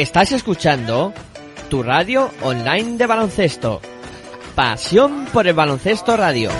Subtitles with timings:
[0.00, 1.12] Estás escuchando
[1.68, 3.82] tu radio online de baloncesto.
[4.54, 6.50] Pasión por el baloncesto radio.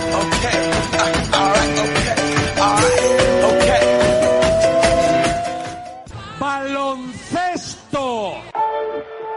[6.39, 8.33] Baloncesto.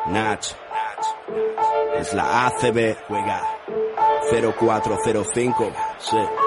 [0.08, 0.46] Nach.
[1.98, 2.98] Es la ACB.
[3.08, 3.40] Juega
[4.30, 5.72] 0405.
[5.98, 6.43] Sí.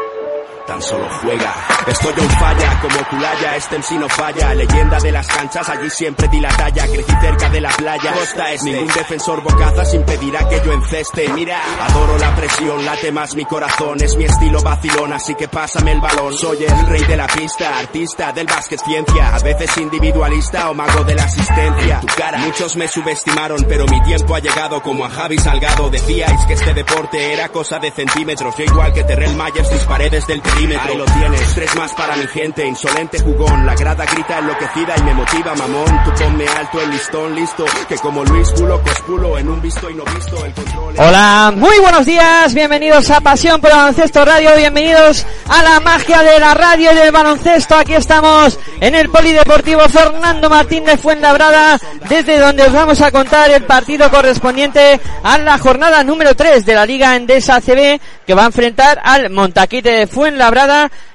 [0.68, 1.56] Tan solo juega.
[1.88, 4.54] Estoy en falla, como Culaya, este MC no falla.
[4.54, 6.86] Leyenda de las canchas, allí siempre di la talla.
[6.88, 8.72] Crecí cerca de la playa, costa este.
[8.72, 11.30] Ningún defensor bocazas impedirá que yo enceste.
[11.30, 14.02] Mira, adoro la presión, late más mi corazón.
[14.02, 16.34] Es mi estilo vacilón, así que pásame el balón.
[16.34, 19.36] Soy el rey de la pista, artista del básquet ciencia.
[19.36, 22.02] A veces individualista o mago de la asistencia.
[22.02, 22.40] Tu cara.
[22.40, 25.90] Muchos me subestimaron, pero mi tiempo ha llegado como a Javi Salgado.
[25.90, 28.54] Decíais que este deporte era cosa de centímetros.
[28.58, 30.92] Yo igual que Terrell Myers disparé desde el perímetro.
[30.92, 33.66] Ahí lo tienes, tres más para mi gente, insolente jugón.
[33.66, 36.04] La grada grita enloquecida y me motiva, mamón.
[36.04, 37.66] Tú ponme alto el listón, listo.
[37.88, 40.96] Que como Luis Pulo, cospulo en un visto y no visto el control.
[40.98, 46.40] Hola, muy buenos días, bienvenidos a Pasión por Baloncesto Radio, bienvenidos a la magia de
[46.40, 47.76] la radio y del baloncesto.
[47.76, 53.52] Aquí estamos en el Polideportivo Fernando Martín de Fuenlabrada, desde donde os vamos a contar
[53.52, 58.44] el partido correspondiente a la jornada número 3 de la Liga Endesa CB, que va
[58.44, 60.47] a enfrentar al Montaquite de Fuenlabrada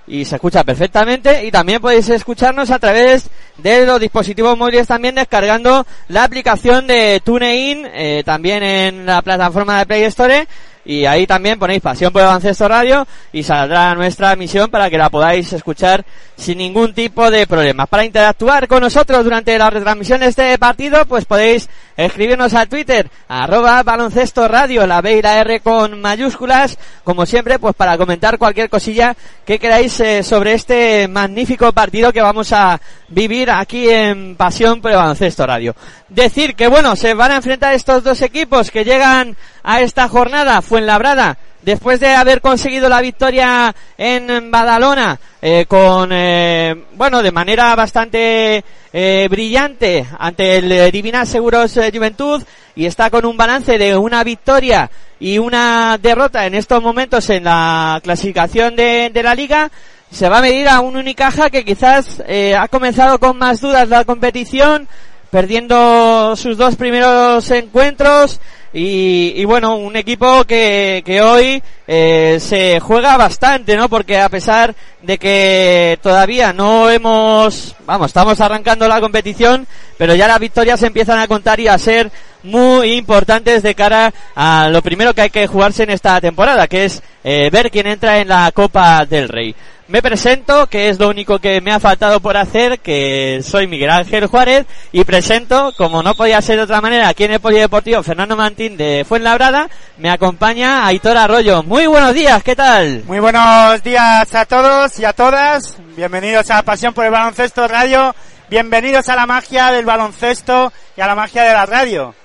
[0.08, 5.16] y se escucha perfectamente y también podéis escucharnos a través de los dispositivos móviles también
[5.16, 10.48] descargando la aplicación de TuneIn eh, también en la plataforma de Play Store
[10.86, 14.98] y ahí también ponéis Pasión por el Baloncesto Radio y saldrá nuestra emisión para que
[14.98, 16.04] la podáis escuchar
[16.36, 17.88] sin ningún tipo de problemas.
[17.88, 23.10] Para interactuar con nosotros durante la retransmisión de este partido, pues podéis escribirnos al Twitter,
[23.28, 28.38] arroba baloncesto radio, la B y la R con mayúsculas, como siempre, pues para comentar
[28.38, 29.16] cualquier cosilla
[29.46, 34.92] que queráis eh, sobre este magnífico partido que vamos a vivir aquí en Pasión por
[34.92, 35.76] el Baloncesto Radio.
[36.10, 40.62] Decir que bueno, se van a enfrentar estos dos equipos que llegan a esta jornada,
[40.62, 47.76] Fuenlabrada, después de haber conseguido la victoria en Badalona, eh, con, eh, bueno, de manera
[47.76, 52.44] bastante eh, brillante ante el eh, Divina Seguros eh, Juventud,
[52.76, 57.46] y está con un balance de una victoria y una derrota en estos momentos en
[57.46, 59.72] la clasificación de, de la liga,
[60.12, 63.90] se va a medir a un Unicaja que quizás eh, ha comenzado con más dudas
[63.90, 64.88] la competición,
[65.32, 68.40] perdiendo sus dos primeros encuentros
[68.74, 73.88] y, y bueno, un equipo que, que hoy eh, se juega bastante, ¿no?
[73.88, 79.68] Porque a pesar de que todavía no hemos, vamos, estamos arrancando la competición,
[79.98, 82.12] pero ya las victorias empiezan a contar y a ser
[82.44, 86.86] muy importantes de cara a lo primero que hay que jugarse en esta temporada, que
[86.86, 89.56] es eh, ver quién entra en la Copa del Rey.
[89.86, 93.90] Me presento, que es lo único que me ha faltado por hacer, que soy Miguel
[93.90, 98.02] Ángel Juárez, y presento, como no podía ser de otra manera, aquí en el Polideportivo
[98.02, 101.64] Fernando Mantín de Fuenlabrada, me acompaña Aitor Arroyo.
[101.64, 103.04] Muy buenos días, ¿qué tal?
[103.06, 105.76] Muy buenos días a todos y a todas.
[105.98, 108.16] Bienvenidos a Pasión por el Baloncesto Radio.
[108.50, 112.16] Bienvenidos a la magia del baloncesto y a la magia de la radio.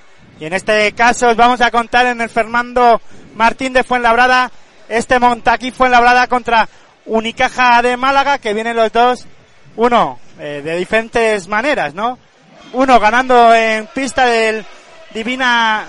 [0.41, 3.01] Y en este caso os vamos a contar en el Fernando
[3.35, 4.51] Martín de Fuenlabrada,
[4.89, 6.69] este Montaquí Fuenlabrada contra
[7.07, 9.27] Unicaja de Málaga, que vienen los dos,
[9.77, 12.19] uno, eh, de diferentes maneras, ¿no?
[12.73, 14.65] Uno ganando en pista del
[15.13, 15.85] Divina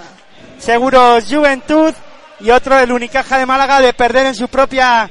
[0.57, 1.93] Seguros Juventud
[2.39, 5.09] y otro el Unicaja de Málaga de perder en su propia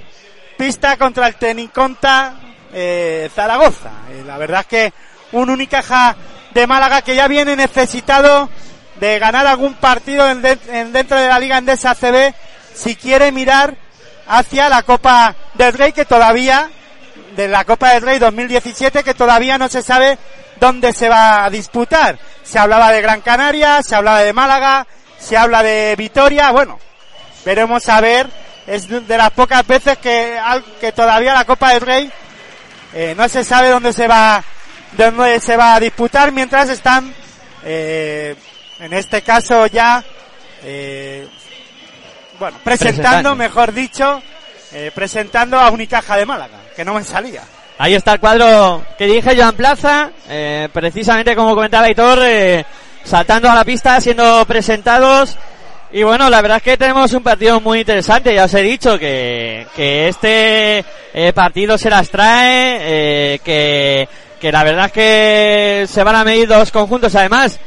[0.57, 2.35] pista contra el Teniconta
[2.73, 3.91] eh, Zaragoza.
[4.11, 4.93] Eh, la verdad es que
[5.33, 6.17] un Unicaja
[6.53, 8.49] de Málaga que ya viene necesitado
[9.01, 12.35] de ganar algún partido en, de- en dentro de la Liga Endesa CB
[12.75, 13.75] si quiere mirar
[14.27, 16.69] hacia la Copa del Rey que todavía
[17.37, 20.19] de la Copa del Rey 2017 que todavía no se sabe
[20.61, 22.19] dónde se va a disputar.
[22.43, 24.87] Se hablaba de Gran Canaria, se hablaba de Málaga,
[25.19, 26.79] se habla de Vitoria, bueno,
[27.45, 28.29] veremos a ver,
[28.67, 30.39] es de las pocas veces que,
[30.81, 32.13] que todavía la Copa del Rey
[32.95, 34.43] eh, no se sabe dónde se va
[34.93, 37.15] dónde se va a disputar mientras están
[37.65, 38.35] eh,
[38.81, 40.05] en este caso ya
[40.65, 41.27] eh,
[42.39, 44.23] bueno presentando mejor dicho
[44.73, 47.43] eh, presentando a Unicaja de Málaga que no me salía.
[47.81, 52.65] Ahí está el cuadro que dirige Joan Plaza, eh, precisamente como comentaba Aitor, eh,
[53.05, 55.37] saltando a la pista, siendo presentados.
[55.93, 58.99] Y bueno, la verdad es que tenemos un partido muy interesante, ya os he dicho
[58.99, 60.85] que, que este
[61.15, 64.09] eh, partido se las trae, eh, que,
[64.41, 67.15] que la verdad es que se van a medir dos conjuntos.
[67.15, 67.61] Además,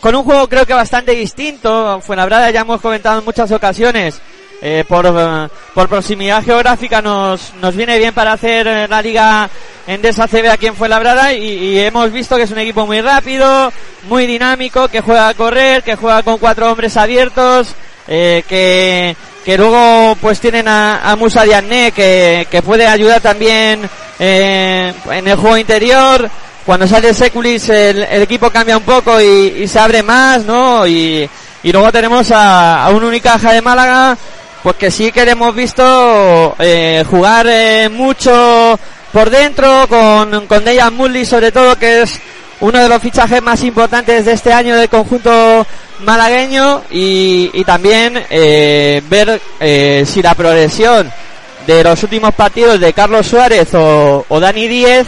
[0.00, 4.20] con un juego creo que bastante distinto, Fuenlabrada ya hemos comentado en muchas ocasiones,
[4.60, 9.48] eh, por, eh, por proximidad geográfica nos, nos viene bien para hacer eh, la liga
[9.86, 13.72] Endesa CB aquí en Fuenlabrada y, y hemos visto que es un equipo muy rápido,
[14.08, 17.74] muy dinámico, que juega a correr, que juega con cuatro hombres abiertos,
[18.06, 23.88] eh, que, que luego pues tienen a, a Musa Diagne que, que puede ayudar también
[24.18, 26.30] eh, en el juego interior.
[26.68, 30.86] Cuando sale Seculis el, equipo cambia un poco y, se abre más, ¿no?
[30.86, 31.26] Y,
[31.62, 34.18] luego tenemos a, a un Unicaja de Málaga
[34.62, 38.78] pues que sí que le hemos visto eh, jugar eh, mucho
[39.14, 42.20] por dentro con, con Dejan Mully sobre todo que es
[42.60, 45.66] uno de los fichajes más importantes de este año del conjunto
[46.00, 49.40] malagueño y, también eh, ver
[50.06, 51.10] si la progresión
[51.66, 55.06] de los últimos partidos de Carlos Suárez o, o Dani Díez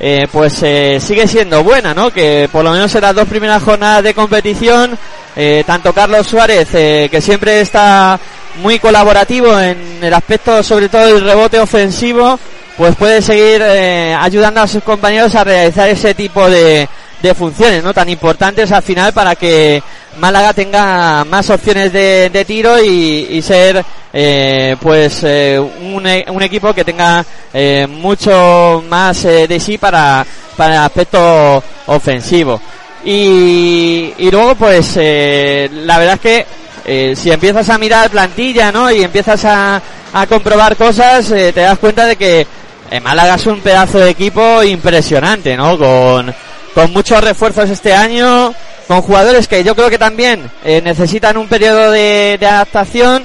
[0.00, 2.10] eh, pues eh, sigue siendo buena, ¿no?
[2.10, 4.96] Que por lo menos en las dos primeras jornadas de competición,
[5.36, 8.18] eh, tanto Carlos Suárez, eh, que siempre está
[8.62, 12.38] muy colaborativo en el aspecto sobre todo del rebote ofensivo,
[12.76, 16.88] pues puede seguir eh, ayudando a sus compañeros a realizar ese tipo de,
[17.22, 17.92] de funciones, ¿no?
[17.92, 19.82] Tan importantes al final para que
[20.18, 26.24] Málaga tenga más opciones de, de tiro y, y ser eh, pues eh, un, e-
[26.28, 30.24] un equipo que tenga eh, mucho más eh, de sí para,
[30.56, 32.60] para el aspecto ofensivo.
[33.04, 36.46] Y, y luego pues eh, la verdad es que
[36.84, 38.90] eh, si empiezas a mirar plantilla, ¿no?
[38.90, 39.80] Y empiezas a,
[40.12, 42.46] a comprobar cosas, eh, te das cuenta de que
[42.90, 45.76] eh, Málaga es un pedazo de equipo impresionante, ¿no?
[45.78, 46.34] Con,
[46.74, 48.54] con muchos refuerzos este año,
[48.86, 53.24] con jugadores que yo creo que también eh, necesitan un periodo de, adaptación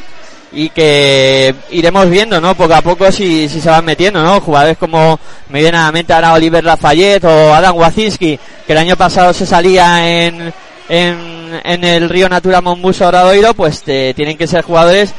[0.51, 2.55] y que iremos viendo, ¿no?
[2.55, 4.39] Poco a poco si, si se van metiendo, ¿no?
[4.39, 5.19] Jugadores como
[5.49, 9.33] me viene a la mente ahora Oliver Lafayette o Adam Wacinski, que el año pasado
[9.33, 10.53] se salía en,
[10.89, 15.13] en, en el Río Natura Monbuso Oradoiro, pues eh, tienen que ser jugadores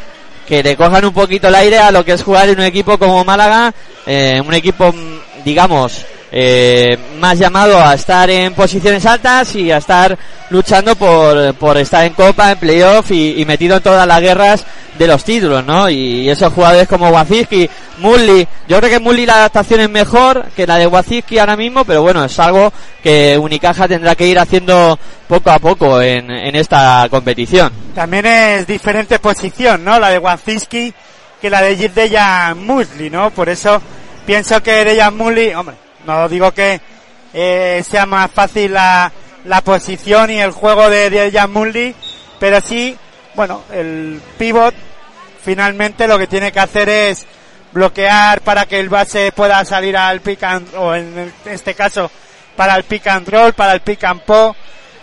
[0.46, 2.98] que le cojan un poquito el aire a lo que es jugar en un equipo
[2.98, 3.72] como Málaga,
[4.06, 4.94] eh, un equipo,
[5.44, 6.04] digamos,
[6.36, 10.18] eh, más llamado a estar en posiciones altas y a estar
[10.50, 14.66] luchando por, por estar en Copa, en Playoff y, y metido en todas las guerras
[14.98, 15.88] de los títulos, ¿no?
[15.88, 20.66] Y, esos jugadores como Waziski, Mulli, yo creo que Mulli la adaptación es mejor que
[20.66, 24.98] la de Waziski ahora mismo, pero bueno, es algo que Unicaja tendrá que ir haciendo
[25.28, 27.72] poco a poco en, en esta competición.
[27.94, 30.00] También es diferente posición, ¿no?
[30.00, 30.92] La de Wazinski
[31.40, 33.30] que la de Dejan Musli, ¿no?
[33.30, 33.80] Por eso
[34.26, 36.80] pienso que Dejan Musli, hombre, no digo que
[37.32, 39.10] eh, sea más fácil la,
[39.44, 41.94] la posición y el juego de Dejan Musli,
[42.38, 42.96] pero sí,
[43.34, 44.74] bueno, el pivot
[45.44, 47.26] finalmente lo que tiene que hacer es
[47.72, 52.10] bloquear para que el base pueda salir al pick and, o en este caso
[52.56, 54.56] para el pick and roll, para el pick and pop,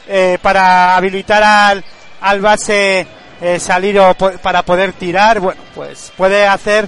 [0.07, 1.83] eh, para habilitar al,
[2.21, 3.05] al base
[3.41, 6.87] eh, salir o po- para poder tirar, bueno, pues puede hacer,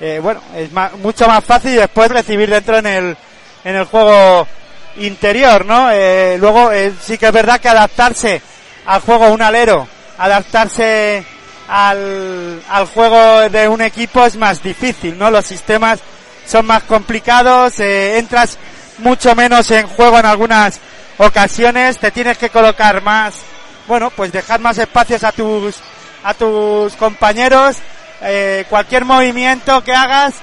[0.00, 3.16] eh, bueno, es mucho más fácil después recibir dentro en el,
[3.64, 4.46] en el juego
[4.96, 5.90] interior, ¿no?
[5.90, 8.40] Eh, luego eh, sí que es verdad que adaptarse
[8.86, 11.24] al juego un alero, adaptarse
[11.68, 15.30] al, al juego de un equipo es más difícil, ¿no?
[15.30, 16.00] Los sistemas
[16.46, 18.58] son más complicados, eh, entras
[18.98, 20.78] mucho menos en juego en algunas
[21.18, 23.34] ocasiones, te tienes que colocar más,
[23.86, 25.76] bueno, pues dejar más espacios a tus,
[26.22, 27.76] a tus compañeros,
[28.22, 30.34] eh, cualquier movimiento que hagas,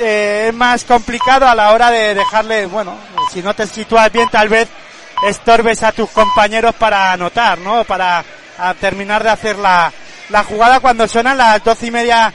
[0.00, 2.96] eh, es más complicado a la hora de dejarle, bueno,
[3.32, 4.68] si no te sitúas bien tal vez
[5.26, 7.84] estorbes a tus compañeros para anotar, ¿no?
[7.84, 8.24] Para
[8.58, 9.92] a terminar de hacer la,
[10.28, 12.32] la jugada cuando suenan las doce y media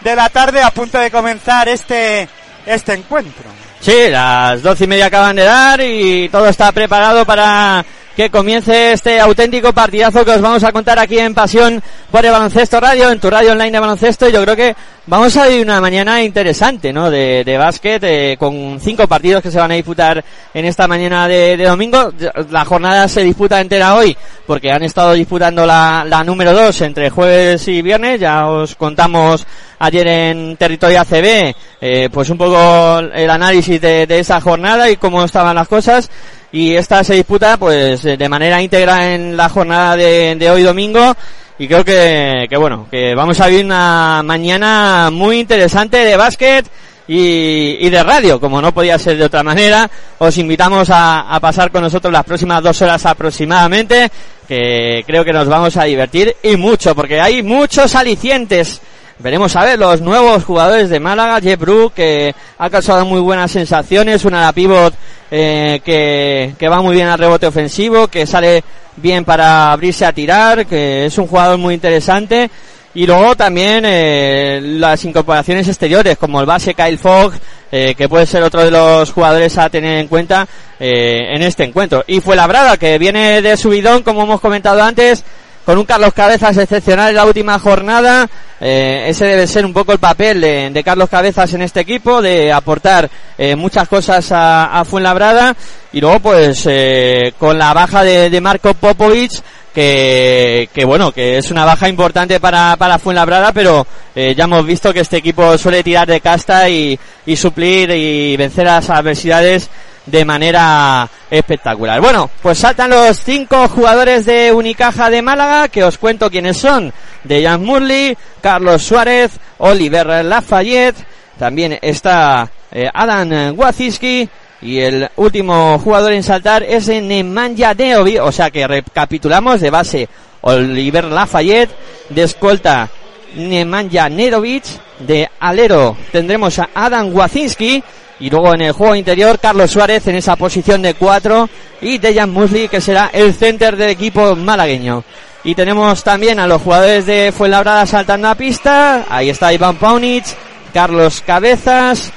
[0.00, 2.28] de la tarde a punto de comenzar este,
[2.66, 3.50] este encuentro.
[3.80, 7.84] Sí, las doce y media acaban de dar y todo está preparado para
[8.20, 12.30] que comience este auténtico partidazo que os vamos a contar aquí en Pasión por el
[12.30, 14.28] Baloncesto Radio, en tu radio online de baloncesto.
[14.28, 17.10] Y yo creo que vamos a vivir una mañana interesante, ¿no?
[17.10, 20.22] De, de básquet, eh, con cinco partidos que se van a disputar
[20.52, 22.12] en esta mañana de, de domingo.
[22.50, 24.14] La jornada se disputa entera hoy
[24.46, 28.20] porque han estado disputando la, la número dos entre jueves y viernes.
[28.20, 29.46] Ya os contamos
[29.78, 34.98] ayer en territorio ACB, eh, pues un poco el análisis de, de esa jornada y
[34.98, 36.10] cómo estaban las cosas.
[36.52, 41.14] Y esta se disputa pues de manera íntegra en la jornada de, de hoy domingo.
[41.58, 46.66] Y creo que, que bueno, que vamos a vivir una mañana muy interesante de básquet
[47.06, 49.90] y, de radio, como no podía ser de otra manera.
[50.18, 54.10] Os invitamos a, a pasar con nosotros las próximas dos horas aproximadamente,
[54.48, 58.80] que creo que nos vamos a divertir y mucho, porque hay muchos alicientes
[59.22, 63.50] Veremos a ver los nuevos jugadores de Málaga, Jeff Brook, que ha causado muy buenas
[63.50, 64.94] sensaciones, una ala pivot
[65.30, 68.64] eh, que, que va muy bien al rebote ofensivo, que sale
[68.96, 72.50] bien para abrirse a tirar, que es un jugador muy interesante.
[72.92, 77.34] Y luego también eh, las incorporaciones exteriores, como el base Kyle Fogg,
[77.70, 80.48] eh, que puede ser otro de los jugadores a tener en cuenta
[80.78, 82.02] eh, en este encuentro.
[82.08, 85.24] Y fue Labrada, que viene de subidón, como hemos comentado antes,
[85.64, 88.28] con un Carlos Cabezas excepcional en la última jornada.
[88.60, 92.52] Eh, ese debe ser un poco el papel de, Carlos Cabezas en este equipo, de
[92.52, 95.54] aportar eh, muchas cosas a, Fuenlabrada.
[95.92, 99.32] Y luego, pues, eh, con la baja de, Marco Popovic,
[99.74, 104.66] que, que, bueno, que es una baja importante para, para Fuenlabrada, pero eh, ya hemos
[104.66, 108.90] visto que este equipo suele tirar de casta y, y suplir y vencer a las
[108.90, 109.70] adversidades
[110.10, 112.00] de manera espectacular.
[112.00, 116.92] Bueno, pues saltan los cinco jugadores de Unicaja de Málaga, que os cuento quiénes son.
[117.24, 120.96] Dejan Murley, Carlos Suárez, Oliver Lafayette,
[121.38, 124.28] también está eh, Adam Waziski,
[124.62, 130.08] y el último jugador en saltar es Nemanja Deovi, o sea que recapitulamos de base
[130.42, 131.70] Oliver Lafayette,
[132.10, 132.88] de escolta
[133.36, 134.64] Nemanja Nedovic,
[134.98, 137.82] de alero tendremos a Adam Wazinski
[138.20, 141.48] y luego en el juego interior, Carlos Suárez en esa posición de cuatro
[141.80, 145.02] y Dejan Musli, que será el center del equipo malagueño.
[145.42, 149.06] Y tenemos también a los jugadores de Fuenlabrada saltando a pista.
[149.08, 150.24] Ahí está Iván Paunic,
[150.72, 152.12] Carlos Cabezas,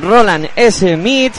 [0.00, 1.34] Roland Smith,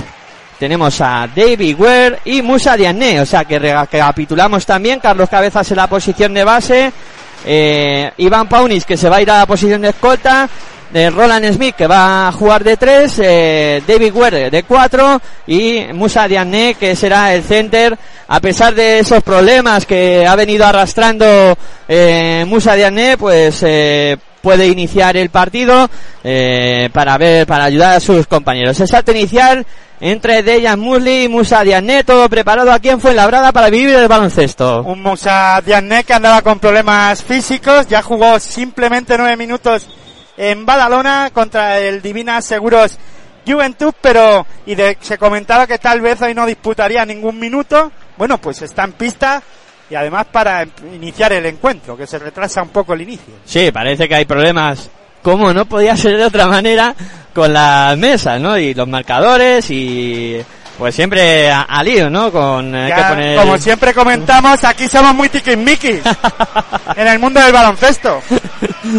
[0.59, 3.21] tenemos a David Ware y Musa Diané.
[3.21, 4.99] O sea que recapitulamos también.
[4.99, 6.91] Carlos Cabezas en la posición de base.
[7.45, 10.49] Eh, Iván Paunis que se va a ir a la posición de escolta
[10.91, 15.84] de Roland Smith que va a jugar de 3, eh, David Ware de 4 y
[15.93, 21.58] Musa Diané que será el center a pesar de esos problemas que ha venido arrastrando
[21.88, 25.89] eh, Musa Diané pues eh, puede iniciar el partido
[26.24, 28.79] eh, para ver para ayudar a sus compañeros.
[28.79, 29.65] El salto inicial
[30.01, 34.84] entre Dejan Musli y Musa Diané, todo preparado aquí en Fuenlabrada para vivir el baloncesto.
[34.84, 39.88] Un Musa Diané que andaba con problemas físicos, ya jugó simplemente nueve minutos
[40.39, 42.98] en Badalona contra el Divina Seguros
[43.46, 47.91] Juventud, pero y se comentaba que tal vez hoy no disputaría ningún minuto.
[48.17, 49.43] Bueno, pues está en pista
[49.89, 53.34] y además para iniciar el encuentro, que se retrasa un poco el inicio.
[53.43, 54.89] Sí, parece que hay problemas,
[55.22, 56.96] como no podía ser de otra manera,
[57.34, 58.58] con las mesas, ¿no?
[58.58, 60.39] Y los marcadores y
[60.79, 62.31] pues siempre a, lío, ¿no?
[62.31, 66.00] Con eh, Como siempre comentamos, aquí somos muy tiquismiquis
[66.95, 68.21] en el mundo del baloncesto.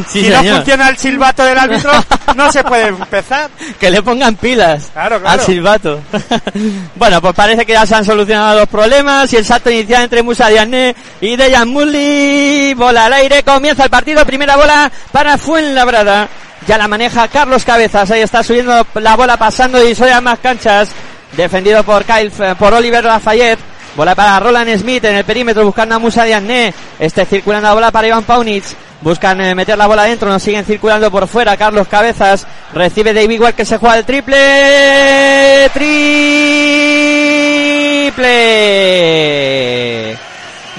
[0.06, 1.90] si no funciona el silbato del árbitro,
[2.36, 3.50] no se puede empezar.
[3.80, 6.00] Que le pongan pilas claro, al silbato.
[6.96, 10.22] bueno, pues parece que ya se han solucionado los problemas y el salto inicial entre
[10.22, 12.74] Musa Diané y Dejan Mulli.
[12.74, 16.28] Bola al aire, comienza el partido, primera bola para Fuenlabrada.
[16.66, 20.38] Ya la maneja Carlos Cabezas, ahí está subiendo la bola pasando y soy a más
[20.40, 20.90] canchas
[21.36, 23.60] defendido por Kyle, eh, por Oliver Lafayette.
[23.96, 26.72] Bola para Roland Smith en el perímetro buscando a Musa Diagne.
[26.98, 28.64] Este circulando la bola para Iván Paunic.
[29.00, 31.56] Buscan eh, meter la bola adentro, nos siguen circulando por fuera.
[31.56, 35.70] Carlos Cabezas recibe David Ward que se juega el triple.
[35.72, 36.30] Triple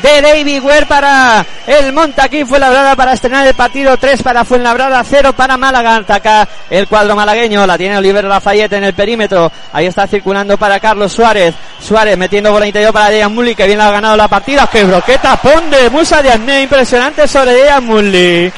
[0.01, 5.33] de David Ware para el Montaquín Fuenlabrada para estrenar el partido 3 para Fuenlabrada 0
[5.33, 5.97] para Málaga.
[5.97, 9.51] Ataca el cuadro malagueño la tiene Oliver Lafayette en el perímetro.
[9.73, 11.53] Ahí está circulando para Carlos Suárez.
[11.79, 14.67] Suárez metiendo bola interior para Dejan Mulli que bien ha ganado la partida.
[14.67, 18.51] Que broqueta ponde Musa de impresionante sobre Dejan Mulli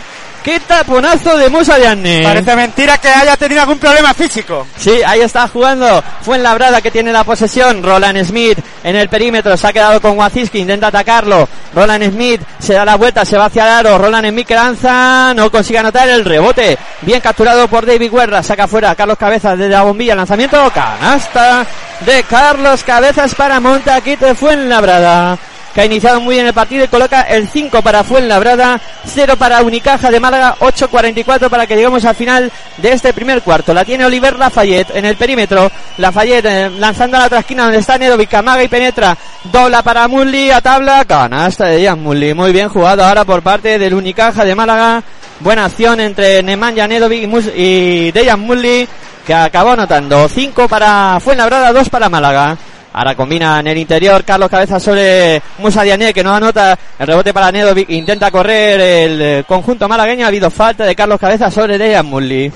[0.44, 2.22] ¡Qué taponazo de Musa Dianne!
[2.22, 4.68] Parece mentira que haya tenido algún problema físico.
[4.78, 6.04] Sí, ahí está jugando.
[6.22, 7.82] Fue en Labrada que tiene la posesión.
[7.82, 9.56] Roland Smith en el perímetro.
[9.56, 10.60] Se ha quedado con Waziski.
[10.60, 11.48] Intenta atacarlo.
[11.74, 13.24] Roland Smith se da la vuelta.
[13.24, 13.98] Se va hacia el aro.
[13.98, 15.34] Roland Smith que lanza.
[15.34, 16.78] No consigue anotar el rebote.
[17.04, 18.44] Bien capturado por David Guerra.
[18.44, 20.14] Saca fuera Carlos Cabezas desde la bombilla.
[20.14, 20.70] Lanzamiento.
[20.74, 21.66] Canasta
[22.02, 24.36] de Carlos Cabezas para Montaquite.
[24.36, 25.38] Fue en Labrada
[25.74, 29.62] que ha iniciado muy bien el partido y coloca el 5 para Fuenlabrada, 0 para
[29.64, 33.74] Unicaja de Málaga, 8.44 para que lleguemos al final de este primer cuarto.
[33.74, 35.72] La tiene Oliver Lafayette en el perímetro.
[35.98, 39.18] Lafayette eh, lanzando a la otra esquina donde está Nedovic, Camaga y penetra.
[39.46, 42.34] Dobla para Mulli a tabla, canasta de Jan Mulli.
[42.34, 45.04] Muy bien jugado ahora por parte del Unicaja de Málaga.
[45.40, 48.88] Buena acción entre Nemanja Nedovic y Dejan Mulli
[49.26, 52.58] que acabó anotando 5 para Fuenlabrada, 2 para Málaga.
[52.94, 57.34] Ahora combina en el interior Carlos Cabeza sobre Musa Diané que no anota el rebote
[57.34, 57.90] para Nedovic.
[57.90, 60.26] Intenta correr el eh, conjunto malagueño.
[60.26, 62.52] Ha habido falta de Carlos Cabeza sobre Dejan Mulli.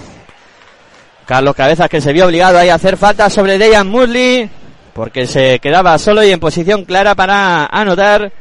[1.26, 4.50] Carlos Cabezas que se vio obligado ahí a hacer falta sobre Dejan Murley
[4.94, 8.32] porque se quedaba solo y en posición clara para anotar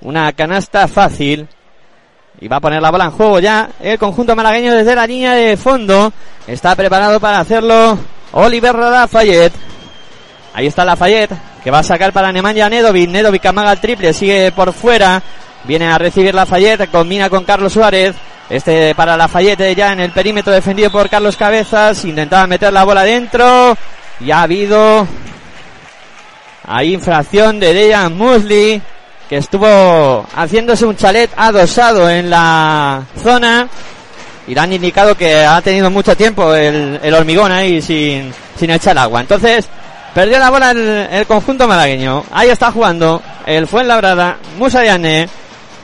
[0.00, 1.48] una canasta fácil.
[2.40, 5.32] Y va a poner la bola en juego ya el conjunto malagueño desde la línea
[5.32, 6.12] de fondo.
[6.46, 7.98] Está preparado para hacerlo
[8.32, 9.52] Oliver Lafayette.
[10.56, 13.10] Ahí está Lafayette que va a sacar para Nemanja Nedovic.
[13.10, 15.22] Nedovic amaga el triple, sigue por fuera.
[15.64, 18.16] Viene a recibir Lafayette, combina con Carlos Suárez.
[18.48, 22.02] Este para Lafayette ya en el perímetro defendido por Carlos Cabezas.
[22.06, 23.76] Intentaba meter la bola dentro.
[24.18, 25.06] Y ha habido
[26.66, 28.80] hay infracción de Dejan Musley
[29.28, 33.68] que estuvo haciéndose un chalet adosado en la zona
[34.46, 38.70] y le han indicado que ha tenido mucho tiempo el, el hormigón ahí sin, sin
[38.70, 39.20] echar agua.
[39.20, 39.68] Entonces,
[40.16, 42.24] perdió la bola el, conjunto malagueño.
[42.32, 45.28] Ahí está jugando el Fuenlabrada, Musa Diane,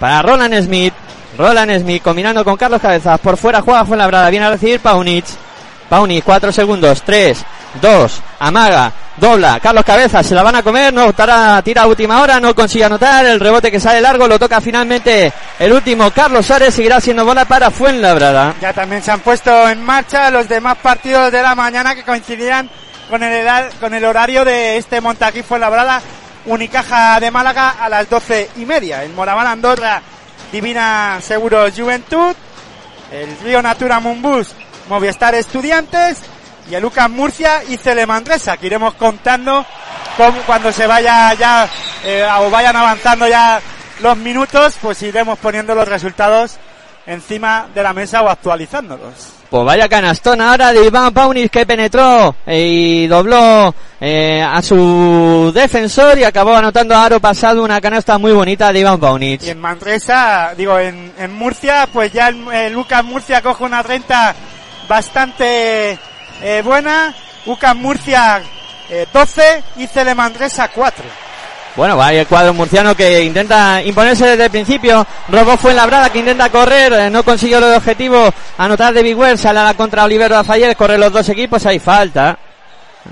[0.01, 0.95] para Roland Smith.
[1.37, 3.21] Roland Smith combinando con Carlos Cabezas.
[3.21, 4.31] Por fuera juega Fuenlabrada.
[4.31, 5.27] Viene a recibir Paunic.
[5.87, 7.03] Paunic, cuatro segundos.
[7.03, 7.45] Tres,
[7.79, 9.61] dos, amaga, dobla.
[9.61, 10.95] Carlos Cabezas se la van a comer.
[10.95, 12.41] No estará, tira última hora.
[12.41, 13.27] No consigue anotar.
[13.27, 16.11] El rebote que sale largo lo toca finalmente el último.
[16.11, 18.55] Carlos Suárez seguirá siendo bola para Fuenlabrada.
[18.63, 22.71] Ya también se han puesto en marcha los demás partidos de la mañana que coincidían
[23.13, 23.47] con el,
[23.79, 26.01] con el horario de este Montaquí Fuenlabrada.
[26.47, 29.05] Unicaja de Málaga a las doce y media.
[29.05, 30.01] El Moraván Andorra,
[30.51, 32.35] Divina Seguros Juventud.
[33.13, 34.55] El Río Natura Mumbus,
[34.89, 36.21] Movistar Estudiantes.
[36.71, 39.67] Y el UCAM Murcia y Celemandresa, que iremos contando
[40.47, 41.69] cuando se vaya ya,
[42.05, 43.61] eh, o vayan avanzando ya
[44.01, 46.57] los minutos, pues iremos poniendo los resultados
[47.07, 49.35] encima de la mesa o actualizándolos.
[49.51, 55.53] Pues vaya canastón ahora de Iván Paunis que penetró eh, y dobló eh, a su
[55.55, 59.45] defensor y acabó anotando a aro pasado una canasta muy bonita de Iván Paunis.
[59.45, 63.83] Y en Manresa, digo, en, en Murcia, pues ya el, el UCAM Murcia coge una
[63.83, 64.35] renta
[64.89, 65.99] bastante
[66.43, 67.15] eh, buena.
[67.45, 68.43] UCAM Murcia
[68.89, 71.05] eh, 12 y Celemandresa 4.
[71.75, 75.07] Bueno, va el cuadro murciano que intenta imponerse desde el principio.
[75.29, 78.31] Robó fue en la brada que intenta correr, eh, no consiguió el objetivo.
[78.59, 81.79] Anotar de Big Well, sale a la contra Oliver Lafayette, corre los dos equipos, hay
[81.79, 82.39] falta.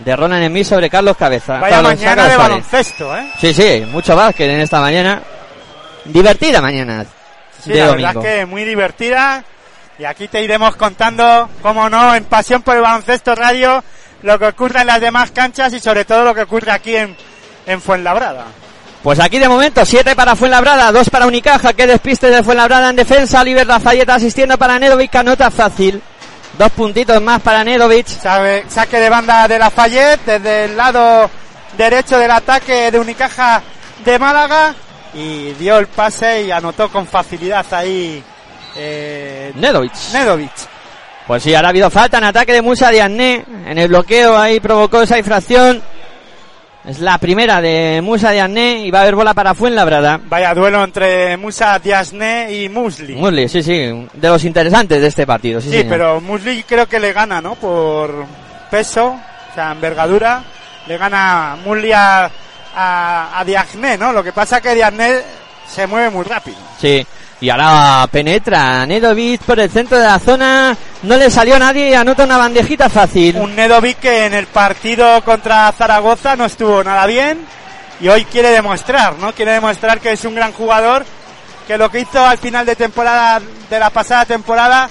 [0.05, 1.59] De Ronan Smith sobre Carlos Cabeza.
[1.59, 3.31] Vaya Carlos- mañana de baloncesto, ¿eh?
[3.41, 5.21] Sí, sí, mucho básquet en esta mañana.
[6.05, 7.05] Divertida mañana.
[7.65, 8.07] Sí, de la domingo.
[8.09, 9.43] verdad es que muy divertida.
[9.99, 13.83] Y aquí te iremos contando, como no, en Pasión por el Baloncesto Radio,
[14.23, 17.17] lo que ocurre en las demás canchas y sobre todo lo que ocurre aquí en,
[17.71, 18.45] en Fuenlabrada.
[19.03, 22.97] Pues aquí de momento, 7 para Fuenlabrada, 2 para Unicaja, que despiste de Fuenlabrada en
[22.97, 26.03] defensa, Oliver Lafayette asistiendo para Nedovic, anota fácil.
[26.59, 28.07] Dos puntitos más para Nedovic.
[28.07, 31.31] Sabe- saque de banda de Lafayette desde el lado
[31.79, 33.63] derecho del ataque de Unicaja
[34.05, 34.75] de Málaga
[35.15, 38.23] y dio el pase y anotó con facilidad ahí
[38.77, 39.93] eh, Nedovic.
[40.13, 40.51] Nedovic.
[41.27, 43.45] Pues sí, ahora ha habido falta en ataque de Musa Diagne.
[43.67, 45.81] En el bloqueo ahí provocó esa infracción.
[46.87, 50.19] Es la primera de Musa Diagne y va a haber bola para Fuenlabrada.
[50.25, 53.15] Vaya duelo entre Musa Diasne y Musli.
[53.15, 55.61] Musli, sí, sí, de los interesantes de este partido.
[55.61, 55.91] Sí, Sí, señor.
[55.91, 57.55] pero Musli creo que le gana, ¿no?
[57.55, 58.25] Por
[58.71, 60.43] peso, o sea, envergadura,
[60.87, 62.31] le gana Musli a,
[62.75, 64.13] a, a ¿no?
[64.15, 65.21] Lo que pasa es que Diagne
[65.69, 66.57] se mueve muy rápido.
[66.81, 67.07] Sí.
[67.41, 70.77] Y ahora penetra Nedovic por el centro de la zona.
[71.03, 73.37] No le salió nadie y anota una bandejita fácil.
[73.37, 77.39] Un Nedovic que en el partido contra Zaragoza no estuvo nada bien
[78.01, 79.33] y hoy quiere demostrar, ¿no?
[79.33, 81.05] Quiere demostrar que es un gran jugador,
[81.67, 84.91] que lo que hizo al final de temporada, de la pasada temporada,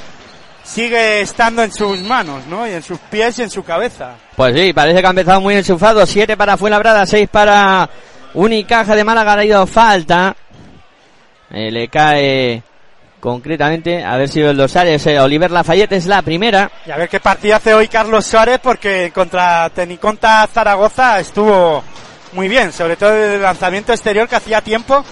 [0.63, 2.67] sigue estando en sus manos, ¿no?
[2.67, 4.13] Y en sus pies y en su cabeza.
[4.35, 6.05] Pues sí, parece que ha empezado muy enchufado.
[6.05, 7.89] Siete para Fuenlabrada, seis para
[8.33, 9.33] Unicaja de Málaga.
[9.33, 10.35] Ha ido falta.
[11.51, 12.61] Eh, le cae
[13.19, 15.05] concretamente, a ver si los dorsales.
[15.07, 16.71] eh, Oliver Lafayette es la primera.
[16.85, 21.83] Y a ver qué partido hace hoy Carlos Suárez, porque contra Teniconta Zaragoza estuvo
[22.33, 25.03] muy bien, sobre todo el lanzamiento exterior que hacía tiempo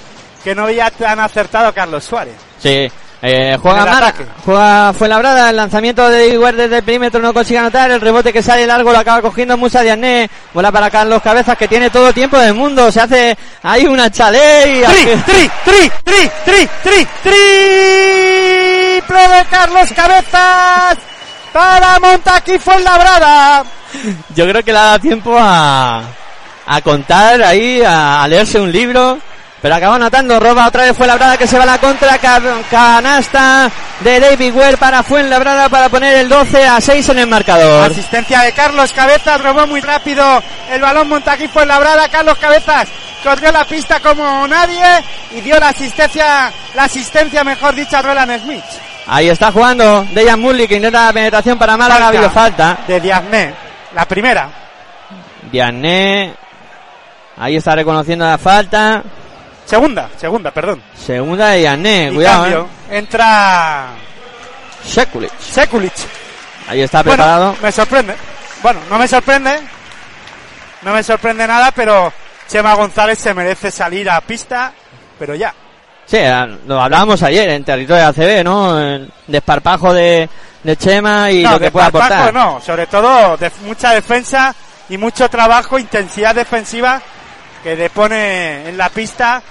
[0.44, 2.36] que no había tan acertado Carlos Suárez.
[2.60, 2.90] Sí.
[3.20, 4.14] Eh, juega Mara,
[4.46, 8.44] juega Fuenlabrada, el lanzamiento de Ware desde el perímetro no consigue anotar, el rebote que
[8.44, 12.38] sale largo lo acaba cogiendo Musa Diané, bola para Carlos Cabezas que tiene todo tiempo
[12.38, 19.28] del mundo, se hace ahí una chalet y tri, tri, tri, tri, tri, tri, triple
[19.30, 20.98] de Carlos Cabezas
[21.52, 23.66] para Montaquí Fuenlabrada.
[24.36, 26.04] Yo creo que le ha dado tiempo a,
[26.68, 29.18] a contar ahí, a, a leerse un libro.
[29.62, 32.40] Pero acaba anotando, roba otra vez Fuenlabrada que se va a la contra, ca-
[32.70, 37.90] canasta de David Ware para Fuenlabrada para poner el 12 a 6 en el marcador.
[37.92, 40.24] Asistencia de Carlos Cabezas, robó muy rápido
[40.72, 42.88] el balón Montaquí Fuenlabrada, Carlos Cabezas
[43.24, 44.84] corrió la pista como nadie
[45.32, 48.64] y dio la asistencia, la asistencia mejor dicha a Roland Smith.
[49.08, 52.78] Ahí está jugando Dejan Mulli que intenta la penetración para Málaga, ha habido falta.
[52.88, 53.54] De Diazné,
[53.96, 54.50] la primera.
[55.52, 56.34] Diazné,
[57.38, 59.02] ahí está reconociendo la falta.
[59.68, 60.82] Segunda, segunda, perdón.
[60.96, 62.42] Segunda de Diazné, Y cuidado.
[62.44, 62.98] cambio, eh.
[62.98, 63.88] entra
[64.84, 65.32] Sekulic.
[65.40, 65.94] Sekulic.
[66.70, 67.56] Ahí está Bueno, preparado.
[67.62, 68.16] me sorprende.
[68.64, 69.60] Bueno, no me sorprende.
[70.84, 72.12] No me sorprende nada, pero
[72.48, 74.72] Chema González se merece salir a pista,
[75.20, 75.54] pero ya.
[76.06, 78.80] Sí, a- lo hablábamos ayer en territorio de ACB, ¿no?
[78.80, 80.30] El desparpajo de,
[80.64, 82.34] de Chema y no, lo que desparpajo aportar.
[82.34, 84.56] no, sobre todo de mucha defensa
[84.88, 87.02] y mucho trabajo, intensidad defensiva
[87.68, 89.42] que le pone en la pista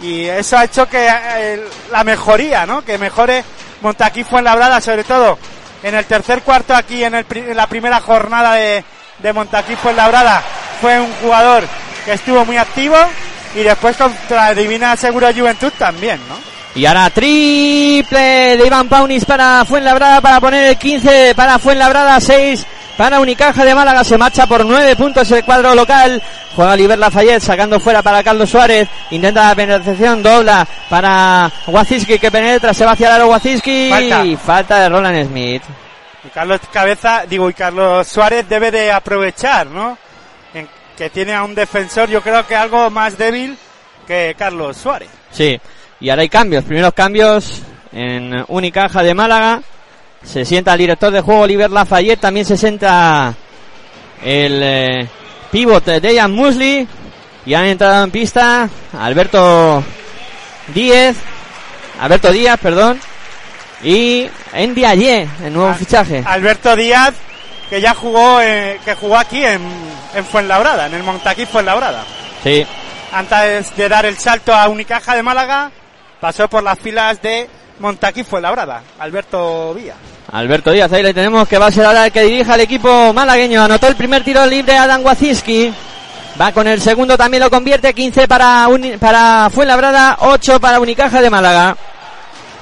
[0.00, 2.82] y eso ha hecho que eh, la mejoría, ¿no?
[2.82, 3.44] Que mejore
[3.82, 5.38] Montaquí Fuenlabrada, sobre todo
[5.82, 8.82] en el tercer cuarto aquí en, el, en la primera jornada de,
[9.18, 10.42] de Montaquí Fuenlabrada
[10.80, 11.64] fue un jugador
[12.06, 12.96] que estuvo muy activo
[13.54, 16.36] y después contra Divina Seguro Juventud también, ¿no?
[16.80, 22.66] Y ahora triple de Iván Paunis para Fuenlabrada para poner el 15 para Fuenlabrada, 6
[22.96, 24.04] para Unicaja de Málaga.
[24.04, 26.22] Se marcha por 9 puntos el cuadro local.
[26.54, 28.88] Juega Oliver Lafayette sacando fuera para Carlos Suárez.
[29.10, 33.90] Intenta la penetración, dobla para Waziski que penetra, se va hacia el aro Waziski.
[33.90, 34.24] Falta.
[34.24, 35.62] Y falta de Roland Smith.
[36.24, 39.98] Y Carlos Cabeza, digo, y Carlos Suárez debe de aprovechar, ¿no?
[40.54, 43.56] En que tiene a un defensor, yo creo que algo más débil
[44.06, 45.08] que Carlos Suárez.
[45.30, 45.60] Sí,
[46.00, 46.64] y ahora hay cambios.
[46.64, 49.60] Primeros cambios en Unicaja de Málaga.
[50.26, 52.20] Se sienta el director de juego Oliver Lafayette.
[52.20, 53.34] También se sienta
[54.22, 55.08] el eh,
[55.50, 56.86] pivot Dejan Musli.
[57.46, 59.82] Y han entrado en pista Alberto
[60.74, 61.16] Díez.
[62.00, 63.00] Alberto Díaz, perdón.
[63.82, 66.24] Y Ndiaye, el nuevo fichaje.
[66.26, 67.14] Alberto Díaz,
[67.70, 69.62] que ya jugó, eh, que jugó aquí en,
[70.14, 72.04] en Fuenlabrada, en el Montaquí Fuenlabrada.
[72.42, 72.66] Sí,
[73.12, 75.70] Antes de dar el salto a Unicaja de Málaga,
[76.20, 79.96] pasó por las filas de Montaquí Fuenlabrada, Alberto Díaz.
[80.32, 83.12] Alberto Díaz, ahí le tenemos que va a ser ahora el que dirija al equipo
[83.12, 83.62] malagueño.
[83.62, 85.72] Anotó el primer tiro libre Adam Wazinski.
[86.40, 87.94] Va con el segundo, también lo convierte.
[87.94, 88.66] 15 para,
[88.98, 91.76] para Fuenlabrada, 8 para Unicaja de Málaga.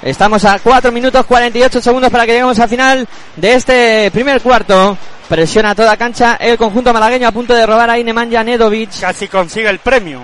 [0.02, 4.98] Estamos a 4 minutos 48 segundos para que lleguemos al final de este primer cuarto.
[5.28, 9.00] Presiona toda cancha el conjunto malagueño a punto de robar a Nemanja Nedovic.
[9.00, 10.20] Casi consigue el premio,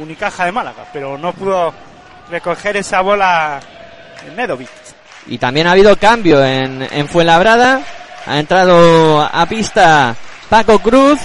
[0.00, 1.74] Unicaja de Málaga, pero no pudo
[2.30, 3.58] recoger esa bola
[4.36, 4.83] Nedovic.
[5.26, 7.80] Y también ha habido cambio en, en Fuenlabrada.
[8.26, 10.14] Ha entrado a pista
[10.48, 11.18] Paco Cruz.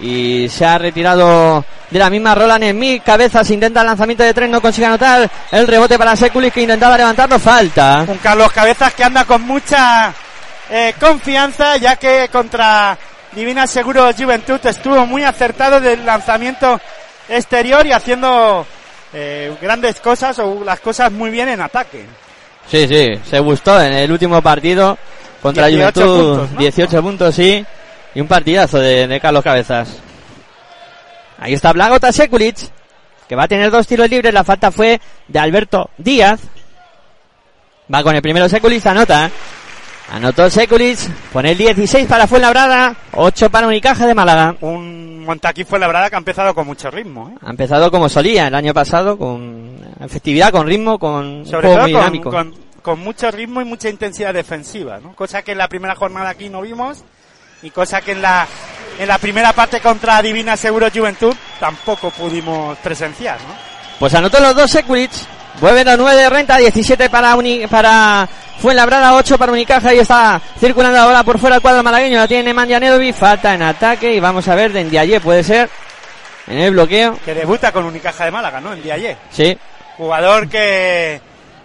[0.00, 3.02] Y se ha retirado de la misma Roland Smith.
[3.04, 5.30] Cabezas intenta el lanzamiento de tres, no consigue anotar.
[5.50, 7.38] El rebote para Sekulic que intentaba levantarlo.
[7.38, 8.04] Falta.
[8.06, 10.12] Un Carlos Cabezas que anda con mucha
[10.70, 12.98] eh, confianza, ya que contra
[13.32, 16.80] Divina Seguro Juventud estuvo muy acertado del lanzamiento
[17.28, 18.66] exterior y haciendo
[19.12, 22.04] eh, grandes cosas o las cosas muy bien en ataque.
[22.70, 24.98] Sí, sí, se gustó en el último partido
[25.40, 26.28] contra 18 Juventud.
[26.38, 26.58] puntos, ¿no?
[26.58, 27.64] 18 puntos, sí.
[28.14, 29.88] Y un partidazo de, de Carlos Cabezas.
[31.38, 32.56] Ahí está Blagota Sekulic,
[33.28, 34.32] que va a tener dos tiros libres.
[34.32, 36.40] La falta fue de Alberto Díaz.
[37.92, 39.30] Va con el primero Sekulic, anota.
[40.12, 40.98] Anotó Sekulic,
[41.32, 44.54] pone el 16 para Fuenlabrada, 8 para Unicaja de Málaga.
[44.60, 47.30] Un Montaquí fue la verdad que ha empezado con mucho ritmo.
[47.34, 47.38] ¿eh?
[47.44, 51.82] Ha empezado como solía el año pasado, con efectividad, con ritmo, con Sobre juego todo
[51.82, 52.30] muy con, dinámico.
[52.30, 55.12] con- con mucho ritmo y mucha intensidad defensiva, ¿no?
[55.16, 57.02] Cosa que en la primera jornada aquí no vimos
[57.62, 58.46] y cosa que en la
[59.00, 63.54] en la primera parte contra Divina Seguro Juventud tampoco pudimos presenciar, ¿no?
[63.98, 65.10] Pues anotó los dos Sekulic.
[65.60, 70.40] Vuelven a 9 de renta, 17 para Uni, para Fuenlabrada, 8 para Unicaja y está
[70.60, 72.18] circulando la bola por fuera el cuadro malagueño.
[72.18, 75.70] La tiene Nemanja Nedovic, falta en ataque y vamos a ver de Ndiaye puede ser
[76.46, 77.18] en el bloqueo.
[77.24, 78.70] Que debuta con Unicaja de Málaga, ¿no?
[78.70, 79.16] Ayer.
[79.30, 79.58] Sí,
[79.96, 81.20] Jugador que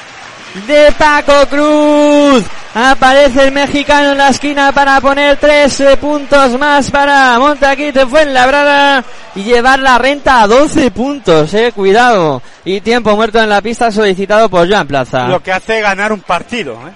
[0.66, 2.44] De Paco Cruz.
[2.78, 9.02] Aparece el mexicano en la esquina para poner tres eh, puntos más para Montaquite Fuenlabrada
[9.34, 12.42] y llevar la renta a 12 puntos, eh, cuidado.
[12.66, 15.26] Y tiempo muerto en la pista solicitado por Joan Plaza.
[15.26, 16.74] lo que hace ganar un partido.
[16.86, 16.92] ¿eh?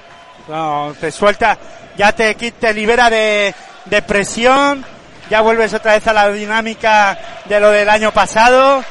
[0.49, 1.57] No, te suelta,
[1.97, 3.55] ya te, te libera de,
[3.87, 4.85] de presión,
[5.31, 8.85] ya vuelves otra vez a la dinámica de lo del año pasado.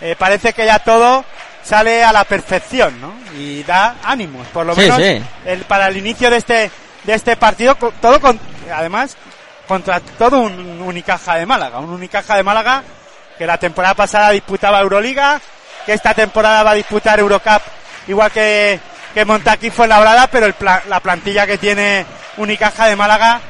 [0.00, 1.24] Eh, parece que ya todo
[1.66, 3.12] sale a la perfección, ¿no?
[3.38, 5.22] Y da ánimos, por lo Sí, menos sí.
[5.44, 6.70] El, para el inicio de este
[7.04, 8.38] de este partido, todo con,
[8.74, 9.16] además
[9.68, 12.82] contra todo un Unicaja de Málaga, un Unicaja de Málaga
[13.38, 15.40] que la temporada pasada disputaba Euroliga,
[15.84, 17.62] que esta temporada va a disputar Eurocup
[18.08, 18.78] igual que
[19.14, 22.04] que Montaquí fue labrada, pero el pla- la plantilla que tiene
[22.36, 23.40] Unicaja de Málaga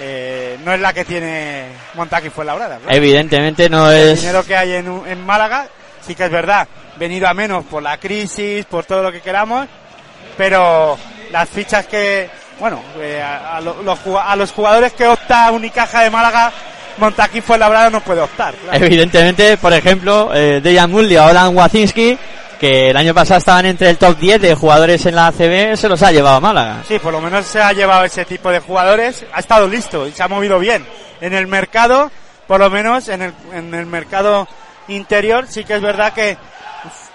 [0.00, 2.78] eh, no es la que tiene Montaquí fue labrada.
[2.88, 4.20] Evidentemente no El es...
[4.20, 5.66] dinero que hay en, en Málaga,
[6.04, 6.66] sí que es verdad,
[6.98, 9.66] venido a menos por la crisis, por todo lo que queramos,
[10.36, 10.96] pero
[11.30, 12.28] las fichas que,
[12.58, 16.52] bueno, eh, a, a lo- los, a los jugadores que opta Unicaja de Málaga,
[16.98, 18.54] Montaquí fue labrada no puede optar.
[18.54, 18.84] claro.
[18.84, 22.16] Evidentemente, por ejemplo, eh, Dejan Mulli Alan Wacinski,
[22.60, 25.88] que el año pasado estaban entre el top 10 de jugadores en la ACB, se
[25.88, 26.82] los ha llevado a Málaga.
[26.86, 30.12] Sí, por lo menos se ha llevado ese tipo de jugadores, ha estado listo y
[30.12, 30.86] se ha movido bien.
[31.20, 32.12] En el mercado,
[32.46, 34.46] por lo menos en el, en el mercado
[34.86, 36.36] interior, sí que es verdad que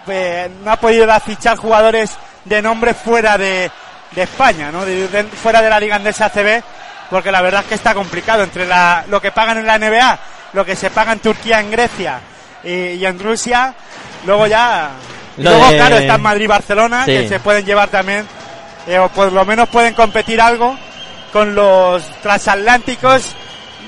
[0.08, 2.12] eh, no ha podido fichar jugadores
[2.46, 3.70] de nombre fuera de,
[4.12, 4.86] de España, ¿no?
[4.86, 6.64] De- de- fuera de la Liga Andesa ACB,
[7.10, 10.20] porque la verdad es que está complicado entre la, lo que pagan en la NBA,
[10.54, 12.20] lo que se paga en Turquía, en Grecia
[12.64, 13.74] y, y en Rusia,
[14.26, 14.90] luego ya...
[15.38, 17.12] Lo luego, de- claro, está en Madrid y Barcelona, Sí.
[17.12, 18.28] que se pueden llevar también
[18.88, 20.78] eh, o por lo menos pueden competir algo
[21.32, 23.36] con los transatlánticos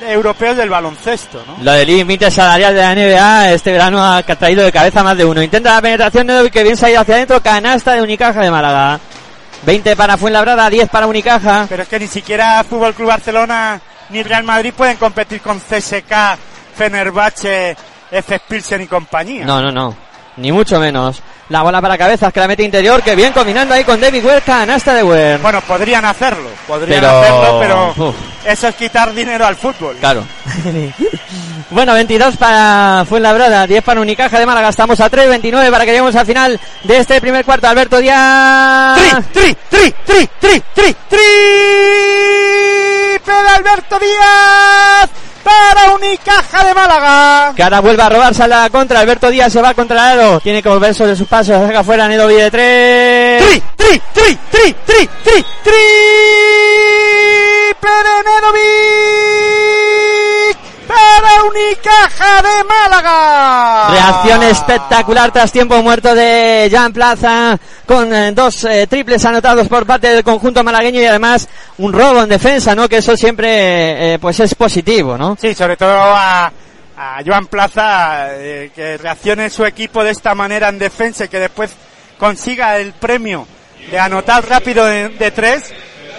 [0.02, 1.64] europeos del baloncesto, ¿no?
[1.64, 5.26] Lo del límite salarial de la NBA este verano ha traído de cabeza más de
[5.26, 5.42] uno.
[5.42, 9.00] Intenta la penetración de que bien salido hacia adentro, canasta de Unicaja de Málaga.
[9.64, 11.68] 20 para Fuenlabrada, 10 para Unicaja.
[11.70, 16.38] Pero es que ni siquiera Fútbol Club Barcelona ni Real Madrid pueden competir con CSK,
[16.76, 17.78] Fenerbahce,
[18.12, 18.40] F.
[18.48, 19.46] Pilsen y compañía.
[19.46, 19.96] No, no, no.
[20.38, 21.22] Ni mucho menos.
[21.50, 24.41] La bola para cabezas que la mete interior, que bien combinando ahí con David Ware,
[24.41, 25.38] canasta de Ware.
[25.38, 28.15] Bueno, podrían hacerlo, podrían Pero- hacerlo, pero Uf.
[28.46, 29.98] eso es quitar dinero al fútbol.
[30.00, 30.24] Claro.
[31.70, 34.70] bueno, 22 para Fuenlabrada, 10 para Unicaja de Málaga.
[34.70, 37.67] Estamos a 3, 29 para que lleguemos al final de este primer cuarto.
[37.67, 38.98] Alberto Díaz.
[39.34, 40.96] tri, tri, tri, tri, tri,
[43.12, 45.10] triple de Alberto Díaz
[45.43, 47.54] para Unicaja de Málaga.
[47.56, 49.00] Que ahora vuelve a robarse a la contra.
[49.00, 50.39] Alberto Díaz se va contra el aro.
[50.39, 51.56] Tiene que volver sobre sus pasos.
[51.67, 53.43] Saca afuera Nedovi de 3.
[53.43, 55.43] Tri, tri, tri, tri, tri, tri,
[57.74, 58.21] Nedovic para
[61.71, 63.89] Unicaja de Málaga.
[63.91, 69.86] Reacción espectacular tras tiempo muerto de Jan Plaza con eh, dos eh, triples anotados por
[69.86, 72.89] parte del conjunto malagueño y además un robo en defensa, ¿no?
[72.89, 75.38] Que eso siempre eh, pues es positivo, ¿no?
[75.39, 76.51] Sí, sobre todo a,
[76.97, 81.39] a Joan Plaza, eh, que reaccione su equipo de esta manera en defensa y que
[81.39, 81.71] después
[82.19, 83.47] consiga el premio
[83.89, 85.73] de anotar rápido de, de tres,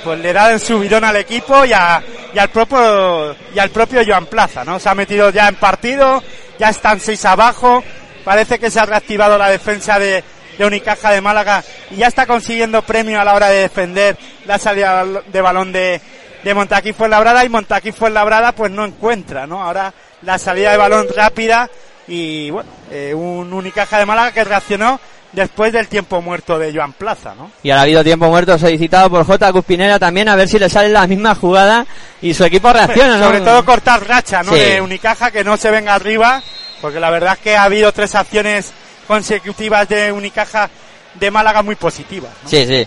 [0.04, 2.02] pues le da el subidón al equipo y, a-
[2.34, 4.78] y al propio y al propio Joan Plaza, ¿no?
[4.78, 6.22] Se ha metido ya en partido,
[6.58, 7.82] ya están seis abajo,
[8.24, 10.22] parece que se ha reactivado la defensa de,
[10.58, 14.58] de Unicaja de Málaga y ya está consiguiendo premio a la hora de defender la
[14.58, 16.00] salida de balón de,
[16.42, 19.62] de Montaquí Fuenlabrada y Montaquí Fuenlabrada pues no encuentra, ¿no?
[19.62, 21.68] Ahora la salida de balón rápida
[22.08, 24.98] y bueno, eh, un Unicaja de Málaga que reaccionó
[25.32, 27.50] después del tiempo muerto de Joan Plaza, ¿no?
[27.62, 29.52] Y ahora ha habido tiempo muerto solicitado por J.
[29.52, 31.86] Cuspinera también a ver si le sale la misma jugada
[32.20, 33.26] y su equipo reacciona, ¿no?
[33.26, 34.52] Sobre todo cortar racha, ¿no?
[34.52, 34.58] Sí.
[34.58, 36.42] De Unicaja que no se venga arriba,
[36.80, 38.72] porque la verdad es que ha habido tres acciones
[39.06, 40.70] consecutivas de Unicaja
[41.14, 42.32] de Málaga muy positivas.
[42.42, 42.48] ¿no?
[42.48, 42.86] Sí, sí.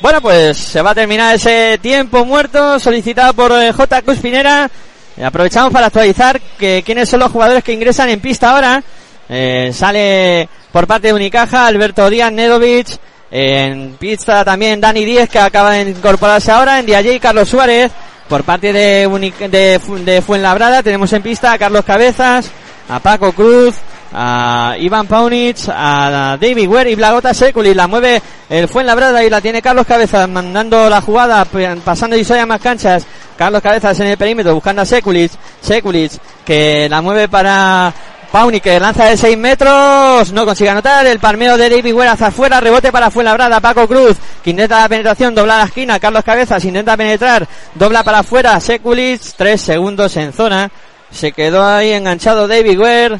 [0.00, 4.02] Bueno, pues se va a terminar ese tiempo muerto solicitado por eh, J.
[4.02, 4.70] Cuspinera.
[5.16, 8.82] Eh, aprovechamos para actualizar que quiénes son los jugadores que ingresan en pista ahora.
[9.28, 12.86] Eh, sale por parte de Unicaja Alberto Díaz Nedovic.
[13.30, 16.78] En pista también Dani Díez que acaba de incorporarse ahora.
[16.78, 17.90] En DJ Carlos Suárez.
[18.28, 22.50] Por parte de, Uni- de, de Fuenlabrada tenemos en pista a Carlos Cabezas,
[22.90, 23.74] a Paco Cruz,
[24.12, 27.74] a Iván Paunic, a David Ware y Blagota Sekulic.
[27.74, 31.46] La mueve el Fuenlabrada y la tiene Carlos Cabezas mandando la jugada,
[31.82, 33.06] pasando y soy a más canchas.
[33.36, 35.32] Carlos Cabezas en el perímetro buscando a Sekulic.
[35.62, 36.12] Sekulic
[36.44, 37.90] que la mueve para
[38.30, 42.26] Paunic que lanza de 6 metros, no consigue anotar, el palmeo de David Ware hacia
[42.26, 46.62] afuera, rebote para Fuenlabrada, Paco Cruz, que intenta la penetración, dobla la esquina, Carlos Cabezas
[46.64, 50.70] intenta penetrar, dobla para afuera, Sekulic, 3 segundos en zona,
[51.10, 53.18] se quedó ahí enganchado David Ware,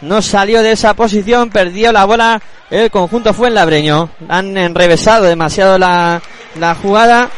[0.00, 2.40] no salió de esa posición, perdió la bola
[2.70, 6.22] el conjunto Fuenlabreño, han enrevesado demasiado la,
[6.58, 7.28] la jugada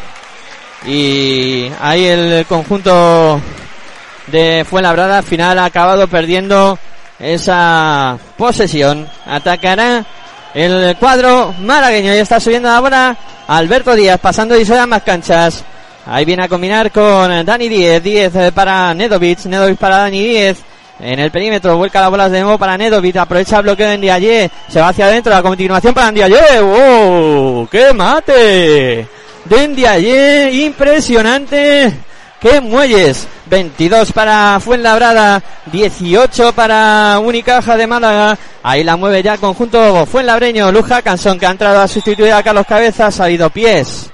[0.86, 3.40] y ahí el conjunto
[4.28, 6.78] de Fuenlabrada al final ha acabado perdiendo
[7.18, 9.08] esa posesión.
[9.26, 10.04] Atacará
[10.54, 15.64] el cuadro malagueño y está subiendo la bola Alberto Díaz pasando y a más canchas.
[16.06, 20.58] Ahí viene a combinar con Dani Díez, Díez eh, para Nedovic, Nedovic para Dani Díez.
[21.00, 24.50] En el perímetro vuelca la bola de nuevo para Nedovic, aprovecha el bloqueo de Ndiaye,
[24.68, 27.68] se va hacia adentro, la continuación para Ndiaye, ¡wow!
[27.70, 29.06] ¡Qué mate!
[29.44, 31.92] De Ndiaye, impresionante,
[32.40, 33.26] ¡qué muelles!
[33.46, 40.70] 22 para Fuenlabrada, 18 para Unicaja de Málaga, ahí la mueve ya el conjunto Fuenlabreño,
[40.70, 44.10] Luja Cansón que ha entrado a sustituir a Carlos Cabezas, ha ido pies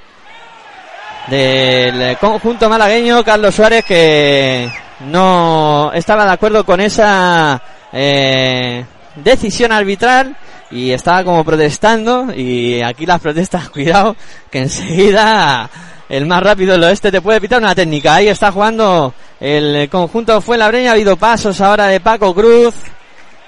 [1.28, 7.60] del conjunto malagueño, Carlos Suárez que no estaba de acuerdo con esa
[7.92, 8.84] eh,
[9.16, 10.37] decisión arbitral
[10.70, 12.32] y estaba como protestando.
[12.34, 14.16] Y aquí las protestas, cuidado,
[14.50, 15.70] que enseguida
[16.16, 18.14] el más rápido del oeste te puede pitar una técnica.
[18.14, 22.74] Ahí está jugando el conjunto fue la breña, ha habido pasos ahora de Paco Cruz.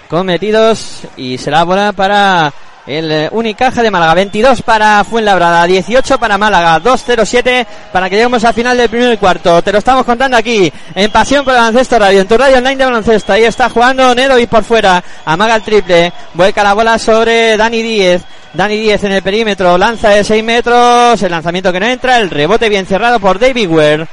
[0.09, 1.03] Cometidos.
[1.17, 2.53] Y será bola para
[2.87, 4.15] el eh, Unicaja de Málaga.
[4.15, 9.63] 22 para Fuenlabrada, 18 para Málaga, 2-0-7 para que lleguemos al final del primer cuarto.
[9.63, 12.77] Te lo estamos contando aquí en Pasión por el Baloncesto Radio, en tu radio online
[12.77, 13.33] de baloncesto.
[13.33, 17.83] Ahí está jugando Nedo y por fuera, amaga el triple, vuelca la bola sobre Dani
[17.83, 18.23] Díez.
[18.53, 22.31] Dani Díez en el perímetro, lanza de 6 metros, el lanzamiento que no entra, el
[22.31, 24.07] rebote bien cerrado por David Ware.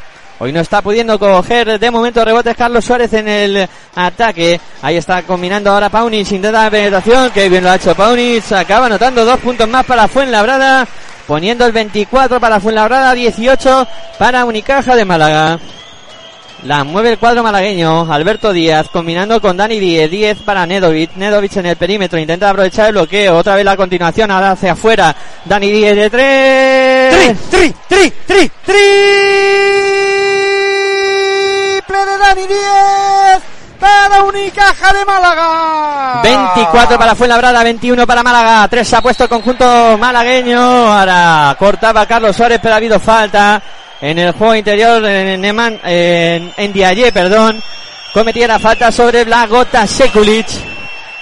[0.43, 4.59] Hoy no está pudiendo coger de momento rebotes Carlos Suárez en el ataque.
[4.81, 8.51] Ahí está combinando ahora Paunic, intenta la penetración, que bien lo ha hecho Paunic.
[8.51, 10.85] Acaba anotando dos puntos más para Fuenlabrada,
[11.27, 13.87] poniendo el 24 para Fuenlabrada, 18
[14.19, 15.59] para Unicaja de Málaga.
[16.63, 21.55] La mueve el cuadro malagueño, Alberto Díaz, combinando con Dani Díez, 10 para Nedovic, Nedovic
[21.55, 25.71] en el perímetro, intenta aprovechar el bloqueo, otra vez la continuación, ahora hacia afuera, Dani
[25.71, 27.37] Díez de 3.
[27.49, 29.62] ¡Tri, tri, tri, tri, de
[32.33, 33.43] Dani Díez
[33.79, 36.21] para Unicaja de Málaga.
[36.23, 38.67] 24 para Fuenlabrada, 21 para Málaga.
[38.67, 40.59] 3 se ha puesto el conjunto malagueño.
[40.59, 43.61] Ahora cortaba Carlos Suárez, pero ha habido falta
[44.01, 47.61] en el juego interior en Neman, en, en Diaye, perdón.
[48.15, 50.47] Cometía la falta sobre Blagota Sekulic,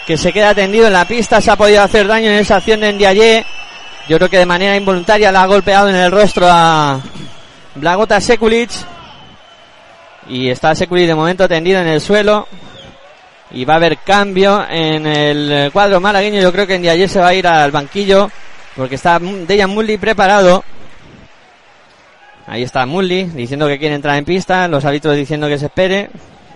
[0.07, 1.41] que se queda tendido en la pista.
[1.41, 3.45] Se ha podido hacer daño en esa acción de Ndiaye.
[4.07, 7.01] Yo creo que de manera involuntaria la ha golpeado en el rostro a
[7.75, 8.71] Blagota Sekulic.
[10.27, 12.47] Y está Sekulic de momento tendido en el suelo.
[13.51, 16.41] Y va a haber cambio en el cuadro malagueño.
[16.41, 18.29] Yo creo que Ndiaye se va a ir al banquillo.
[18.75, 20.63] Porque está Dejan Mulli preparado.
[22.47, 24.67] Ahí está Mulli diciendo que quiere entrar en pista.
[24.67, 26.09] Los árbitros diciendo que se espere.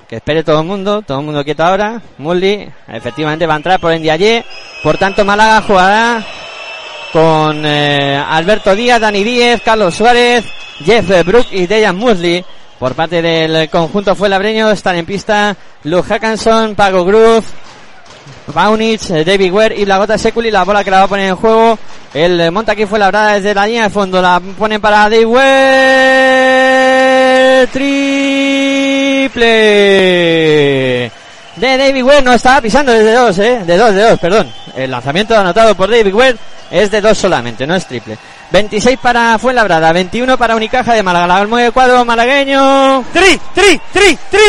[0.07, 1.01] Que espere todo el mundo.
[1.01, 2.01] Todo el mundo quieto ahora.
[2.17, 4.45] Mulli efectivamente va a entrar por Ndiaye.
[4.81, 6.23] Por tanto Málaga jugará
[7.15, 10.43] con eh, Alberto Díaz, Dani Díez, Carlos Suárez,
[10.83, 12.43] Jeff Brook y Dejan Musley.
[12.79, 17.45] Por parte del conjunto fue labreño están en pista Luke Hackanson, Pago Groove,
[18.47, 20.51] Baunich, David Ware y Blagota Seculi.
[20.51, 21.79] La bola que la va a poner en juego.
[22.13, 24.21] El monta aquí fue labrada desde la línea de fondo.
[24.21, 25.45] La ponen para David Ware.
[27.71, 29.45] Triple
[31.55, 32.21] de David Ware.
[32.21, 33.61] No estaba pisando desde dos, eh.
[33.65, 34.51] De dos, de dos, perdón.
[34.75, 36.35] El lanzamiento anotado por David Ware
[36.71, 38.17] es de dos solamente, no es triple.
[38.51, 41.27] 26 para Fuenlabrada, 21 para Unicaja de Málaga.
[41.27, 43.03] La mueve cuadro malagueño.
[43.11, 44.41] Tri, tri, tri, triple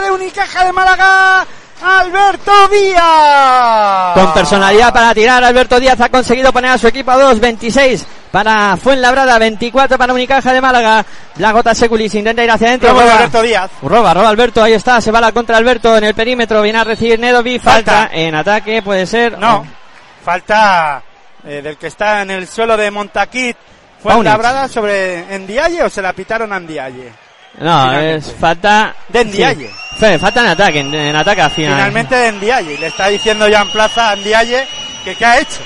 [0.00, 1.46] de Unicaja de Málaga.
[1.84, 4.14] Alberto Díaz.
[4.14, 8.06] Con personalidad para tirar, Alberto Díaz ha conseguido poner a su equipo a 2, 26
[8.30, 11.04] para Fuenlabrada, 24 para Unicaja de Málaga.
[11.36, 12.90] La gota Seculis intenta ir hacia adentro.
[12.90, 13.14] Roba.
[13.14, 13.70] Alberto Díaz.
[13.82, 16.84] Roba, roba Alberto, ahí está, se va la contra Alberto en el perímetro, viene a
[16.84, 18.14] recibir Nedovi, falta, Falta.
[18.16, 19.38] en ataque, puede ser.
[19.38, 19.64] No,
[20.24, 21.02] falta
[21.46, 23.56] eh, del que está en el suelo de Montaquit.
[24.02, 24.30] ¿Fue Paunich.
[24.30, 27.12] labrada sobre Ndiaye o se la pitaron a Ndiaye?
[27.58, 28.14] No, Finalmente.
[28.16, 28.94] es falta.
[29.08, 29.70] De Ndiaye.
[29.98, 30.18] Sí.
[30.18, 31.74] Falta en ataque, en, en ataque al final.
[31.74, 32.78] Finalmente de Ndiaye.
[32.78, 34.66] Le está diciendo ya en plaza a Ndiaye
[35.04, 35.58] que qué ha hecho.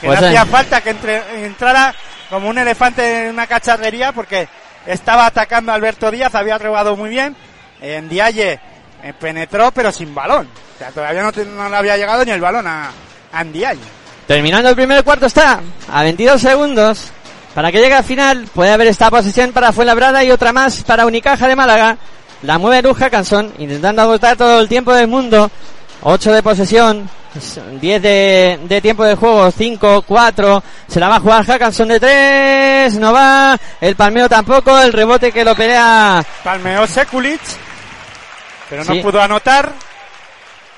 [0.00, 1.94] Que Pues no hacía falta que entre- entrara
[2.30, 4.46] como un elefante en una cacharrería porque
[4.86, 7.34] estaba atacando a Alberto Díaz, había robado muy bien.
[7.80, 8.60] Ndiaye
[9.02, 10.46] eh, penetró pero sin balón.
[10.74, 12.90] O sea, todavía no, no le había llegado ni el balón a,
[13.32, 13.80] a Ndiaye.
[14.26, 17.10] Terminando el primer cuarto está a 22 segundos.
[17.54, 21.06] Para que llegue al final puede haber esta posesión para Fuenlabrada y otra más para
[21.06, 21.96] Unicaja de Málaga.
[22.42, 25.50] La mueve Luja Cansón, intentando agotar todo el tiempo del mundo.
[26.02, 27.10] 8 de posesión,
[27.80, 30.62] 10 de, de tiempo de juego, 5, 4.
[30.86, 33.58] Se la va a jugar Hackanson de 3, no va.
[33.80, 36.24] El palmeo tampoco, el rebote que lo pelea.
[36.44, 37.40] Palmeó Sekulic,
[38.70, 39.00] pero no Sí.
[39.00, 39.72] pudo anotar.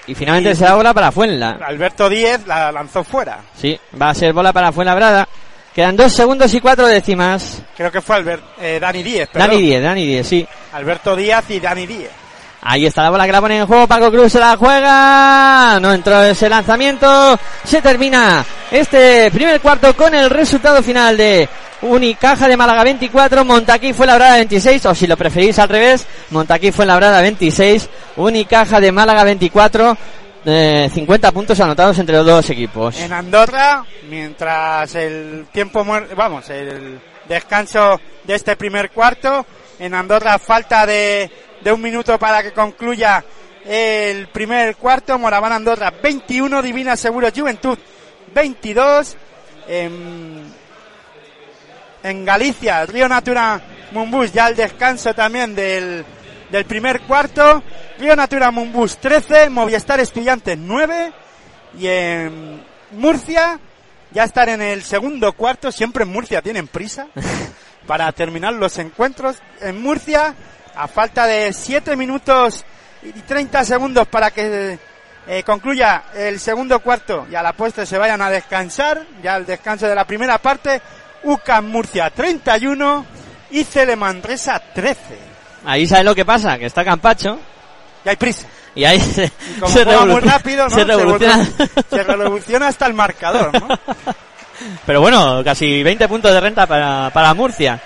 [0.07, 1.59] Y finalmente Y- se da bola para Fuenla.
[1.63, 3.41] Alberto Díez la lanzó fuera.
[3.61, 5.29] Sí, va a ser bola para Fuenlabrada.
[5.75, 7.63] Quedan 2 segundos y 4 décimas.
[7.77, 9.51] Creo que fue Albert, eh, Dani Díez, perdón.
[9.51, 10.47] Dani 10, Dani 10, sí.
[10.73, 12.11] Alberto Díaz y Dani Díez.
[12.63, 13.87] Ahí está la bola que la pone en juego.
[13.87, 15.79] Paco Cruz se la juega.
[15.81, 17.39] No entró ese lanzamiento.
[17.65, 21.49] Se termina este primer cuarto con el resultado final de
[21.83, 26.73] Unicaja de Málaga 24, Montaquí fue labrada 26, o si lo preferís al revés, Montaquí
[26.73, 29.97] fue labrada 26, Unicaja de Málaga 24,
[30.45, 32.99] eh, 50 puntos anotados entre los dos equipos.
[33.01, 39.45] En Andorra, mientras el tiempo, muer- vamos, el descanso de este primer cuarto,
[39.79, 41.31] en Andorra falta de,
[41.63, 43.25] de un minuto para que concluya
[43.65, 47.79] el primer cuarto, Moraván Andorra 21, Divina Seguro Juventud
[48.35, 49.17] 22,
[49.69, 50.53] en,
[52.03, 53.61] en Galicia, Río Natura
[53.93, 56.05] Mumbus, ya el descanso también del,
[56.51, 57.63] del primer cuarto.
[57.99, 61.13] Río Natura Mumbus 13, Movistar Estudiantes 9.
[61.79, 63.59] Y en Murcia,
[64.11, 65.71] ya están en el segundo cuarto.
[65.71, 67.07] Siempre en Murcia tienen prisa
[67.87, 69.37] para terminar los encuentros.
[69.61, 70.35] En Murcia,
[70.75, 72.65] a falta de 7 minutos
[73.03, 74.79] y 30 segundos para que
[75.27, 79.07] eh, concluya el segundo cuarto y a la puesta se vayan a descansar.
[79.23, 80.83] Ya el descanso de la primera parte.
[81.23, 83.05] UCAM Murcia 31
[83.51, 85.30] y Cele Manresa 13.
[85.65, 87.39] Ahí sabes lo que pasa, que está Campacho
[88.05, 88.47] Y hay prisa.
[88.75, 90.71] y ahí se, Y como se juega muy revolu- rápido, ¿no?
[90.75, 91.49] se revoluciona.
[91.91, 93.69] se revoluciona hasta el marcador, ¿no?
[94.87, 97.81] Pero bueno, casi 20 puntos de renta para, para Murcia.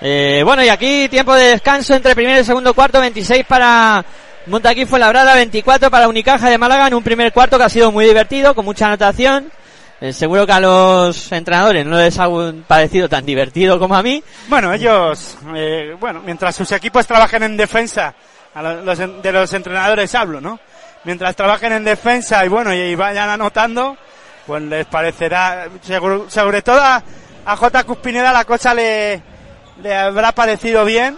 [0.00, 4.04] Eh, bueno, y aquí tiempo de descanso entre primer y segundo cuarto, 26 para
[4.46, 8.06] Montaquí Fuenlabrada, 24 para Unicaja de Málaga en un primer cuarto que ha sido muy
[8.06, 9.50] divertido, con mucha anotación.
[10.00, 12.26] Eh, seguro que a los entrenadores no les ha
[12.66, 14.22] parecido tan divertido como a mí.
[14.48, 18.14] Bueno, ellos, eh, bueno, mientras sus equipos trabajen en defensa,
[18.54, 20.58] a lo- los de los entrenadores hablo, ¿no?
[21.04, 23.96] Mientras trabajen en defensa y bueno, y, vayan anotando,
[24.46, 27.02] pues les parecerá, seguro- sobre todo a,
[27.44, 27.84] a J.
[27.84, 29.22] Cuspineda la cosa le,
[29.82, 31.16] le habrá parecido bien,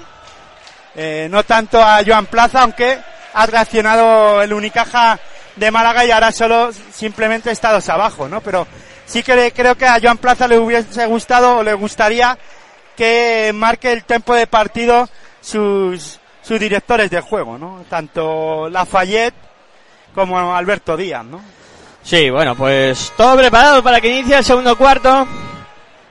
[0.96, 2.98] eh, no tanto a Joan Plaza, aunque
[3.34, 5.18] ha reaccionado el Unicaja
[5.56, 8.40] de Málaga y ahora solo simplemente está dos abajo, ¿no?
[8.40, 8.66] Pero
[9.04, 12.38] sí que creo que a Joan Plaza le hubiese gustado o le gustaría
[12.96, 15.08] que marque el tiempo de partido
[15.40, 17.84] sus, sus directores de juego, ¿no?
[17.88, 19.34] Tanto Lafayette
[20.14, 21.40] como Alberto Díaz, ¿no?
[22.02, 25.26] Sí, bueno, pues todo preparado para que inicie el segundo cuarto.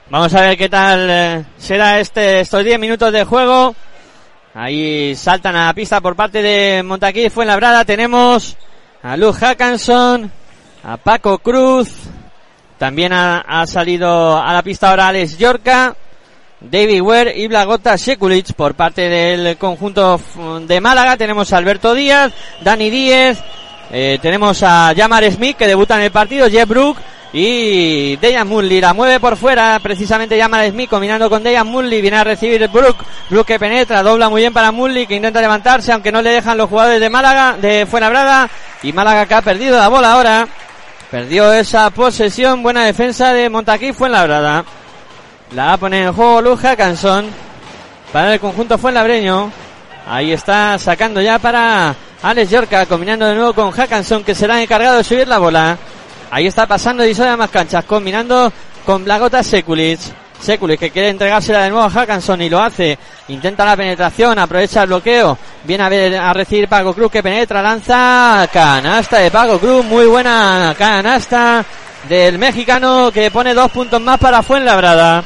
[0.09, 3.75] Vamos a ver qué tal eh, será este estos 10 minutos de juego.
[4.53, 7.85] Ahí saltan a la pista por parte de Montaquí Fuenlabrada.
[7.85, 8.57] Tenemos
[9.03, 10.31] a Luz Hackanson,
[10.83, 11.89] a Paco Cruz.
[12.77, 15.95] También ha, ha salido a la pista ahora Alex Yorca,
[16.59, 20.19] David Ware y Blagota Sekulic por parte del conjunto
[20.67, 21.17] de Málaga.
[21.17, 23.37] Tenemos a Alberto Díaz, Dani Díez,
[23.91, 26.97] eh, tenemos a Jamar Smith que debuta en el partido, Jeff Brook
[27.33, 28.81] y Dejan Mully.
[28.81, 32.01] La mueve por fuera precisamente Jamar Smith combinando con Dejan Mully.
[32.01, 32.97] Viene a recibir Brook.
[33.29, 36.57] Brook que penetra, dobla muy bien para Mully que intenta levantarse aunque no le dejan
[36.57, 38.49] los jugadores de Málaga, de Fuenlabrada.
[38.83, 40.47] Y Málaga que ha perdido la bola ahora.
[41.09, 42.63] Perdió esa posesión.
[42.63, 44.65] Buena defensa de Montaquí Fuenlabrada.
[45.53, 47.27] La va a poner en juego Luja Cansón
[48.11, 49.51] para el conjunto Fuenlabreño.
[50.07, 54.97] Ahí está sacando ya para Alex Yorca, combinando de nuevo con Hackanson, que será encargado
[54.97, 55.77] de subir la bola.
[56.31, 58.51] Ahí está pasando Disoy a más canchas, combinando
[58.85, 59.99] con Blagota Sekulic.
[60.39, 62.97] Sekulic que quiere entregársela de nuevo a Hackanson y lo hace.
[63.27, 65.37] Intenta la penetración, aprovecha el bloqueo.
[65.65, 70.05] Viene a ver a recibir Paco Cruz que penetra, lanza canasta de Paco Cruz, muy
[70.05, 71.65] buena canasta
[72.07, 75.25] del mexicano que pone dos puntos más para Fuenlabrada.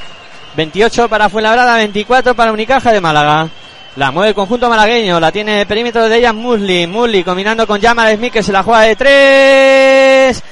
[0.57, 3.47] 28 para Fuenlabrada, 24 para Unicaja de Málaga.
[3.95, 6.87] La mueve el conjunto malagueño, la tiene de perímetro de ella Musli.
[6.87, 10.43] Musli combinando con Jamal Smith que se la juega de tres.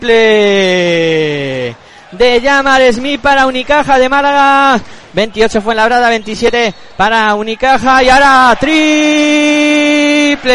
[0.00, 1.74] Triple
[2.12, 4.80] de Jamal Smith para Unicaja de Málaga.
[5.12, 10.48] 28 fue Labrada, 27 para Unicaja y ahora triple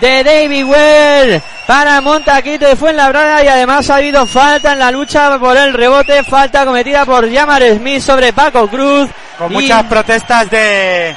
[0.00, 5.38] de David Well para Montaquito de Fuenlabrada y además ha habido falta en la lucha
[5.38, 9.10] por el rebote, falta cometida por Jamar Smith sobre Paco Cruz.
[9.36, 11.14] Con Y- muchas protestas de,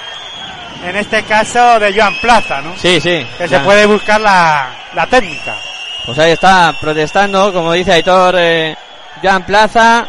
[0.84, 2.76] en este caso, de Joan Plaza, ¿no?
[2.78, 3.26] Sí, sí.
[3.38, 3.60] Que ya.
[3.60, 5.56] se puede buscar la, la técnica.
[6.06, 8.76] Pues ahí está protestando, como dice Aitor, eh,
[9.22, 10.08] Joan Plaza.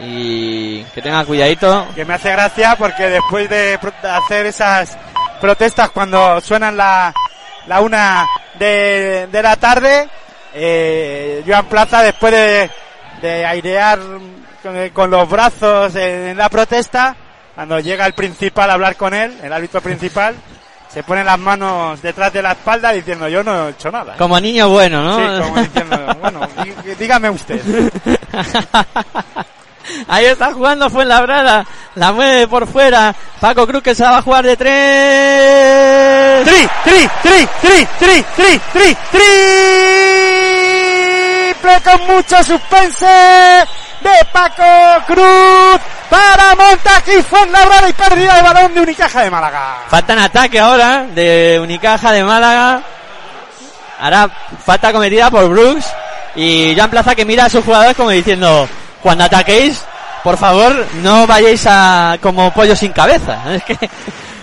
[0.00, 1.88] Y que tenga cuidadito.
[1.94, 4.96] Que me hace gracia porque después de hacer esas
[5.40, 7.12] protestas cuando suenan la,
[7.66, 8.26] la una
[8.58, 10.08] de, de la tarde,
[10.54, 12.70] eh, Joan Plaza después de,
[13.22, 13.98] de airear
[14.62, 17.16] con, con los brazos en, la protesta,
[17.58, 20.36] cuando llega el principal a hablar con él, el árbitro principal,
[20.94, 24.14] se pone las manos detrás de la espalda diciendo yo no he hecho nada.
[24.16, 25.16] Como niño bueno, ¿no?
[25.18, 27.60] Sí, como diciendo, bueno, dí- dígame usted.
[30.06, 31.66] Ahí está jugando Fuenlabrada.
[31.96, 33.12] La mueve por fuera.
[33.40, 36.44] Paco Cruz que se va a jugar de tres.
[36.46, 38.96] tri, tri, tri, tri, tri, tri, tri,
[41.50, 43.64] triple con mucho suspense
[44.00, 44.62] de Paco
[45.06, 49.76] Cruz para Montaquí Fuenlabrada y pérdida de balón de Unicaja de Málaga.
[49.88, 52.80] Falta en ataque ahora de Unicaja de Málaga.
[54.00, 54.28] Ahora
[54.64, 55.86] falta cometida por Brooks.
[56.36, 58.68] Y Jan Plaza que mira a sus jugadores como diciendo,
[59.02, 59.82] cuando ataquéis,
[60.22, 63.38] por favor, no vayáis a como pollo sin cabeza.
[63.54, 63.76] Es que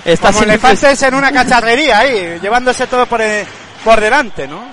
[0.04, 3.46] está Como sin- elefantes en una cacharrería ahí, llevándose todo por, eh,
[3.84, 4.64] por delante, ¿no?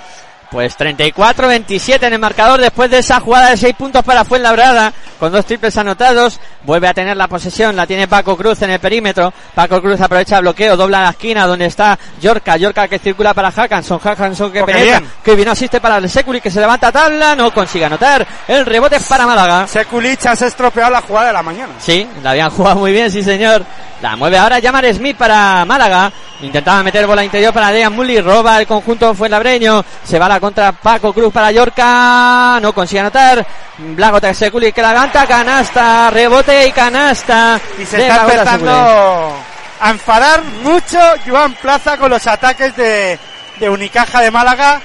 [0.52, 5.32] Pues 34-27 en el marcador después de esa jugada de 6 puntos para Fuenlabrada con
[5.32, 6.38] dos triples anotados.
[6.64, 9.32] Vuelve a tener la posesión, la tiene Paco Cruz en el perímetro.
[9.54, 12.56] Paco Cruz aprovecha el bloqueo, dobla la esquina donde está Yorka.
[12.56, 13.98] Yorka que circula para Hackanson.
[13.98, 14.98] Hackanson que qué penetra.
[14.98, 15.10] bien.
[15.24, 17.34] Que bien asiste para el Securi que se levanta a tabla.
[17.34, 18.26] No consigue anotar.
[18.46, 19.66] El rebote es para Málaga.
[19.66, 21.72] Sekulic has estropeado la jugada de la mañana.
[21.78, 23.64] Sí, la habían jugado muy bien, sí señor.
[24.02, 26.12] La mueve ahora Yamar Smith para Málaga.
[26.40, 28.20] Intentaba meter bola interior para Dean Mully.
[28.20, 29.84] Roba el conjunto Fuenlabreño.
[30.02, 32.58] Se va la contra Paco Cruz para Yorca.
[32.60, 33.46] No consigue anotar.
[33.78, 35.24] Blago Seculi que la levanta.
[35.24, 36.10] Canasta.
[36.10, 37.60] Rebote y canasta.
[37.78, 39.32] Y se está empezando
[39.80, 43.16] a enfadar mucho Joan Plaza con los ataques de,
[43.60, 44.80] de Unicaja de Málaga.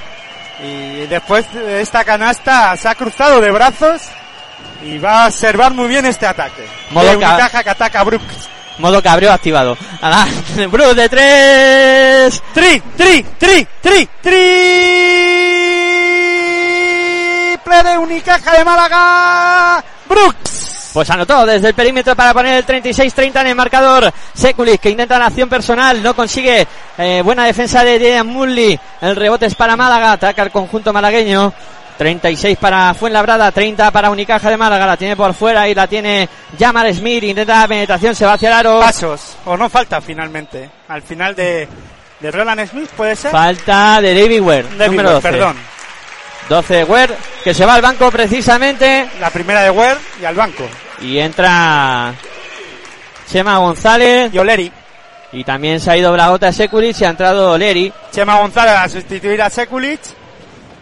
[0.64, 4.04] Y después de esta canasta se ha cruzado de brazos
[4.84, 6.68] y va a observar muy bien este ataque.
[6.92, 8.50] Modo de ca- Unicaja que ataca a Brooks.
[8.78, 9.76] Modo cabreo activado.
[10.02, 10.28] Ahora,
[10.70, 12.44] Bruce de tres.
[12.54, 15.17] Tri, tri, tri, tri, triple
[17.84, 19.84] de Unicaja de Málaga.
[20.08, 20.92] Brooks.
[20.94, 24.12] Pues anotó desde el perímetro para poner el 36-30 en el marcador.
[24.34, 26.68] Sekulic que intenta la acción personal, no consigue
[26.98, 28.80] eh, buena defensa de Dean Mully.
[29.02, 31.54] El rebote es para Málaga, ataca el conjunto malagueño.
[31.98, 36.30] 36 para Fuenlabrada, 30 para Unicaja de Málaga, la tiene por fuera y la tiene
[36.58, 38.80] Yamar Smith, intenta la penetración, se va hacia el aro.
[38.80, 39.36] Pasos.
[39.46, 40.70] O no falta finalmente.
[40.88, 41.68] Al final de,
[42.20, 43.32] de Roland Smith puede ser.
[43.32, 45.30] Falta de David Ware, David número Ware, 12.
[45.30, 45.77] Perdón.
[46.50, 50.36] 12 de Ware, que se va al banco precisamente La primera de Ware y al
[50.36, 50.64] banco.
[51.02, 52.14] y entra
[53.32, 54.72] Chema González Y Oleri.
[55.34, 57.92] y también se ha ido Blagota Sekulic y ha entrado Leri.
[58.12, 60.00] Chema González a sustituir a Sekulic.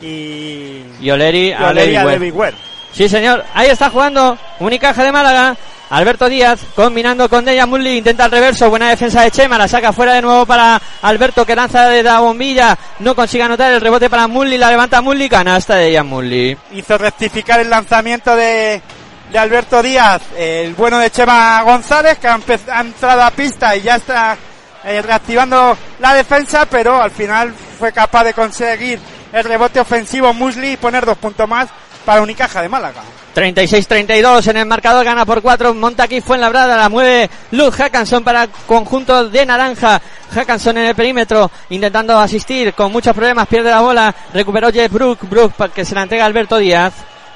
[0.01, 2.18] Y, Y Oleri a Oleri David a Ware.
[2.20, 2.55] David Ware.
[2.95, 3.43] Sí, señor.
[3.53, 5.57] Ahí está jugando Unicaja de Málaga.
[5.89, 7.97] Alberto Díaz combinando con Dejan Mulli.
[7.97, 8.69] Intenta el reverso.
[8.69, 9.57] Buena defensa de Chema.
[9.57, 12.77] La saca fuera de nuevo para Alberto que lanza de la bombilla.
[12.99, 14.57] No consigue anotar el rebote para Mulli.
[14.57, 15.27] La levanta Mulli.
[15.27, 16.57] Canasta de Dejan Mulli.
[16.71, 18.81] Hizo rectificar el lanzamiento de,
[19.29, 20.21] de Alberto Díaz.
[20.37, 22.39] El bueno de Chema González que ha,
[22.71, 24.37] ha entrado a pista y ya está
[24.85, 26.65] eh, reactivando la defensa.
[26.65, 29.01] Pero al final fue capaz de conseguir
[29.33, 31.67] el rebote ofensivo Musli y poner dos puntos más
[32.05, 33.01] para Unicaja de Málaga.
[33.35, 35.03] 36-32 en el marcador.
[35.03, 35.73] Gana por 4.
[35.73, 36.77] Monta aquí fue en la brada.
[36.77, 40.01] La mueve Luke Hackanson para conjunto de naranja.
[40.33, 41.51] Hackanson en el perímetro.
[41.69, 43.47] Intentando asistir con muchos problemas.
[43.47, 44.15] Pierde la bola.
[44.33, 45.27] Recuperó Jeff Brook.
[45.29, 46.93] Brook para que se la entrega a Alberto Díaz.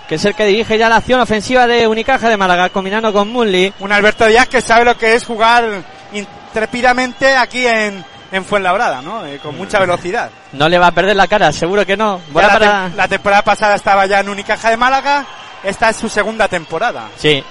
[0.08, 2.70] Que es el que dirige ya la acción ofensiva de Unicaja de Málaga.
[2.70, 3.74] Combinando con Mully.
[3.80, 9.26] Un Alberto Díaz que sabe lo que es jugar intrépidamente aquí en, en Fuenlabrada, ¿no?
[9.26, 10.30] Eh, con mucha velocidad.
[10.54, 11.52] No le va a perder la cara.
[11.52, 12.22] Seguro que no.
[12.34, 12.90] La, para...
[12.90, 15.26] la temporada pasada estaba ya en Unicaja de Málaga.
[15.64, 17.10] Esta es su segunda temporada.
[17.18, 17.44] Sí.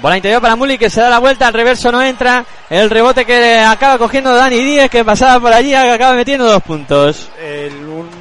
[0.00, 2.44] Bola interior para Mully que se da la vuelta, el reverso no entra.
[2.70, 7.28] El rebote que acaba cogiendo Dani Díez que pasaba por allí, acaba metiendo dos puntos.
[7.40, 7.72] El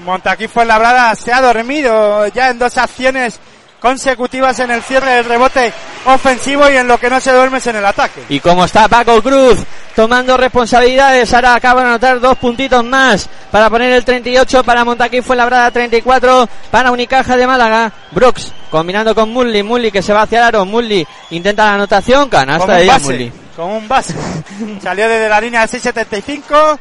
[0.04, 3.40] Montaquí Fuenlabrada se ha dormido ya en dos acciones
[3.80, 5.72] consecutivas en el cierre del rebote
[6.06, 8.24] ofensivo y en lo que no se duerme es en el ataque.
[8.30, 9.60] Y como está Paco Cruz
[9.96, 15.22] tomando responsabilidades, ahora acaba de anotar dos puntitos más para poner el 38 para Montaquí
[15.22, 17.92] fue labrada 34 para Unicaja de Málaga.
[18.12, 22.30] Brooks combinando con Mully, Mully que se va hacia el aro, Mully intenta la anotación,
[22.30, 22.92] canasta de.
[23.00, 23.32] Mully.
[23.56, 24.14] Como un base.
[24.82, 26.78] Salió desde la línea de 6.75,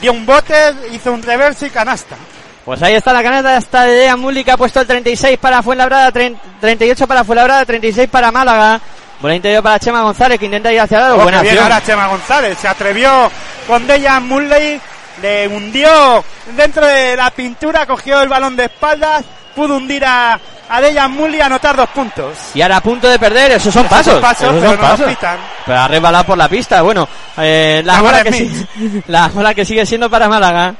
[0.00, 0.54] dio un bote,
[0.92, 2.16] hizo un reverso y canasta.
[2.64, 6.12] Pues ahí está la canasta hasta de Mully que ha puesto el 36 para Fuenlabrada,
[6.12, 8.80] 30 38 para Fuenlabrada, 36 para Málaga.
[9.20, 11.72] Bola interior para Chema González que intenta ir hacia el aro, Oh, buena bien acción.
[11.72, 12.58] ahora Chema González.
[12.60, 13.30] Se atrevió
[13.66, 14.80] con Dejan Mulley,
[15.22, 16.24] le hundió
[16.56, 19.24] dentro de la pintura, cogió el balón de espaldas,
[19.56, 20.38] pudo hundir a,
[20.68, 22.36] a Dejan Mulley y anotar dos puntos.
[22.54, 24.20] Y ahora a punto de perder, esos son pasos.
[24.20, 25.06] pasos, esos pero son no los pasos.
[25.14, 25.36] pitan.
[25.66, 26.82] Pero ha resbalado por la pista.
[26.82, 27.08] Bueno,
[27.38, 28.50] eh, bola que
[29.08, 30.74] la bola que sigue siendo para Málaga.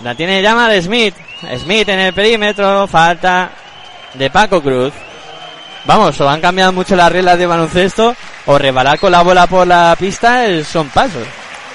[0.00, 1.14] La tiene Llamar Smith.
[1.58, 2.86] Smith en el perímetro.
[2.86, 3.50] Falta
[4.14, 4.92] de Paco Cruz.
[5.86, 8.14] Vamos, o han cambiado mucho las reglas de baloncesto.
[8.46, 11.26] O resbalar con la bola por la pista son pasos.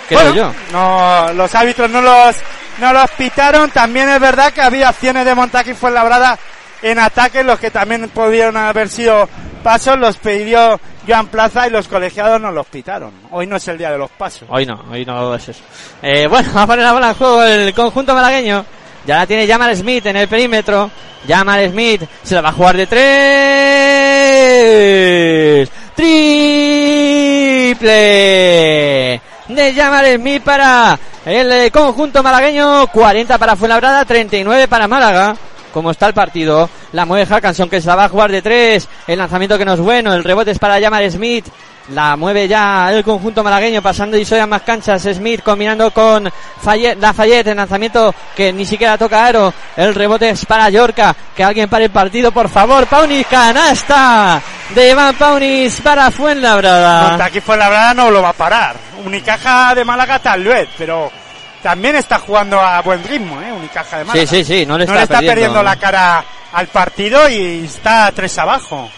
[0.08, 0.54] Creo Bueno, yo.
[0.72, 2.36] No, los árbitros no los,
[2.80, 3.70] no los pitaron.
[3.72, 6.38] También es verdad que había acciones de Montaquí Fuenlabrada
[6.82, 9.30] en ataque, los que también pudieron haber sido
[9.64, 10.80] pasos, los pidió
[11.10, 13.12] Joan Plaza y los colegiados no los pitaron.
[13.32, 14.48] Hoy no es el día de los pasos.
[14.50, 15.62] Hoy no, hoy no es eso.
[16.04, 18.64] Eh, bueno, va a poner la bola en juego el conjunto malagueño.
[19.08, 20.92] Ya la tiene Jamal Smith en el perímetro.
[21.28, 23.00] Jamal Smith se la va a jugar de tres.
[25.96, 26.70] Triple
[29.50, 32.86] de Jamal Smith para el eh, conjunto malagueño.
[32.88, 35.36] 40 para Fuenlabrada, 39 para Málaga.
[35.74, 38.88] Como está el partido, la mueve Hackanson que se la va a jugar de tres.
[39.08, 41.46] El lanzamiento que no es bueno, el rebote es para Jamal Smith.
[41.94, 45.02] La mueve ya el conjunto malagueño pasando y soy a más canchas.
[45.02, 47.48] Smith combinando con Fayette, la Fayette.
[47.48, 49.52] El lanzamiento que ni siquiera toca Aro.
[49.76, 51.16] El rebote es para Yorca.
[51.36, 52.86] Que alguien pare el partido, por favor.
[52.86, 54.40] Paunis, canasta
[54.76, 57.12] de Iván Paunis para Fuenlabrada.
[57.12, 58.76] Hasta aquí Fuenlabrada no lo va a parar.
[59.04, 61.10] Unicaja de Málaga tal vez, pero
[61.62, 63.52] también está jugando a buen ritmo, ¿eh?
[63.52, 64.28] Unicaja de Málaga.
[64.28, 64.66] Sí, sí, sí.
[64.66, 65.34] No le está, no le está perdiendo.
[65.34, 68.90] perdiendo la cara al partido y está tres abajo.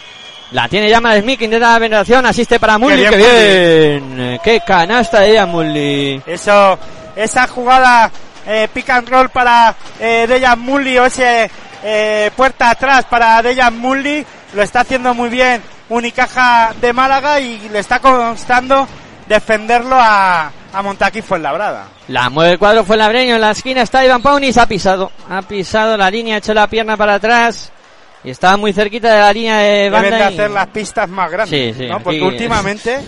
[0.51, 4.39] La tiene Jamal Smith que intenta la penetración, asiste para Mully, Qué que bien, bien.
[4.43, 6.21] Qué canasta de Mully.
[6.25, 6.77] Eso,
[7.15, 8.11] esa jugada
[8.45, 11.49] eh, pick and roll para eh, Dejan Mully o ese
[11.83, 17.69] eh, puerta atrás para Dejan Mully lo está haciendo muy bien Unicaja de Málaga y
[17.69, 18.87] le está costando
[19.27, 21.87] defenderlo a, a Montaquí Fuenlabrada.
[22.07, 25.41] La mueve el cuadro fue labreño en la esquina está Iván Paunis, ha pisado, ha
[25.41, 27.71] pisado la línea, ha hecho la pierna para atrás
[28.23, 30.09] y estaba muy cerquita de la línea de banda.
[30.09, 31.99] Deben de y- hacer las pistas más grandes, Sí, sí, ¿no?
[31.99, 32.99] Porque aquí- últimamente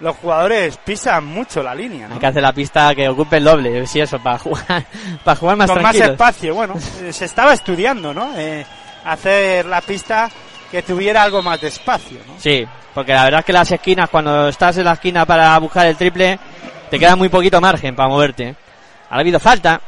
[0.00, 2.14] los jugadores pisan mucho la línea, ¿no?
[2.14, 4.84] Hay que hacer la pista que ocupe el doble, sí eso, para jugar,
[5.24, 6.10] para jugar más Con más tranquilos.
[6.10, 8.32] espacio, bueno, eh, se estaba estudiando, ¿no?
[8.36, 8.64] Eh,
[9.04, 10.30] hacer la pista
[10.70, 12.34] que tuviera algo más de espacio, ¿no?
[12.38, 12.64] Sí,
[12.94, 15.96] porque la verdad es que las esquinas, cuando estás en la esquina para buscar el
[15.96, 16.38] triple,
[16.88, 18.54] te queda muy poquito margen para moverte.
[19.10, 19.80] Ha habido falta.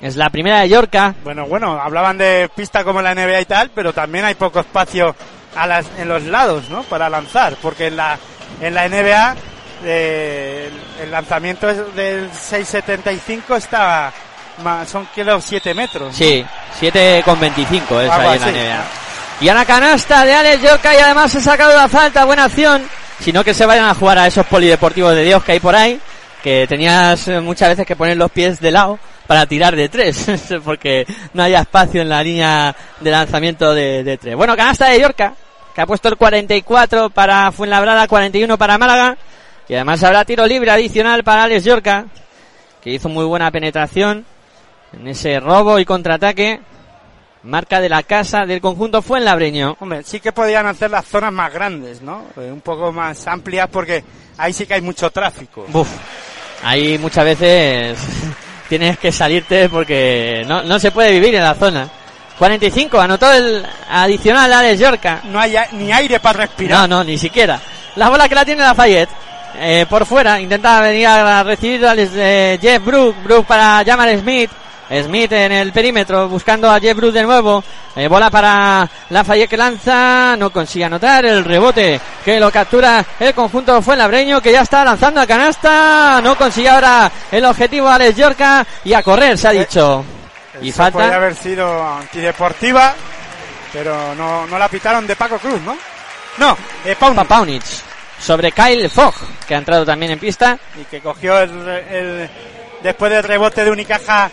[0.00, 1.14] Es la primera de Yorca.
[1.22, 5.14] Bueno, bueno, hablaban de pista como la NBA y tal, pero también hay poco espacio
[5.54, 6.82] a las, en los lados, ¿no?
[6.84, 8.18] Para lanzar, porque en la,
[8.60, 9.36] en la NBA
[9.84, 10.70] eh,
[11.02, 14.12] el, lanzamiento del 6.75 está,
[14.86, 16.16] son creo 7 metros.
[16.16, 16.44] Sí,
[16.78, 18.52] 7 con 25 es Algo ahí en la.
[18.52, 18.84] NBA.
[19.40, 22.82] Y a la canasta de Alex Yorca y además ha sacado la falta, buena acción.
[23.20, 26.00] Sino que se vayan a jugar a esos polideportivos de Dios que hay por ahí,
[26.42, 30.26] que tenías eh, muchas veces que poner los pies de lado para tirar de tres,
[30.64, 34.34] porque no haya espacio en la línea de lanzamiento de, de tres.
[34.36, 35.34] Bueno, canasta de Yorca,
[35.74, 39.16] que ha puesto el 44 para Fuenlabrada, 41 para Málaga.
[39.68, 42.06] Y además habrá tiro libre adicional para Alex Yorca,
[42.82, 44.24] que hizo muy buena penetración
[44.92, 46.60] en ese robo y contraataque.
[47.42, 49.76] Marca de la casa del conjunto Fuenlabreño.
[49.80, 52.24] Hombre, sí que podían hacer las zonas más grandes, ¿no?
[52.36, 54.04] Eh, un poco más amplias porque
[54.36, 55.64] ahí sí que hay mucho tráfico.
[55.68, 55.88] Buf,
[56.62, 57.98] ahí muchas veces
[58.68, 61.88] tienes que salirte porque no, no se puede vivir en la zona.
[62.38, 65.20] 45, anotó el adicional Alex Yorca.
[65.24, 66.88] No hay a- ni aire para respirar.
[66.88, 67.60] No, no, ni siquiera.
[67.96, 69.10] La bola que la tiene Lafayette.
[69.56, 73.16] Eh, por fuera, intenta venir a recibir al eh, Jeff Brook.
[73.24, 74.50] Brook para Jamal Smith.
[74.90, 77.62] Smith en el perímetro buscando a Jeff Brook de nuevo.
[77.94, 80.34] Eh, bola para Lafayette que lanza.
[80.36, 85.20] No consigue anotar el rebote que lo captura el conjunto Fuenlabreño que ya está lanzando
[85.20, 86.20] a canasta.
[86.22, 90.04] No consigue ahora el objetivo Alex Yorca y a correr se ha dicho.
[90.60, 92.94] Y Eso Podría falta haber sido antideportiva,
[93.72, 95.76] pero no, no la pitaron de Paco Cruz, ¿no?
[96.38, 97.62] No, de Pauni, para Paunic
[98.20, 99.14] sobre Kyle Fogg
[99.46, 100.58] que ha entrado también en pista.
[100.80, 102.30] y que cogió el, el-
[102.82, 104.30] después del rebote de Unicaja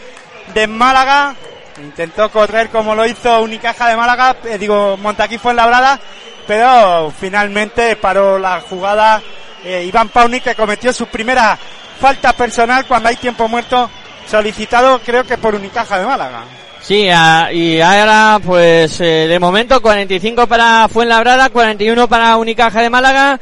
[0.53, 1.35] de Málaga.
[1.81, 5.99] Intentó correr como lo hizo Unicaja de Málaga, eh, digo, Montaquí fue en labrada,
[6.47, 9.21] pero finalmente paró la jugada
[9.63, 11.57] eh, Iván Pauni que cometió su primera
[11.99, 13.89] falta personal cuando hay tiempo muerto
[14.27, 16.43] solicitado creo que por Unicaja de Málaga.
[16.81, 17.09] Sí,
[17.51, 23.39] y ahora pues eh, de momento 45 para Fuenlabrada, 41 para Unicaja de Málaga.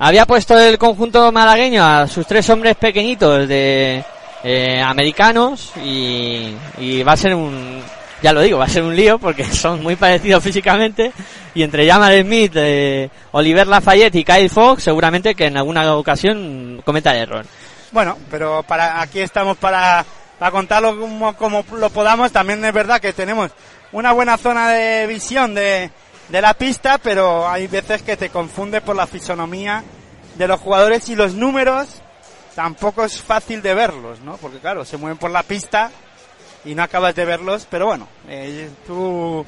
[0.00, 4.04] Había puesto el conjunto malagueño a sus tres hombres pequeñitos de
[4.44, 7.82] eh, americanos y, y va a ser un,
[8.22, 11.12] ya lo digo, va a ser un lío porque son muy parecidos físicamente
[11.54, 16.82] y entre Jamal Smith, eh, Oliver Lafayette y Kyle Fox seguramente que en alguna ocasión
[16.84, 17.44] cometa error.
[17.90, 20.04] Bueno, pero para aquí estamos para,
[20.38, 22.30] para contarlo como, como lo podamos.
[22.32, 23.50] También es verdad que tenemos
[23.92, 25.90] una buena zona de visión de,
[26.28, 29.82] de la pista, pero hay veces que te confunde por la fisonomía
[30.36, 32.02] de los jugadores y los números
[32.58, 34.36] tampoco es fácil de verlos, ¿no?
[34.36, 35.92] Porque claro, se mueven por la pista
[36.64, 39.46] y no acabas de verlos, pero bueno, eh, tú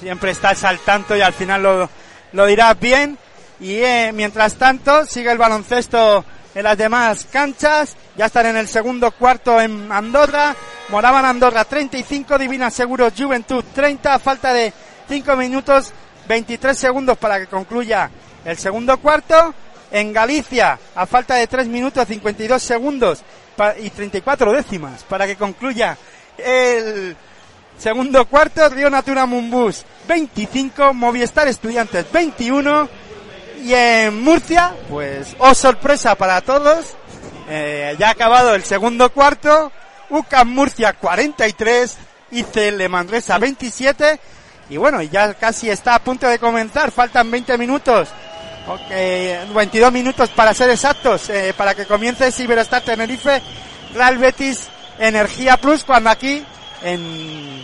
[0.00, 1.90] siempre estás al tanto y al final lo,
[2.32, 3.18] lo dirás bien.
[3.60, 6.24] Y eh, mientras tanto, sigue el baloncesto
[6.54, 7.94] en las demás canchas.
[8.16, 10.56] Ya están en el segundo cuarto en Andorra.
[10.88, 14.18] Moraban Andorra 35, Divina Seguros Juventud 30.
[14.18, 14.72] Falta de
[15.10, 15.92] 5 minutos,
[16.26, 18.10] 23 segundos para que concluya
[18.46, 19.54] el segundo cuarto.
[19.90, 23.22] En Galicia, a falta de 3 minutos, 52 segundos
[23.82, 25.96] y 34 décimas para que concluya
[26.38, 27.16] el
[27.78, 32.88] segundo cuarto, Río Natura Mumbus 25, Movistar Estudiantes 21
[33.64, 36.94] y en Murcia, pues, oh sorpresa para todos,
[37.48, 39.72] eh, ya ha acabado el segundo cuarto,
[40.08, 41.96] UCAM Murcia 43,
[42.30, 44.20] ICL Manresa 27
[44.70, 48.08] y bueno, ya casi está a punto de comenzar, faltan 20 minutos,
[48.66, 53.40] okay, 22 minutos para ser exactos, eh, para que comience Ciberostar Tenerife,
[53.94, 56.42] Real Betis Energía Plus, cuando aquí
[56.82, 57.62] en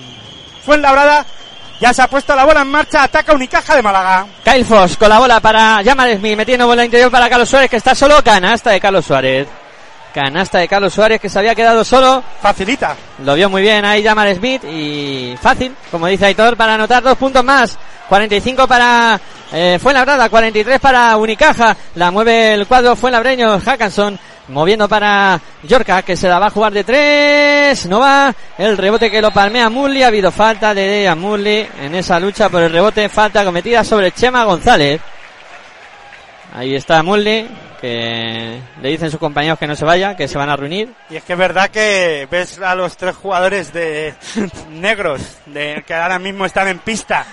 [0.65, 1.25] Fuenlabrada
[1.81, 4.27] ya se ha puesto la bola en marcha, ataca Unicaja de Málaga.
[4.43, 7.77] Kyle Foss con la bola para Jamal Smith, metiendo bola interior para Carlos Suárez, que
[7.77, 9.47] está solo, canasta de Carlos Suárez.
[10.17, 12.25] Canasta de Carlos Suárez que se había quedado solo.
[12.41, 12.97] Facilita.
[13.23, 17.19] Lo vio muy bien ahí Jamal Smith y fácil, como dice Aitor, para anotar dos
[17.19, 17.77] puntos más.
[18.09, 19.21] 45 para
[19.53, 21.77] eh, Fuenlabrada, 43 para Unicaja.
[21.97, 24.19] La mueve el cuadro Fuenlabreño, Hackanson.
[24.49, 27.85] Moviendo para Yorka, que se la va a jugar de tres.
[27.85, 28.35] No va.
[28.57, 30.03] El rebote que lo palmea Mulli.
[30.03, 33.11] Ha habido falta de Mulli en esa lucha por el rebote.
[33.11, 34.99] Falta cometida sobre Chema González.
[36.53, 37.49] Ahí está Mulli,
[37.81, 40.93] que le dicen sus compañeros que no se vaya, que se van a reunir.
[41.11, 44.15] Y es que es verdad que ves a los tres jugadores de
[44.71, 47.27] negros, de que ahora mismo están en pista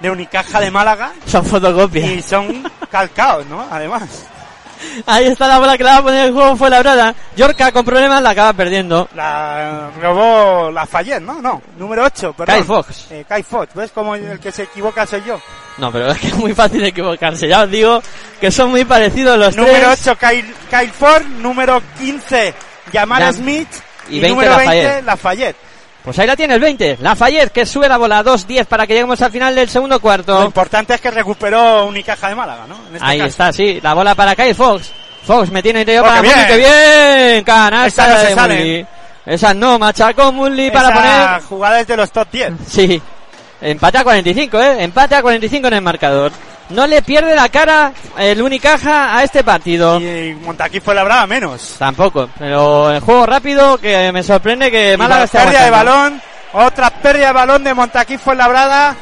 [0.00, 1.12] de Unicaja de Málaga.
[1.26, 2.10] Son fotocopias.
[2.10, 3.66] Y son calcados, ¿no?
[3.70, 4.26] Además.
[5.06, 7.14] Ahí está la bola que la va a poner el juego fue la brada.
[7.36, 9.08] Yorka con problemas la acaba perdiendo.
[9.14, 11.40] La robó la Fayette, ¿no?
[11.40, 12.54] No, número 8, perdón.
[12.56, 13.06] Kai Fox.
[13.10, 15.40] Eh, Kai Fox, ¿ves como el que se equivoca soy yo?
[15.78, 17.48] No, pero es que es muy fácil equivocarse.
[17.48, 18.02] Ya os digo
[18.40, 20.06] que son muy parecidos los número tres.
[20.08, 21.24] 8, Kyle, Kyle Ford.
[21.40, 22.54] Número 15,
[22.92, 23.68] Jamal Jam- Smith.
[24.08, 25.04] y Y, 20 número 20, Lafayette.
[25.04, 25.56] Lafayette.
[26.04, 26.98] Pues ahí la tiene el 20.
[27.00, 30.44] Lafayette que sube la bola 2-10 para que lleguemos al final del segundo Lo cuarto.
[30.44, 32.76] importante es que recuperó Unicaja de Málaga, ¿no?
[32.88, 33.28] En este Ahí caso.
[33.28, 33.80] está, sí.
[33.82, 34.90] La bola para Kyle Fox.
[35.24, 36.34] Fox metiendo interior para bien.
[36.48, 37.44] ¡Qué bien!
[37.44, 38.54] Canasta no de.
[38.56, 38.86] Mully.
[39.26, 41.42] Esa no, machacó Mully para poner...
[41.42, 42.52] jugada es de los top 10.
[42.66, 43.00] Sí.
[43.60, 44.82] Empate a 45, ¿eh?
[44.84, 46.32] Empate a 45 en el marcador.
[46.70, 50.00] No le pierde la cara el Unicaja a este partido.
[50.00, 51.76] Y Montaquí fue la brava menos.
[51.78, 52.28] Tampoco.
[52.38, 56.90] Pero el juego rápido que me sorprende que Málaga la esté pérdida de balón, otra
[56.90, 58.94] pérdida de balón de Montaquí fue labrada.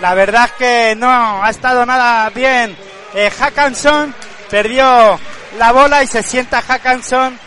[0.00, 2.74] La verdad es que no ha estado nada bien.
[3.14, 4.14] Eh, Hackanson
[4.50, 5.18] perdió
[5.58, 7.38] la bola y se sienta Hackanson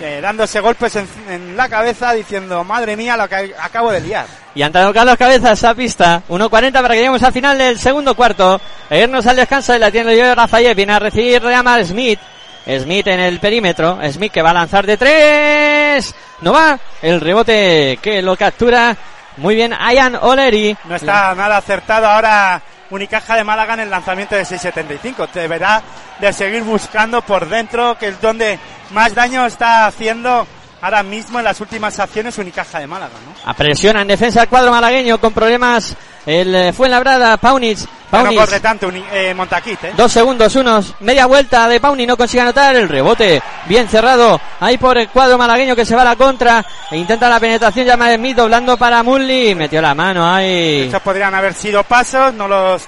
[0.00, 4.26] eh, dándose golpes en, en la cabeza diciendo, madre mía, lo que acabo de liar.
[4.54, 6.22] Y han entrado Carlos Cabezas a pista.
[6.28, 8.60] 1.40 para que lleguemos al final del segundo cuarto.
[8.90, 10.74] A irnos al descanso y la tiene yo Rafael.
[10.74, 12.20] Viene a recibir Reamal Smith.
[12.66, 13.98] Smith en el perímetro.
[14.10, 16.14] Smith que va a lanzar de tres.
[16.42, 16.78] No va.
[17.00, 18.94] El rebote que lo captura.
[19.38, 20.76] Muy bien, Ian O'Leary.
[20.84, 22.60] No está nada acertado ahora
[22.92, 25.30] Unicaja de Málaga en el lanzamiento de 6.75.
[25.32, 25.82] Deberá
[26.20, 28.58] de seguir buscando por dentro, que es donde
[28.90, 30.46] más daño está haciendo
[30.82, 33.50] ahora mismo en las últimas acciones Unicaja de Málaga, ¿no?
[33.50, 35.96] Apresiona en defensa el cuadro malagueño con problemas.
[36.26, 37.36] El eh, fue en labrada.
[37.36, 37.78] Paunic.
[37.78, 38.40] Ya no Paunic.
[38.40, 39.92] corre tanto eh, Montaquit, ¿eh?
[39.96, 44.76] Dos segundos, unos, media vuelta de Pauni, no consigue anotar el rebote, bien cerrado, ahí
[44.76, 48.10] por el cuadro malagueño que se va a la contra, e intenta la penetración, llama
[48.10, 50.82] de Smith doblando para Mully, metió la mano ahí.
[50.82, 52.82] Estos podrían haber sido pasos, no los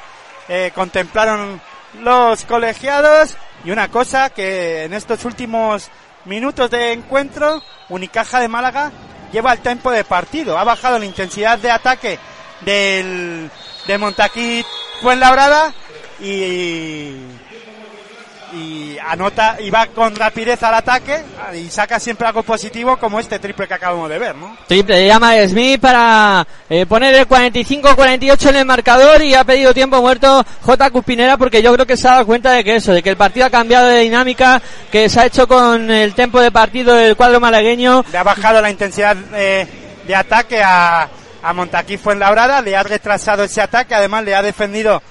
[0.48, 1.58] eh, contemplaron
[2.02, 3.36] los colegiados.
[3.64, 5.90] Y una cosa que en estos últimos
[6.24, 8.92] minutos de encuentro, Unicaja de Málaga
[9.32, 10.58] lleva el tempo de partido.
[10.58, 12.18] Ha bajado la intensidad de ataque
[12.60, 13.50] del,
[13.86, 14.66] de Montaquit
[15.02, 15.74] Fuenlabrada
[16.20, 17.16] y,
[18.54, 21.22] y anota y va con rapidez al ataque
[21.54, 24.56] y saca siempre algo positivo como este triple que acabamos de ver, ¿no?
[24.66, 29.44] Triple de llama de Smith para eh, poner el 45-48 en el marcador y ha
[29.44, 30.90] pedido tiempo muerto J.
[30.90, 33.16] Cuspinera porque yo creo que se ha dado cuenta de que eso, de que el
[33.16, 37.16] partido ha cambiado de dinámica, que se ha hecho con el tempo de partido del
[37.16, 38.04] cuadro malagueño.
[38.10, 39.66] le ha bajado la intensidad eh,
[40.06, 41.08] de ataque a,
[41.42, 45.02] a Montaquí Fuenlabrada, le ha retrasado ese ataque, además le ha defendido,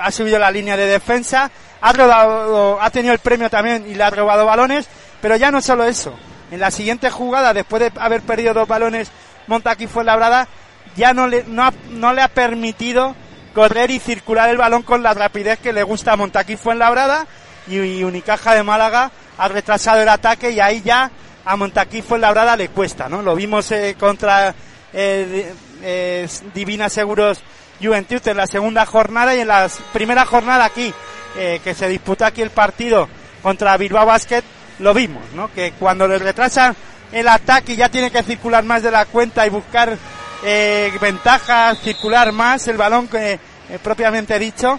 [0.00, 1.50] ha subido la línea de defensa,
[1.80, 4.86] ha, robado- ha tenido el premio también y le ha robado balones,
[5.20, 6.14] pero ya no solo eso.
[6.50, 9.10] En la siguiente jugada, después de haber perdido dos balones,
[9.46, 10.48] Montaquí Fuenlabrada
[10.96, 13.14] ya no le, no, ha- no le ha permitido
[13.54, 17.26] correr y circular el balón con la rapidez que le gusta a Montaquí Fuenlabrada
[17.68, 21.10] y, y Unicaja de Málaga ha retrasado el ataque y ahí ya
[21.44, 23.22] a Montaquí Fuenlabrada le cuesta, ¿no?
[23.22, 24.54] Lo vimos eh, contra
[24.92, 25.52] eh,
[25.82, 27.40] eh, Divina Seguros
[27.80, 30.92] Juventud en la segunda jornada y en la primera jornada aquí,
[31.36, 33.08] eh, que se disputó aquí el partido
[33.42, 34.42] contra Bilbao Basket,
[34.78, 35.52] lo vimos, ¿no?
[35.52, 36.74] Que cuando le retrasan
[37.12, 39.96] el ataque y ya tiene que circular más de la cuenta y buscar
[40.42, 44.78] eh, ventajas, circular más el balón que eh, propiamente dicho,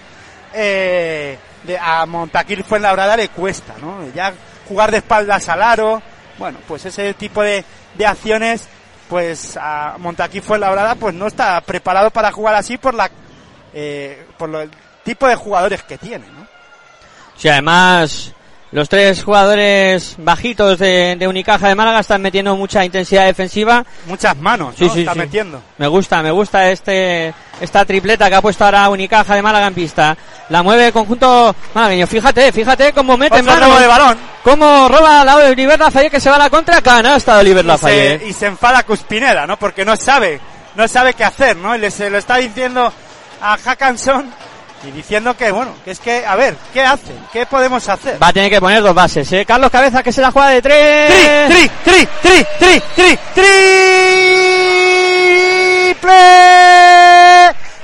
[0.53, 3.97] eh, de, a Montaquil Fuenlabrada le cuesta, ¿no?
[4.13, 4.33] Ya
[4.67, 6.01] jugar de espaldas al aro,
[6.37, 7.63] bueno, pues ese tipo de,
[7.95, 8.67] de acciones
[9.11, 13.11] pues a Montaquí Fuenlabrada pues no está preparado para jugar así por la
[13.73, 14.71] eh, por lo- el
[15.03, 16.47] tipo de jugadores que tiene, ¿no?
[17.35, 18.31] Sí, además,
[18.71, 23.83] los tres jugadores bajitos de, de Unicaja de Málaga están metiendo mucha intensidad defensiva.
[24.05, 24.89] Muchas manos, ¿no?
[24.93, 25.19] sí, está sí.
[25.19, 25.61] metiendo.
[25.77, 29.73] Me gusta, me gusta este esta tripleta que ha puesto ahora Unicaja de Málaga en
[29.73, 30.15] pista.
[30.47, 32.07] La mueve el conjunto malagueño.
[32.07, 36.11] Fíjate, fíjate cómo mete Otro mano, de balón cómo roba al lado de Oliver Lafayette
[36.11, 36.81] que se va a la contra.
[36.81, 38.23] Canasta de Oliver y se, Lafayette.
[38.27, 39.57] y se enfada Cuspineda, ¿no?
[39.57, 40.39] Porque no sabe,
[40.75, 41.75] no sabe qué hacer, ¿no?
[41.75, 42.91] Y le, se lo está diciendo
[43.41, 44.31] a Hackanson
[44.83, 47.15] y diciendo que, bueno, que es que, a ver, ¿qué hacen?
[47.31, 48.21] ¿Qué podemos hacer?
[48.21, 49.45] Va a tener que poner dos bases, ¿eh?
[49.45, 51.47] Carlos Cabeza que se la juega de Tri, tres.
[51.49, 53.19] tri, tri, tri, tri, tri,
[55.91, 56.13] triple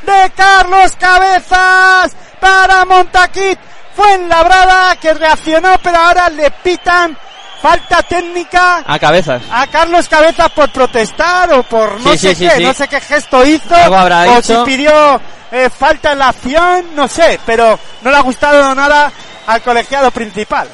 [0.03, 3.59] de Carlos Cabezas para Montaquit.
[3.97, 7.17] Fue en labrada que reaccionó, pero ahora le pitan
[7.61, 9.41] falta técnica A cabezas.
[9.51, 12.63] a Carlos Cabezas por protestar o por no Sí, sé sí, qué, sí.
[12.63, 14.63] no sé qué gesto hizo, habrá o hecho.
[14.63, 15.19] si pidió
[15.51, 19.11] eh, falta en la acción, no sé, pero no le ha gustado nada
[19.47, 20.67] al colegiado principal.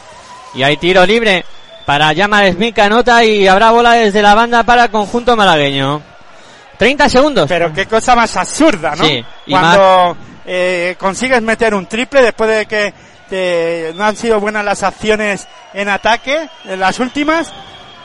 [0.54, 1.46] Y hay tiro libre
[1.86, 6.02] para Yamal Smith anota y habrá bola desde la banda para el conjunto malagueño.
[6.78, 7.46] 30 segundos.
[7.48, 9.06] Pero qué cosa más absurda, ¿no?
[9.50, 12.94] Cuando eh, consigues meter un triple después de que
[13.96, 17.52] no han sido buenas las acciones en ataque, en las últimas,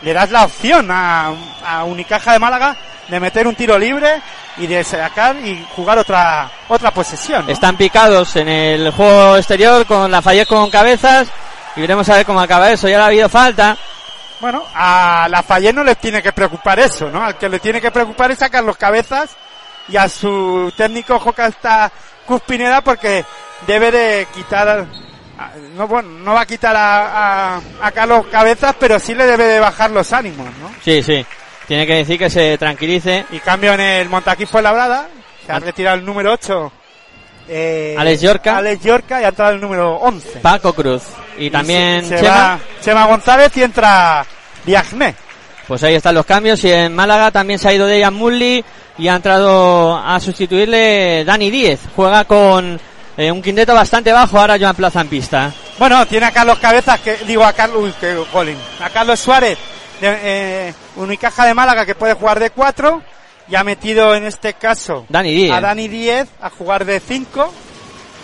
[0.03, 1.33] le das la opción a,
[1.65, 2.77] a Unicaja de Málaga
[3.09, 4.21] de meter un tiro libre
[4.59, 7.47] y de sacar y jugar otra otra posesión.
[7.47, 7.53] ¿no?
[7.53, 11.29] Están picados en el juego exterior con la Fayette con cabezas.
[11.77, 12.89] Y veremos a ver cómo acaba eso.
[12.89, 13.77] Ya le ha habido falta.
[14.41, 17.23] Bueno, a la Fayette no le tiene que preocupar eso, ¿no?
[17.25, 19.31] Al que le tiene que preocupar es sacar los cabezas
[19.89, 21.91] y a su técnico Jocasta
[22.27, 23.25] Cuspineda porque
[23.67, 24.87] debe de quitar,
[25.77, 29.45] no, bueno, no va a quitar a, a, a Carlos Cabezas, pero sí le debe
[29.45, 30.71] de bajar los ánimos, ¿no?
[30.85, 31.25] Sí, sí.
[31.67, 33.27] Tiene que decir que se tranquilice.
[33.31, 35.09] Y cambio en el Montaquí fue labrada,
[35.47, 36.73] se ha retirado el número 8.
[37.51, 38.57] Eh, Alex Yorca.
[38.59, 40.41] Alex Yorca y ha entrado el número 11.
[40.41, 41.03] Paco Cruz.
[41.39, 42.35] Y también se, se Chema.
[42.37, 44.27] va Chema González y entra
[44.67, 45.15] Diagné.
[45.67, 46.63] Pues ahí están los cambios.
[46.65, 48.65] Y en Málaga también se ha ido Dejan Mulli.
[48.99, 51.81] Y ha entrado a sustituirle Dani Díez.
[51.95, 52.79] Juega con
[53.19, 54.39] eh, un quinteto bastante bajo.
[54.39, 55.53] Ahora Joan Plaza en pista.
[55.79, 58.17] Bueno, tiene a Carlos Cabezas, que digo a Carlos, uy, que
[58.81, 59.59] a Carlos Suárez,
[60.01, 63.03] de, eh, Unicaja de Málaga, que puede jugar de 4,
[63.49, 65.53] y ha metido en este caso Dani Díez.
[65.53, 67.53] a Dani 10 a jugar de 5.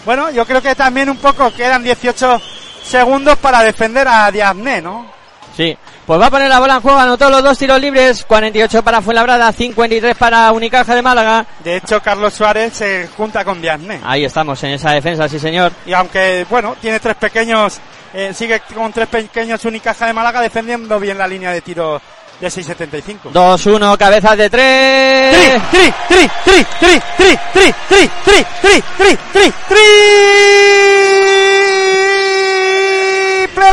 [0.04, 2.40] Bueno, yo creo que también un poco quedan 18
[2.84, 5.10] segundos para defender a Diazné, ¿no?
[5.56, 5.76] Sí.
[6.06, 6.98] Pues va a poner la bola en juego.
[6.98, 8.24] Anotó los dos tiros libres.
[8.24, 9.52] 48 para Fuenlabrada.
[9.52, 11.46] 53 para Unicaja de Málaga.
[11.62, 14.00] De hecho, Carlos Suárez se junta con Diazné.
[14.04, 15.72] Ahí estamos en esa defensa, sí señor.
[15.86, 17.78] Y aunque, bueno, tiene tres pequeños,
[18.12, 22.00] eh, sigue con tres pequeños Unicaja de Málaga defendiendo bien la línea de tiro
[22.40, 23.32] de 6.75.
[23.32, 25.36] 2-1, cabezas de tres.
[25.36, 31.23] tri, tri, tri, tri, tri, tri, tri, tri, tri, tri, tri, triple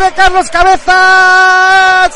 [0.01, 2.11] de Carlos Cabezas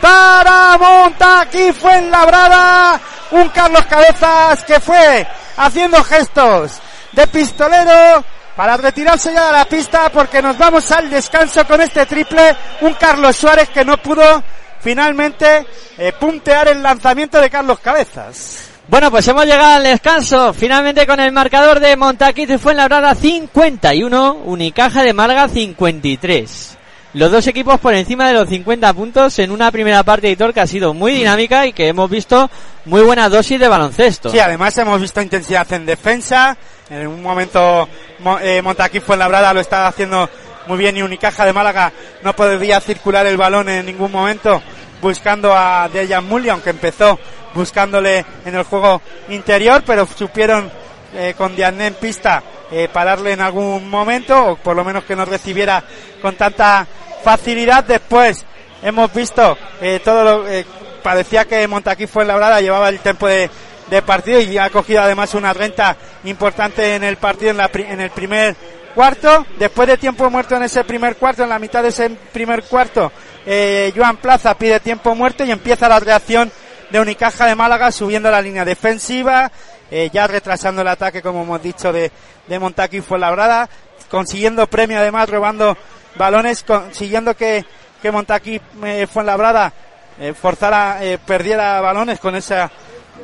[0.00, 3.00] para Montaquí Fuenlabrada.
[3.30, 5.26] Un Carlos Cabezas que fue
[5.56, 6.80] haciendo gestos
[7.12, 8.22] de pistolero
[8.54, 12.54] para retirarse ya de la pista porque nos vamos al descanso con este triple.
[12.82, 14.42] Un Carlos Suárez que no pudo
[14.80, 15.66] finalmente
[15.96, 18.68] eh, puntear el lanzamiento de Carlos Cabezas.
[18.88, 20.52] Bueno, pues hemos llegado al descanso.
[20.52, 26.79] Finalmente con el marcador de Montaquí Fuenlabrada 51, Unicaja de Málaga 53.
[27.12, 30.54] Los dos equipos por encima de los 50 puntos en una primera parte de Hitor
[30.54, 32.48] que ha sido muy dinámica y que hemos visto
[32.84, 34.30] muy buena dosis de baloncesto.
[34.30, 36.56] Sí, además hemos visto intensidad en defensa.
[36.88, 37.88] En un momento
[38.20, 40.28] Mo- eh, Montaquí Fuenlabrada lo estaba haciendo
[40.68, 41.92] muy bien y Unicaja de Málaga
[42.22, 44.62] no podía circular el balón en ningún momento
[45.02, 47.18] buscando a Dejan Mulli, aunque empezó
[47.54, 50.70] buscándole en el juego interior, pero supieron
[51.14, 52.40] eh, con Diané en pista
[52.70, 55.82] eh, pararle en algún momento, o por lo menos que no recibiera
[56.22, 56.86] con tanta
[57.22, 57.84] facilidad.
[57.84, 58.44] Después
[58.82, 60.64] hemos visto eh, todo lo, eh,
[61.02, 63.50] parecía que Montaquí Fuenlabrada llevaba el tiempo de,
[63.88, 68.00] de partido y ha cogido además una renta importante en el partido en, la, en
[68.00, 68.54] el primer
[68.94, 69.46] cuarto.
[69.58, 73.12] Después de tiempo muerto en ese primer cuarto, en la mitad de ese primer cuarto,
[73.46, 76.50] eh, Joan Plaza pide tiempo muerto y empieza la reacción
[76.90, 79.50] de Unicaja de Málaga subiendo la línea defensiva,
[79.90, 82.10] eh, ya retrasando el ataque, como hemos dicho, de,
[82.46, 83.68] de Montaquí Fuenlabrada,
[84.10, 85.76] consiguiendo premio además, robando
[86.16, 87.64] balones, consiguiendo que,
[88.02, 89.72] que Montaquí eh, Fuenlabrada
[90.18, 92.70] eh, forzara, eh, perdiera balones con esa,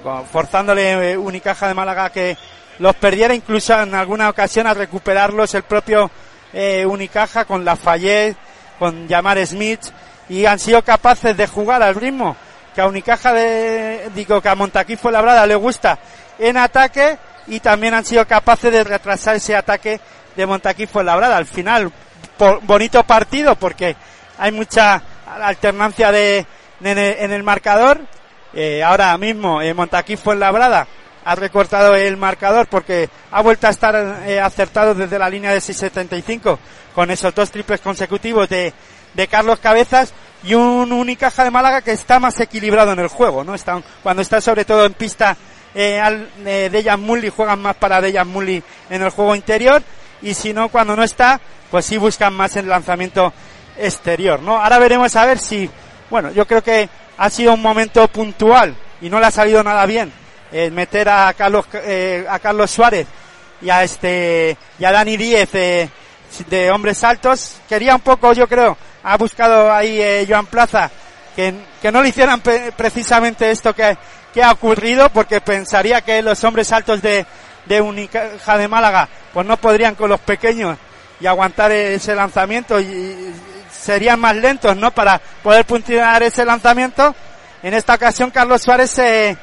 [0.03, 2.37] con- forzándole eh, Unicaja de Málaga que
[2.79, 6.11] los perdiera incluso en alguna ocasión a recuperarlos el propio
[6.53, 8.37] eh, Unicaja con Lafayette,
[8.79, 9.81] con Yamar Smith
[10.29, 12.37] y han sido capaces de jugar al ritmo
[12.75, 15.99] que a Unicaja de, digo que a Montaquí Labrada le gusta
[16.39, 20.01] en ataque y también han sido capaces de retrasar ese ataque
[20.35, 21.37] de Montaquí Labrada.
[21.37, 21.91] Al final,
[22.63, 23.97] bonito partido porque
[24.39, 25.03] hay mucha
[25.41, 26.47] alternancia de,
[26.83, 28.01] en, el marcador.
[28.53, 30.87] Eh, ahora mismo eh, Montaquí Labrada
[31.25, 35.59] ha recortado el marcador porque ha vuelto a estar eh, acertado desde la línea de
[35.59, 36.57] 6.75
[36.95, 38.73] con esos dos triples consecutivos de,
[39.13, 40.15] de Carlos Cabezas
[40.45, 43.55] y un Unicaja de Málaga que está más equilibrado en el juego, ¿no?
[43.55, 45.37] Está, cuando está sobre todo en pista
[45.77, 49.83] eh, al, eh, Dejan Mulli juegan más para Dejan Mulli en el juego interior
[50.23, 51.39] y si no, cuando no está,
[51.71, 53.33] pues sí buscan más el lanzamiento
[53.79, 54.57] exterior, ¿no?
[54.57, 55.69] Ahora veremos a ver si,
[56.09, 59.85] bueno, yo creo que ha sido un momento puntual y no le ha salido nada
[59.85, 60.11] bien
[60.51, 63.07] eh, meter a Carlos, eh, a Carlos Suárez
[63.61, 65.91] y a este, y a Dani Díez eh,
[66.49, 67.57] de hombres altos.
[67.69, 70.91] Quería un poco, yo creo, ha buscado ahí eh, Joan Plaza
[71.35, 71.53] que,
[71.83, 73.95] que no le hicieran precisamente esto que,
[74.37, 77.25] que ha ocurrido porque pensaría que los hombres altos de,
[77.65, 80.77] de Unicaja de Málaga pues no podrían con los pequeños
[81.19, 83.33] y aguantar ese lanzamiento y,
[83.73, 84.91] serían más lentos, ¿no?
[84.91, 87.15] Para poder puntuar ese lanzamiento.
[87.63, 89.39] En esta ocasión Carlos Suárez eh,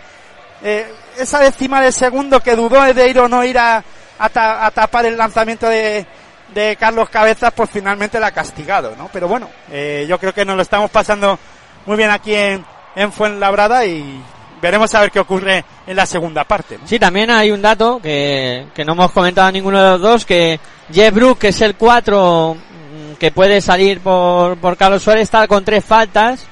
[1.18, 3.84] esa décima de segundo que dudó de ir o no ir a,
[4.20, 6.06] a tapar el lanzamiento de,
[6.54, 9.10] de Carlos Cabezas, pues finalmente la ha castigado, ¿no?
[9.12, 11.40] Pero bueno, eh, yo creo que nos lo estamos pasando
[11.88, 12.64] muy bien aquí en,
[12.96, 14.22] en Fuenlabrada y
[14.64, 16.80] veremos a ver qué ocurre en la segunda parte.
[16.86, 20.58] Sí, también hay un dato que, que no hemos comentado ninguno de los dos, que
[20.92, 25.46] Jeff Brook, que es el 4 mm, que puede salir por, por Carlos Suárez, está
[25.50, 26.46] con tres faltas,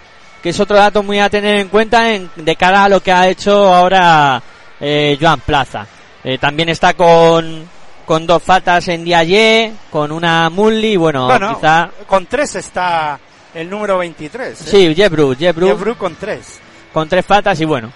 [0.43, 3.14] que es otro dato muy a tener en cuenta en, de cara a lo que
[3.14, 4.43] ha hecho ahora
[4.82, 5.88] eh, Joan Plaza.
[6.22, 7.70] Eh, también está con
[8.05, 11.89] con dos faltas en Diaye, con una Mulli, bueno, quizá...
[12.05, 13.18] con tres está
[13.53, 14.59] el número 23.
[14.59, 14.64] ¿eh?
[14.70, 15.95] Sí, Jebru, Jebru.
[15.95, 16.59] con tres.
[16.94, 17.92] Con tres faltas y bueno.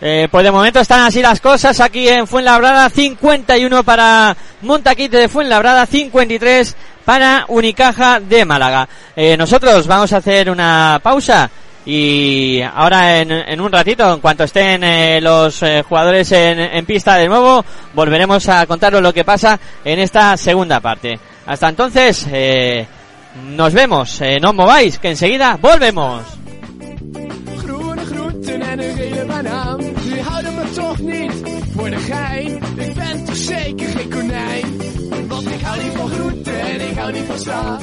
[0.00, 5.28] Eh, pues de momento están así las cosas aquí en Fuenlabrada, 51 para Montaquite de
[5.28, 8.86] Fuenlabrada, 53 para Unicaja de Málaga.
[9.14, 11.50] Eh, nosotros vamos a hacer una pausa
[11.86, 16.84] y ahora en, en un ratito, en cuanto estén eh, los eh, jugadores en, en,
[16.84, 21.16] pista de nuevo, volveremos a contaros lo que pasa en esta segunda parte.
[21.46, 22.84] Hasta entonces, eh,
[23.54, 26.24] nos vemos, no mováis, que enseguida volvemos.
[28.48, 29.78] en een gele banaan.
[29.78, 31.32] Nu houden me toch niet
[31.74, 32.58] voor de gein.
[32.76, 34.64] Ik ben toch zeker geen konijn.
[35.28, 37.78] Want ik hou niet van groeten en ik hou niet van sla.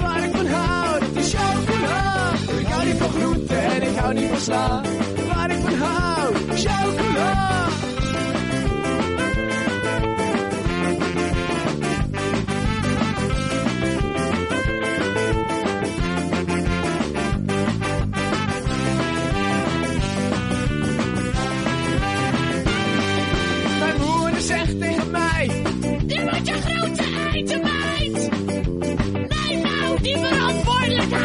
[0.00, 2.32] Waar ik van hou, dat is chocola.
[2.58, 4.82] Ik hou niet van groeten en ik hou niet van sla.
[5.34, 7.07] Waar ik van hou, chocola.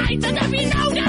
[0.03, 1.03] Verantwoordelijkheid, dat heb je nodig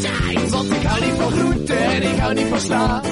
[0.00, 0.50] tijd.
[0.50, 3.02] Want ik hou niet van groente en ik hou niet van sla.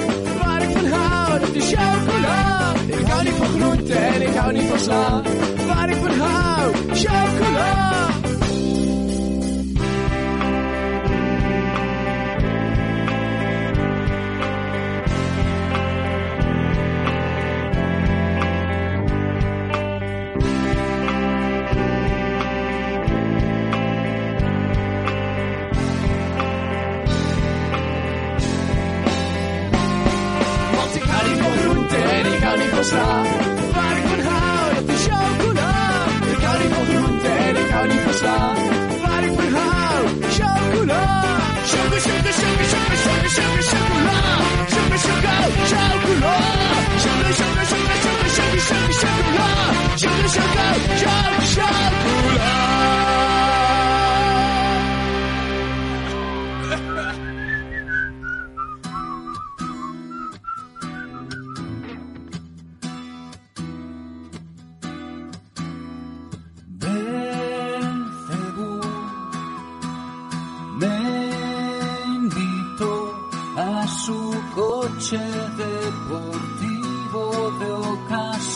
[0.43, 2.73] Waar ik van hou, dat is chocola.
[2.87, 5.21] Ik hou niet van groente en ik hou niet van sla.
[5.67, 7.98] Waar ik van hou, chocola.
[32.89, 33.58] stop.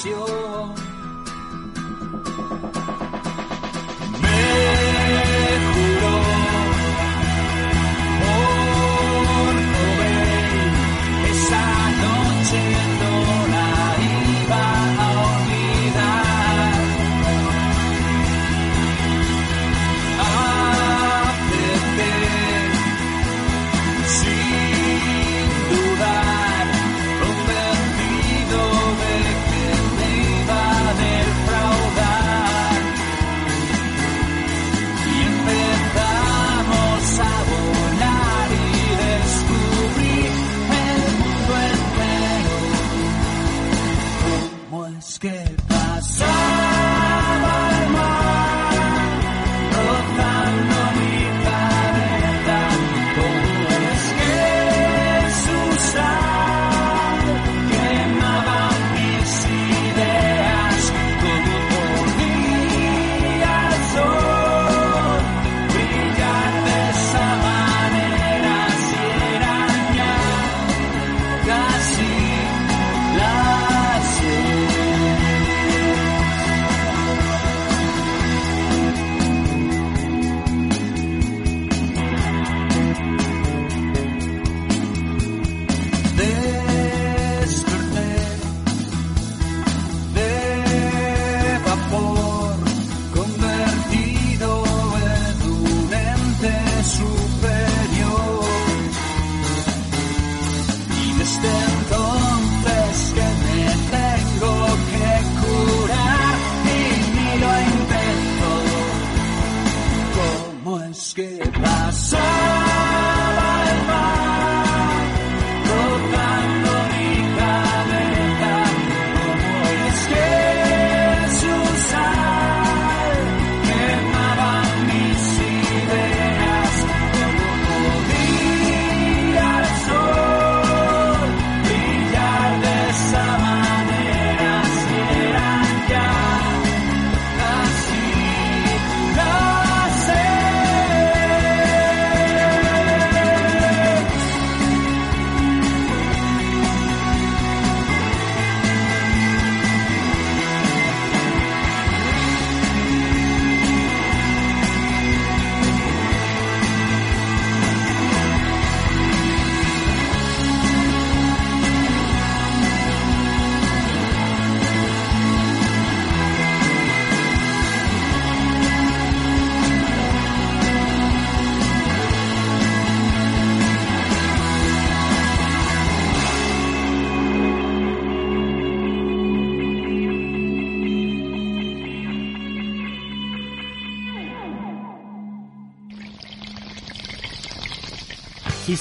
[0.03, 0.52] See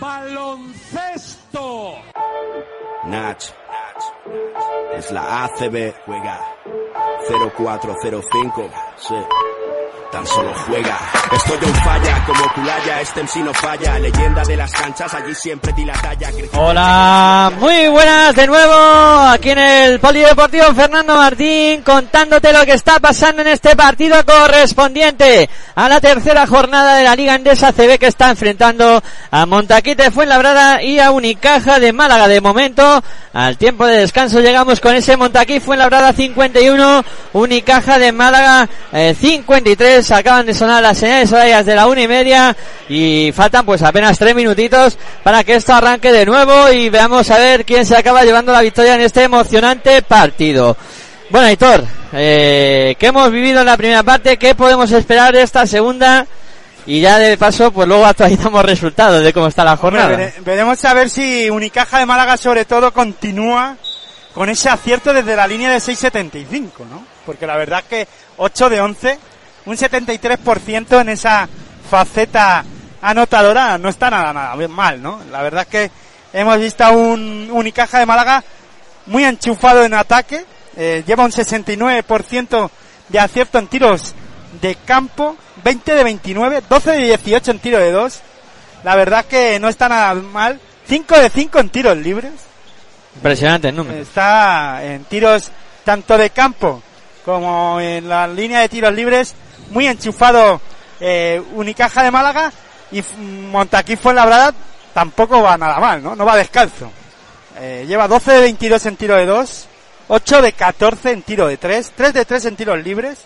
[0.00, 1.96] baloncesto.
[3.04, 3.44] Nach.
[4.96, 5.94] Es la ACB.
[6.06, 6.40] Juega.
[7.28, 8.70] 0405.
[8.96, 9.14] Sí.
[10.10, 10.98] Tan solo juega.
[11.36, 12.40] Estoy en falla como.
[13.00, 13.98] Este MC no falla.
[14.00, 15.14] Leyenda de las canchas.
[15.14, 16.30] Allí siempre di la talla.
[16.54, 18.74] Hola, muy buenas de nuevo
[19.28, 25.48] aquí en el Polideportivo Fernando Martín contándote lo que está pasando en este partido correspondiente
[25.76, 30.82] a la tercera jornada de la Liga Endesa CB que está enfrentando a Montaquite Fuenlabrada
[30.82, 32.26] y a Unicaja de Málaga.
[32.26, 38.68] De momento, al tiempo de descanso llegamos con ese Montaquí Fuenlabrada 51, Unicaja de Málaga
[38.92, 39.99] eh, 53.
[40.10, 42.56] Acaban de sonar las señales horarias de la una y media
[42.88, 47.38] y faltan pues apenas tres minutitos para que esto arranque de nuevo y veamos a
[47.38, 50.76] ver quién se acaba llevando la victoria en este emocionante partido.
[51.30, 54.36] Bueno, Aitor, eh, ¿qué hemos vivido en la primera parte?
[54.36, 56.26] ¿Qué podemos esperar de esta segunda?
[56.86, 60.16] Y ya de paso, pues luego actualizamos resultados de cómo está la jornada.
[60.16, 63.76] vere- veremos a ver si Unicaja de Málaga sobre todo continúa
[64.34, 67.04] con ese acierto desde la línea de 6.75, ¿no?
[67.26, 68.08] Porque la verdad es que
[68.38, 69.18] 8 de 11,
[69.66, 71.48] un 73% en esa
[71.90, 72.64] faceta
[73.02, 75.20] anotadora no está nada, nada mal, ¿no?
[75.30, 75.90] La verdad es que
[76.32, 78.44] hemos visto a un Unicaja de Málaga
[79.06, 80.44] muy enchufado en ataque,
[80.76, 82.70] eh, lleva un 69%
[83.08, 84.14] de acierto en tiros
[84.60, 88.22] de campo, 20 de 29, 12 de 18 en tiro de 2,
[88.84, 90.58] la verdad que no está nada mal.
[90.86, 92.32] 5 de 5 en tiros libres.
[93.16, 93.98] Impresionante el número.
[93.98, 95.50] Está en tiros
[95.84, 96.82] tanto de campo
[97.24, 99.34] como en la línea de tiros libres.
[99.70, 100.60] Muy enchufado
[101.00, 102.52] eh, Unicaja de Málaga.
[102.92, 104.52] Y Montaquí Fuenlabrada
[104.92, 106.14] tampoco va nada mal, ¿no?
[106.14, 106.90] No va descalzo.
[107.58, 109.66] Eh, lleva 12 de 22 en tiro de 2.
[110.08, 111.92] 8 de 14 en tiro de 3.
[111.94, 113.18] 3 de 3 en tiros libres.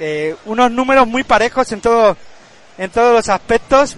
[0.00, 2.16] Eh, unos números muy parejos en todo,
[2.78, 3.96] en todos los aspectos.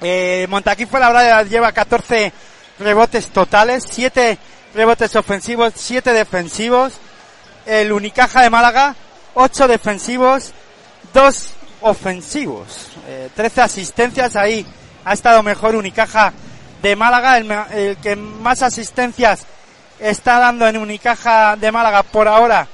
[0.00, 2.32] Eh, Montaquí Fuenlabrada lleva 14
[2.78, 4.38] rebotes totales, 7
[4.74, 6.94] rebotes ofensivos, 7 defensivos.
[7.66, 8.94] El Unicaja de Málaga,
[9.34, 10.52] 8 defensivos,
[11.12, 11.50] 2
[11.82, 12.88] ofensivos.
[13.06, 14.66] Eh, 13 asistencias ahí.
[15.04, 16.32] Ha estado mejor Unicaja
[16.82, 19.46] de Málaga, el, el que más asistencias
[19.98, 22.68] está dando en Unicaja de Málaga por ahora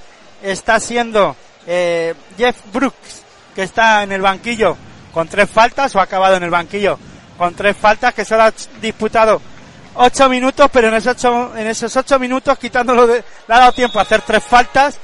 [0.45, 1.35] está siendo
[1.67, 3.23] eh, Jeff Brooks,
[3.55, 4.77] que está en el banquillo
[5.13, 6.99] con tres faltas, o ha acabado en el banquillo
[7.39, 9.41] con tres faltas, que solo ha disputado
[9.95, 13.73] ocho minutos, pero en esos ocho, en esos ocho minutos, quitándolo de, le ha dado
[13.73, 14.99] tiempo a hacer tres faltas,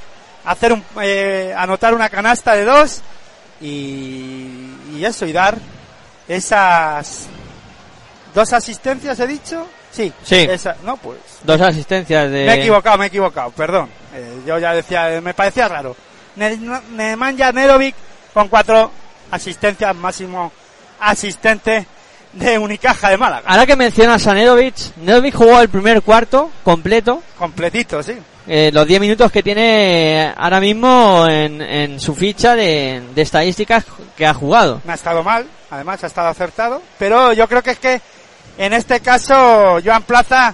[0.44, 3.00] hacer un, eh, anotar una canasta de dos,
[3.60, 5.56] y, y eso, y dar
[6.28, 7.26] esas
[8.34, 10.46] dos asistencias, he dicho, sí, Sí.
[10.48, 12.46] esa- no, pues, Dos asistencias de...
[12.46, 13.88] me he equivocado, me he equivocado, perdón.
[14.14, 15.96] Eh, yo ya decía, eh, me parecía raro.
[16.36, 16.58] Ne-
[16.92, 17.94] Nemanja Nerovic
[18.32, 18.90] con cuatro
[19.30, 20.52] asistencias, máximo
[21.00, 21.86] asistente
[22.32, 23.48] de Unicaja de Málaga.
[23.48, 28.16] Ahora que mencionas a Nedovic, Nedovic jugó el primer cuarto completo, Completito, sí.
[28.52, 33.84] Eh, los 10 minutos que tiene ahora mismo en, en su ficha de, estadísticas
[34.16, 34.80] que ha jugado.
[34.84, 36.82] No ha estado mal, además ha estado acertado.
[36.98, 38.00] Pero yo creo que es que
[38.58, 40.52] en este caso Joan Plaza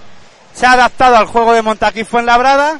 [0.53, 2.79] se ha adaptado al juego de Montaquí Fuenlabrada.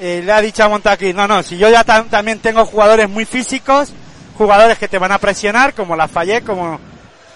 [0.00, 3.10] Eh, le ha dicho a Montaquí, no, no, si yo ya tam- también tengo jugadores
[3.10, 3.92] muy físicos,
[4.38, 6.80] jugadores que te van a presionar, como Lafayette, como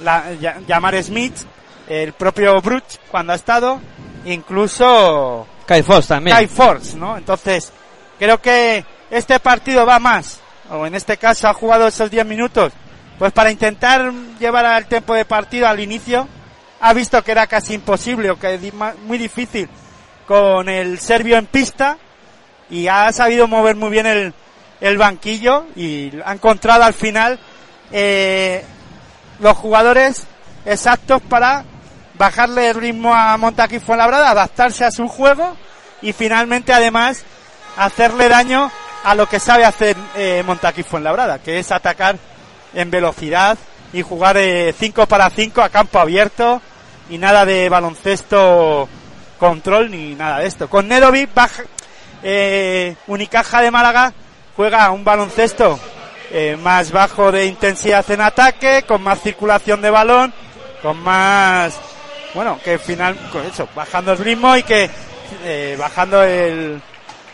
[0.01, 1.35] la, Ya- Yamar Smith,
[1.89, 3.79] el propio Bruch cuando ha estado,
[4.25, 6.37] incluso Kyle Foss también.
[6.37, 7.17] Kai Force, ¿no?
[7.17, 7.73] Entonces,
[8.19, 10.41] creo que este partido va más,
[10.71, 12.73] o en este caso ha jugado esos 10 minutos,
[13.19, 16.29] pues para intentar llevar al tiempo de partido al inicio,
[16.81, 18.73] ha visto que era casi imposible o que
[19.07, 19.69] muy difícil
[20.27, 21.97] con el serbio en pista
[22.69, 24.35] y ha sabido mover muy bien el,
[24.81, 27.39] el banquillo y ha encontrado al final
[27.93, 28.65] eh,
[29.41, 30.27] los jugadores
[30.65, 31.65] exactos para
[32.19, 35.57] bajarle el ritmo a Montaquí Fuenlabrada, adaptarse a su juego
[36.03, 37.25] y finalmente además
[37.77, 38.71] hacerle daño
[39.05, 42.19] a lo que sabe hacer eh, Montaquí Fuenlabrada, que es atacar
[42.75, 43.57] en velocidad
[43.93, 46.61] y jugar 5 para 5 a campo abierto
[47.09, 48.89] y nada de baloncesto
[49.39, 50.69] control ni nada de esto.
[50.69, 51.63] Con Nedovic baja,
[52.23, 54.13] eh, Unicaja de Málaga
[54.57, 55.79] juega un baloncesto
[56.31, 60.33] eh, más bajo de intensidad en ataque, con más circulación de balón,
[60.83, 61.79] con más,
[62.37, 64.89] bueno, que final, con eso, bajando el ritmo y que
[65.45, 66.81] eh, bajando el,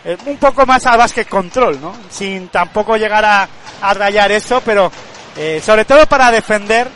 [0.05, 1.95] el- un poco más al básquet control, ¿no?
[2.11, 3.47] Sin tampoco llegar a,
[3.83, 4.91] a rayar eso, pero
[5.37, 6.89] eh, sobre todo para defender,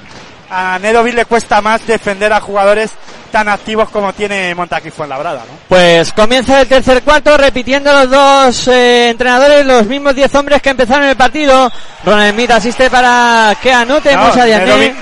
[0.50, 2.90] a Nedovic le cuesta más defender a jugadores
[3.32, 5.58] tan activos como tiene Montaquí Fuenlabrada, ¿no?
[5.68, 10.70] Pues comienza el tercer cuarto repitiendo los dos eh, entrenadores, los mismos 10 hombres que
[10.70, 11.70] empezaron el partido.
[12.04, 14.46] Ronald Smith asiste para que anote No, Musa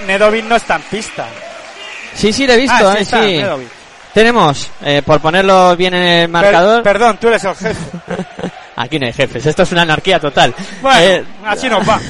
[0.06, 1.26] Nedovic no está en pista.
[2.14, 3.02] Sí, sí, le he visto, Ah, sí eh,
[3.40, 3.62] está, sí.
[4.12, 6.82] Tenemos, eh, por ponerlo bien en el Per- marcador.
[6.82, 7.80] perdón, tú eres el jefe.
[8.76, 10.54] Aquí no hay jefes, esto es una anarquía total.
[10.82, 12.00] Bueno, Eh, así nos va.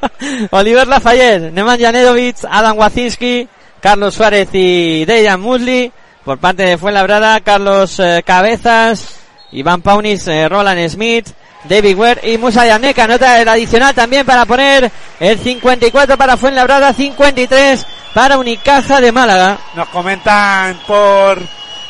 [0.50, 3.48] Oliver Lafayette, Nemanja Nedovic, Adam Wacinski,
[3.80, 5.90] Carlos Suárez y Dejan Musli.
[6.24, 9.16] Por parte de Fuenlabrada, Carlos eh, Cabezas,
[9.52, 11.26] Iván Paunis, eh, Roland Smith,
[11.64, 12.98] David Ware y Musa Yanek.
[12.98, 19.58] Anota el adicional también para poner el 54 para Fuenlabrada, 53 para Unicaja de Málaga.
[19.74, 21.38] Nos comentan por,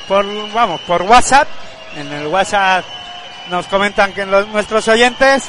[0.08, 1.46] por, vamos, por WhatsApp.
[1.96, 2.84] En el WhatsApp
[3.50, 5.44] nos comentan que los- nuestros oyentes,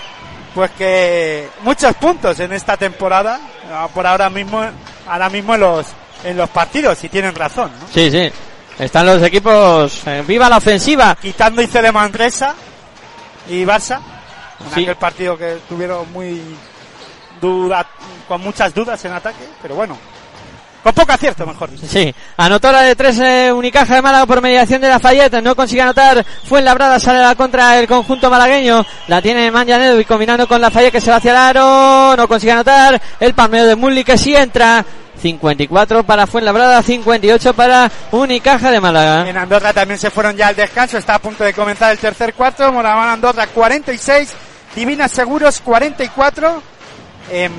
[0.54, 3.40] pues que muchos puntos en esta temporada,
[3.72, 4.64] ah, por ahora mismo,
[5.08, 5.88] ahora mismo en los,
[6.24, 7.88] en los partidos, y tienen razón, ¿no?
[7.94, 8.32] Sí, sí.
[8.78, 11.16] Están los equipos, eh, viva la ofensiva.
[11.16, 12.54] Quitando IC de Manresa
[13.48, 14.00] y Barça,
[14.60, 14.82] en Sí.
[14.84, 16.42] aquel partido que tuvieron muy
[17.40, 17.86] duda,
[18.28, 19.98] con muchas dudas en ataque, pero bueno,
[20.86, 21.88] con poco acierto, mejor dicho.
[21.88, 25.82] Sí, anotó la de tres eh, Unicaja de Málaga por mediación de Lafayette, no consigue
[25.82, 30.48] anotar, fue en sale a la contra el conjunto malagueño, la tiene Manja y combinando
[30.48, 34.04] con Lafayette que se va hacia el aro, no consigue anotar, el palmeo de Mulli
[34.04, 34.86] que sí entra,
[35.20, 39.28] 54 para Fuenlabrada, 58 para Unicaja de Málaga.
[39.28, 42.36] En Andorra también se fueron ya al descanso, está a punto de comenzar el tercer
[42.36, 44.32] cuarto, Moraván Andorra 46,
[44.76, 46.62] Divinas Seguros 44,
[47.32, 47.52] en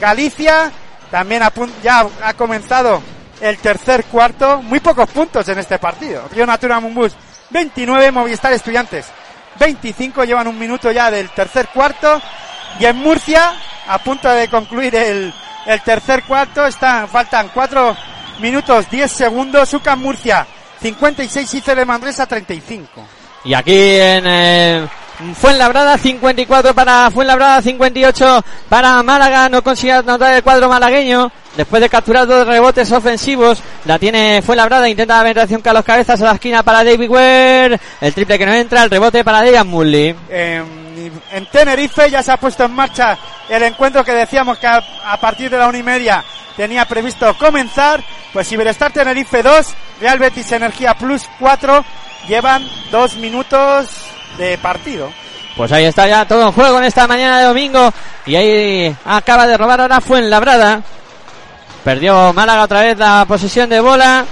[0.00, 0.72] Galicia
[1.12, 1.42] también
[1.82, 3.02] ya ha comenzado
[3.38, 6.26] el tercer cuarto, muy pocos puntos en este partido.
[6.32, 7.12] Río Natura Mumbus
[7.50, 9.04] 29, Movistar Estudiantes
[9.60, 12.18] 25, llevan un minuto ya del tercer cuarto.
[12.80, 13.52] Y en Murcia,
[13.88, 15.34] a punto de concluir el,
[15.66, 17.94] el tercer cuarto, están, faltan 4
[18.40, 19.74] minutos 10 segundos.
[19.74, 20.46] UCAM Murcia
[20.80, 22.88] 56 y de Mandresa 35.
[23.44, 24.88] Y aquí en eh,
[25.34, 29.48] Fuenlabrada, 54 para Fuenlabrada, 58 para Málaga.
[29.48, 31.30] No consigue anotar el cuadro malagueño.
[31.56, 34.88] Después de capturar dos rebotes ofensivos, la tiene Fuenlabrada.
[34.88, 37.80] Intenta la penetración Carlos Cabezas a la esquina para David Ware.
[38.00, 40.14] El triple que no entra, el rebote para Dejan Mully.
[40.30, 40.64] En,
[41.32, 43.18] en Tenerife ya se ha puesto en marcha
[43.48, 46.24] el encuentro que decíamos que a, a partir de la una y media
[46.56, 48.02] tenía previsto comenzar.
[48.32, 51.84] Pues Iberestar Tenerife 2, Real Betis Energía Plus 4,
[52.28, 53.88] llevan dos minutos
[54.38, 55.10] de partido.
[55.56, 57.92] Pues ahí está ya todo en juego en esta mañana de domingo.
[58.26, 60.82] Y ahí acaba de robar ahora Fuenlabrada.
[61.84, 64.24] Perdió Málaga otra vez la posesión de bola.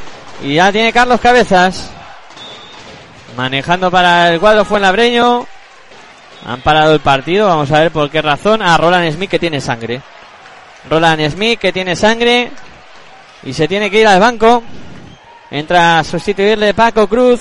[0.43, 1.91] Y ya tiene Carlos Cabezas.
[3.37, 5.47] Manejando para el cuadro Fuenlabreño.
[6.47, 7.49] Han parado el partido.
[7.49, 8.63] Vamos a ver por qué razón.
[8.63, 10.01] A Roland Smith que tiene sangre.
[10.89, 12.51] Roland Smith que tiene sangre.
[13.43, 14.63] Y se tiene que ir al banco.
[15.51, 17.41] Entra a sustituirle Paco Cruz.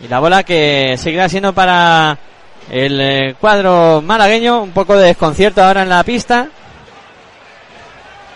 [0.00, 2.18] Y la bola que seguirá siendo para
[2.70, 4.62] el eh, cuadro malagueño.
[4.62, 6.48] Un poco de desconcierto ahora en la pista.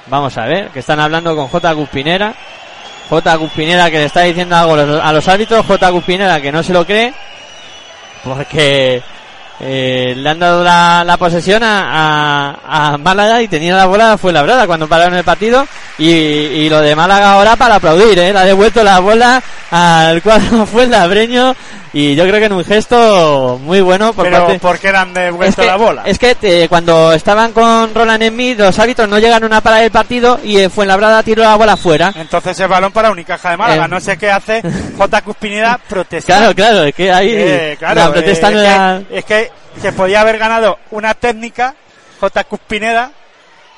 [0.09, 1.73] Vamos a ver, que están hablando con J.
[1.73, 2.35] Guspinera.
[3.09, 3.37] J.
[3.37, 5.67] Guspinera que le está diciendo algo a los, árbitros.
[5.67, 5.91] J.
[5.91, 7.13] Guspinera que no se lo cree.
[8.23, 9.03] Porque
[9.61, 14.19] eh, le han dado la, la posesión a, a, a Málaga y tenía la bola
[14.19, 15.67] fue labrada cuando pararon el partido.
[15.99, 18.33] Y, y lo de Málaga ahora para aplaudir, ¿eh?
[18.33, 21.55] Le ha devuelto la bola al cuadro fue labreño.
[21.93, 24.99] Y yo creo que en un gesto muy bueno por Pero parte ¿por qué le
[24.99, 26.03] han devuelto que, la bola?
[26.05, 29.91] Es que eh, cuando estaban con Roland Smith, los árbitros no llegaron a parar el
[29.91, 32.13] partido y eh, Fuenlabrada tiró la bola fuera.
[32.15, 33.87] Entonces es balón para Unicaja de Málaga.
[33.87, 33.89] Eh.
[33.89, 34.61] No sé qué hace
[34.99, 35.23] J.
[35.23, 36.37] Cuspinera protestar.
[36.37, 39.01] Claro, claro, es que ahí Eh, claro, la protesta no es, era...
[39.09, 39.46] que, es que
[39.81, 41.75] se podía haber ganado una técnica
[42.21, 42.45] J.
[42.45, 43.11] Cuspineda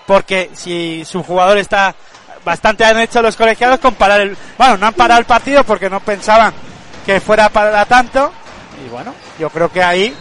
[0.07, 1.95] porque si su jugador está
[2.45, 5.91] bastante han hecho los colegiados con parar el bueno no han parado el partido porque
[5.91, 6.53] no pensaban
[7.05, 8.33] que fuera para tanto
[8.85, 10.15] y bueno yo creo que ahí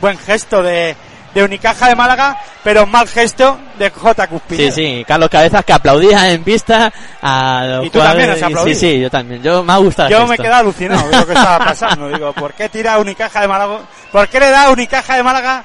[0.00, 0.96] buen gesto de,
[1.34, 4.22] de Unicaja de Málaga pero mal gesto de J.
[4.22, 6.90] Sí, Cuspineda sí, Carlos Cabezas que aplaudía en pista
[7.20, 8.64] a los Y tú también has.
[8.64, 9.42] Sí, sí, yo también.
[9.42, 12.08] Yo me ha gustado el Yo me quedé alucinado de lo que estaba pasando.
[12.08, 13.80] Digo, ¿por qué tira Unicaja de Málaga?
[14.14, 15.64] ¿Por qué le da Unicaja de Málaga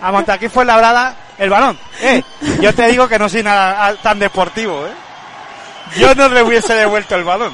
[0.00, 1.76] a Montaquí fue labrada el balón?
[2.00, 2.22] Eh,
[2.60, 4.92] yo te digo que no soy nada tan deportivo, eh.
[5.96, 7.52] Yo no le hubiese devuelto el balón.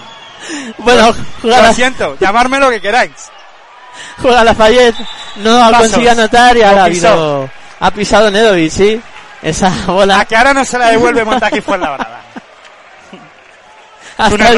[0.76, 3.12] Bueno, juega, Lo siento, llamarme lo que queráis.
[4.20, 4.98] juega Lafayette,
[5.36, 5.78] no Pasos.
[5.78, 7.08] conseguido anotar y ahora pisó.
[7.08, 7.50] habido,
[7.80, 9.00] ha pisado Nedovic, sí.
[9.40, 12.20] Esa A bola que ahora no se la devuelve Montaquí fue labrada.
[14.18, 14.50] ha estado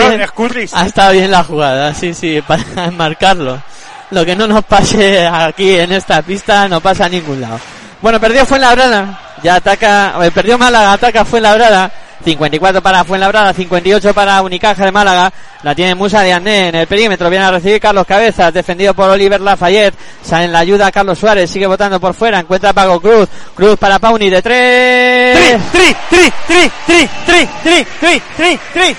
[1.12, 3.62] bien, bien la jugada, sí, sí, para enmarcarlo.
[4.10, 7.58] Lo que no nos pase aquí en esta pista no pasa a ningún lado.
[8.00, 11.90] Bueno, perdió Fuenlabrada, ya ataca, eh, perdió Málaga, ataca Fuenlabrada,
[12.22, 16.86] 54 para Fuenlabrada, 58 para Unicaja de Málaga, la tiene Musa de Andé en el
[16.86, 21.18] perímetro, viene a recibir Carlos Cabezas, defendido por Oliver Lafayette, sale en la ayuda Carlos
[21.18, 25.38] Suárez, sigue votando por fuera, encuentra a Paco Cruz, Cruz para Pauni de tres.
[25.38, 28.96] Tri, tri, tri, tri, tri, tri, tri, tri, tri, tri,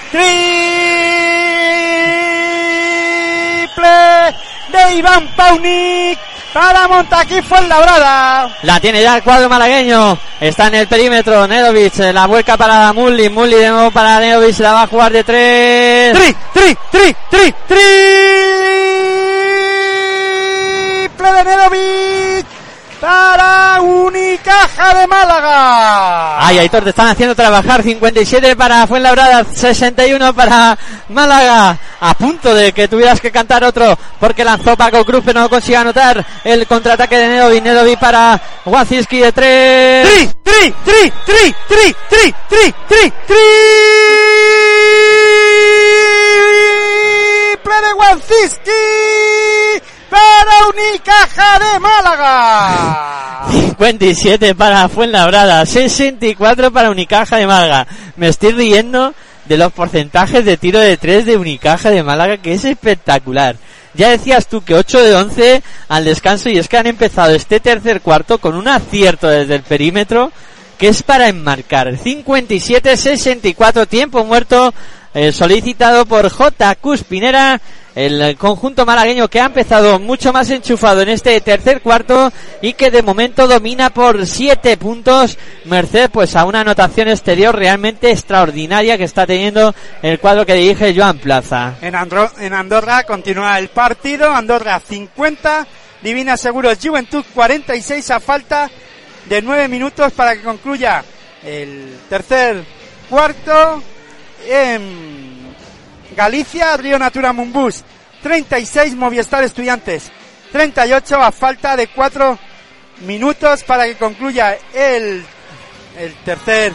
[3.71, 6.19] triple de Iván Paunik
[6.53, 8.49] para Montaquí Fuenlabrada.
[8.63, 10.17] La tiene ya el cuadro malagueño.
[10.39, 11.47] Está en el perímetro.
[11.47, 11.97] Nedovic.
[12.13, 13.29] La vuelca para Mulli.
[13.29, 14.59] Mulli de nuevo para Nedovic.
[14.59, 16.13] La va a jugar de tres.
[16.13, 17.81] Tri, tri, tri, tri, triple
[21.31, 22.16] de Nedovic
[22.99, 26.45] para Unicaja de Málaga.
[26.45, 27.83] Ay, Aitor, te están haciendo trabajar.
[27.83, 29.43] 57 para Fuenlabrada.
[29.43, 30.77] 61 para
[31.09, 31.77] Málaga.
[31.99, 33.97] A punto de que tuvieras que cantar otro.
[34.19, 37.63] Porque lanzó Paco Cruz, pero no consigue anotar el contraataque de Nedovic.
[37.63, 40.07] Nedovic para Wacinski de tres.
[40.07, 43.13] Tri, tri, tri, tri, tri, tri, tri, tri,
[47.57, 48.71] triple de Wanciski
[50.09, 53.47] para Unicaja de Málaga.
[53.49, 57.87] 57 para Fuenlabrada, 64 para Unicaja de Málaga.
[58.15, 59.13] Me estoy riendo
[59.45, 63.55] de los porcentajes de tiro de 3 de Unicaja de Málaga, que es espectacular.
[63.93, 67.59] Ya decías tú que 8 de 11 al descanso y es que han empezado este
[67.59, 70.31] tercer cuarto con un acierto desde el perímetro
[70.77, 71.97] que es para enmarcar.
[71.97, 74.73] 57-64 tiempo muerto
[75.13, 76.75] eh, solicitado por J.
[76.75, 77.59] Cuspinera,
[77.97, 82.91] el conjunto malagueño que ha empezado mucho más enchufado en este tercer cuarto y que
[82.91, 89.03] de momento domina por 7 puntos, merced pues a una anotación exterior realmente extraordinaria que
[89.05, 91.73] está teniendo el cuadro que dirige Joan Plaza.
[91.81, 91.95] En,
[92.39, 94.29] en Andorra continúa el partido.
[94.29, 95.65] Andorra 50,
[96.03, 98.69] Divina Seguros Juventud 46 a falta
[99.25, 101.03] de 9 minutos para que concluya
[101.43, 102.63] el tercer
[103.09, 103.81] cuarto.
[104.47, 105.26] En
[106.17, 107.83] Galicia, Río Natura Mumbus
[108.23, 110.11] 36, Movistar Estudiantes
[110.51, 112.39] 38 a falta de 4
[113.01, 115.23] minutos para que concluya el,
[115.95, 116.73] el tercer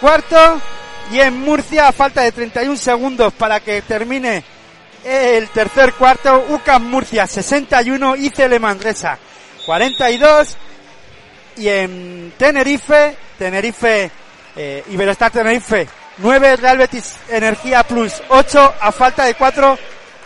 [0.00, 0.60] cuarto.
[1.12, 4.42] Y en Murcia, a falta de 31 segundos para que termine
[5.04, 9.18] el tercer cuarto, UCAM Murcia 61, ICL Manresa
[9.66, 10.56] 42.
[11.58, 14.10] Y en Tenerife, Tenerife,
[14.56, 19.78] eh, Iberostar Tenerife 9, Real Betis Energía Plus 8, a falta de 4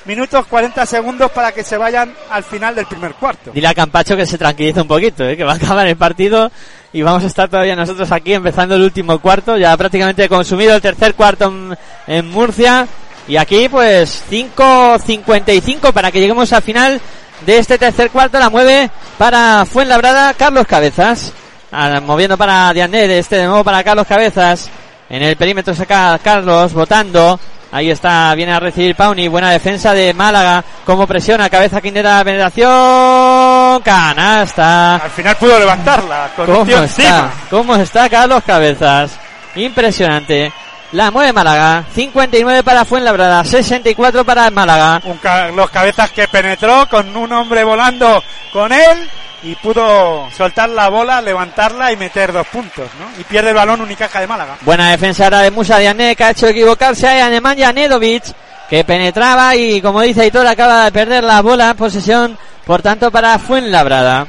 [0.05, 3.53] minutos 40 segundos para que se vayan al final del primer cuarto.
[3.53, 5.37] Dile a Campacho que se tranquilice un poquito, ¿eh?
[5.37, 6.51] que va a acabar el partido
[6.93, 10.83] y vamos a estar todavía nosotros aquí empezando el último cuarto, ya prácticamente consumido el
[10.83, 12.87] tercer cuarto en, en Murcia
[13.27, 17.01] y aquí pues 5.55 para que lleguemos al final
[17.47, 21.33] de este tercer cuarto, la mueve para Fuenlabrada Carlos Cabezas,
[21.77, 24.71] Ah, moviendo para Dianet, este de nuevo para Carlos Cabezas,
[25.10, 27.39] en el perímetro saca Carlos, votando.
[27.72, 29.26] Ahí está, viene a recibir Pauni.
[29.26, 30.62] Buena defensa de Málaga.
[30.86, 33.82] Como presiona, cabeza Quintera, penetración.
[33.82, 34.94] Canasta.
[34.97, 36.82] Al final pudo levantarla con ¿Cómo está?
[36.82, 37.31] encima.
[37.51, 39.18] ¿Cómo está Carlos Cabezas?
[39.56, 40.52] Impresionante.
[40.93, 41.85] La mueve Málaga.
[41.93, 43.44] 59 para Fuenlabrada.
[43.44, 45.01] 64 para Málaga.
[45.05, 48.22] Un Carlos Cabezas que penetró con un hombre volando
[48.52, 49.10] con él
[49.45, 53.21] y pudo soltar la bola, levantarla y meter dos puntos, ¿no?
[53.21, 54.57] Y pierde el balón Unicaja de Málaga.
[54.62, 58.25] Buena defensa ahora de Musa Diané, que ha hecho equivocarse a Nemanja Nedovic,
[58.71, 63.39] que penetraba y como dice Aitor acaba de perder la bola, posesión, por tanto para
[63.39, 64.27] Fuenlabrada.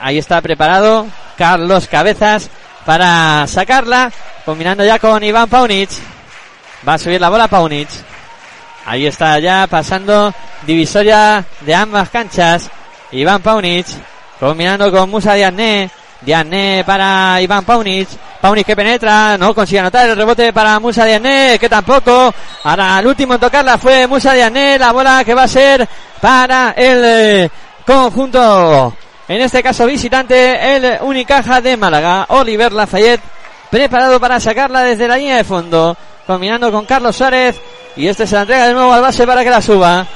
[0.00, 1.06] Ahí está preparado
[1.36, 2.48] Carlos Cabezas
[2.86, 4.10] para sacarla,
[4.46, 5.90] combinando ya con Iván Paunic.
[6.88, 7.88] Va a subir la bola Paunic.
[8.86, 10.32] Ahí está ya pasando
[10.66, 12.70] divisoria de ambas canchas.
[13.12, 13.86] Iván Paunic
[14.38, 15.90] combinando con Musa Diané.
[16.20, 18.08] Diané para Iván Paunic.
[18.40, 22.32] Paunic que penetra, no consigue anotar el rebote para Musa Diané, que tampoco.
[22.64, 25.88] Ahora el último en tocarla fue Musa Diané, la bola que va a ser
[26.20, 27.50] para el eh,
[27.86, 28.94] conjunto,
[29.28, 32.26] en este caso visitante, el Unicaja de Málaga.
[32.28, 33.22] Oliver Lafayette
[33.70, 35.96] preparado para sacarla desde la línea de fondo,
[36.26, 37.60] combinando con Carlos Suárez.
[37.96, 40.06] Y este se la entrega de nuevo al base para que la suba.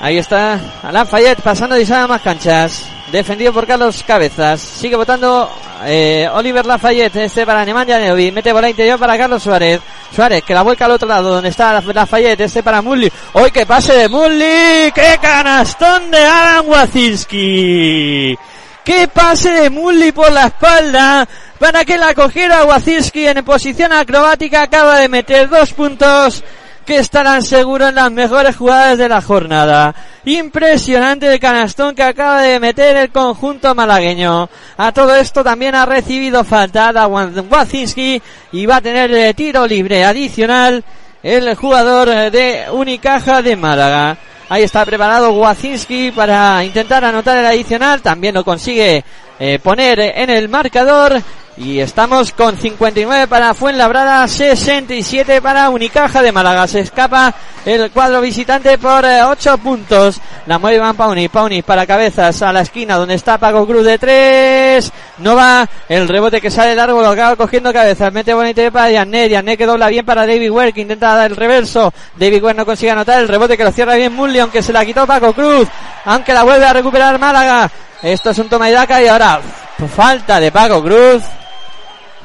[0.00, 2.86] Ahí está Alan Fayette pasando de a más canchas.
[3.12, 4.58] Defendido por Carlos Cabezas.
[4.58, 5.50] Sigue votando
[5.84, 7.16] eh, Oliver Lafayette.
[7.16, 8.32] Este para Nemanja Neovi.
[8.32, 9.78] Mete bola interior para Carlos Suárez.
[10.14, 12.40] Suárez que la vuelca al otro lado donde está Lafayette.
[12.40, 13.12] Este para Mully.
[13.34, 14.90] Hoy que pase de Mully.
[14.94, 18.38] ¡Qué canastón de Alan Wacinski!
[18.82, 21.28] ¡Qué pase de Mully por la espalda!
[21.58, 24.62] Para que la cogiera Wacinski en posición acrobática.
[24.62, 26.42] Acaba de meter dos puntos
[26.84, 29.94] que estarán seguros en las mejores jugadas de la jornada.
[30.24, 34.48] Impresionante el canastón que acaba de meter el conjunto malagueño.
[34.76, 38.20] A todo esto también ha recibido falta da Wacinski
[38.52, 40.84] y va a tener tiro libre adicional
[41.22, 44.16] el jugador de Unicaja de Málaga.
[44.48, 48.02] Ahí está preparado Wacinski para intentar anotar el adicional.
[48.02, 49.04] También lo consigue
[49.38, 51.22] eh, poner en el marcador.
[51.56, 56.66] Y estamos con 59 para Fuenlabrada, 67 para Unicaja de Málaga.
[56.66, 57.34] Se escapa
[57.66, 60.20] el cuadro visitante por 8 puntos.
[60.46, 61.28] La mueve Iván Pauni.
[61.28, 64.92] Pauni para cabezas a la esquina donde está Paco Cruz de 3.
[65.18, 68.12] No va el rebote que sale largo, lo acaba cogiendo cabezas.
[68.12, 69.28] Mete bonito para Diané.
[69.28, 71.92] Diané que dobla bien para David Ware que intenta dar el reverso.
[72.16, 74.86] David Ware no consigue anotar el rebote que lo cierra bien Mully, aunque se la
[74.86, 75.68] quitó Paco Cruz.
[76.04, 77.70] Aunque la vuelve a recuperar Málaga.
[78.02, 79.40] Esto es un toma y daca y ahora
[79.88, 81.22] falta de Paco Cruz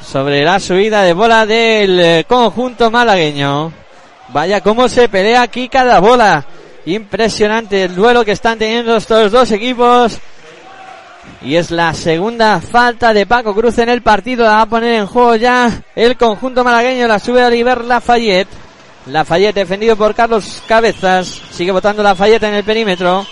[0.02, 3.72] sobre la subida de bola del eh, conjunto malagueño.
[4.30, 6.45] Vaya cómo se pelea aquí cada bola.
[6.86, 10.19] Impresionante el duelo que están teniendo estos dos equipos.
[11.41, 14.45] Y es la segunda falta de Paco Cruz en el partido.
[14.45, 17.07] La va a poner en juego ya el conjunto malagueño.
[17.07, 18.49] La sube Oliver Lafayette.
[19.07, 21.41] Lafayette defendido por Carlos Cabezas.
[21.52, 23.26] Sigue botando Lafayette en el perímetro.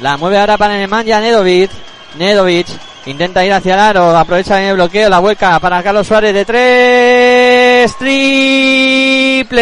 [0.00, 1.70] La mueve ahora para Nemanja Nedovic.
[2.18, 2.66] Nedovic
[3.10, 7.96] Intenta ir hacia el aro, aprovecha el bloqueo, la vuelca para Carlos Suárez de tres.
[7.96, 9.60] Triple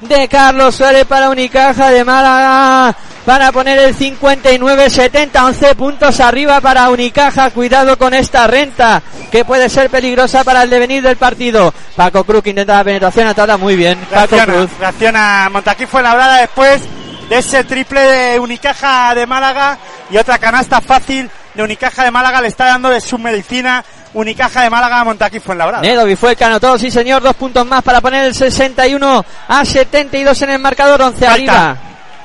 [0.00, 2.94] de Carlos Suárez para Unicaja de Málaga
[3.24, 7.50] para poner el 59-70, 11 puntos arriba para Unicaja.
[7.50, 11.72] Cuidado con esta renta que puede ser peligrosa para el devenir del partido.
[11.96, 13.98] Paco Cruz que intenta la penetración, atada muy bien.
[14.10, 14.70] Paco Reacciona, Cruz.
[14.78, 16.82] reacciona Montaquí fue labrada después
[17.30, 19.78] de ese triple de Unicaja de Málaga
[20.10, 24.62] y otra canasta fácil de Unicaja de Málaga le está dando de su medicina Unicaja
[24.62, 25.82] de Málaga a Montaquí fue labrada.
[25.82, 29.64] Nedovi fue el que anotó, sí señor, dos puntos más para poner el 61 a
[29.64, 31.32] 72 en el marcador, 11 Falta.
[31.32, 31.76] arriba.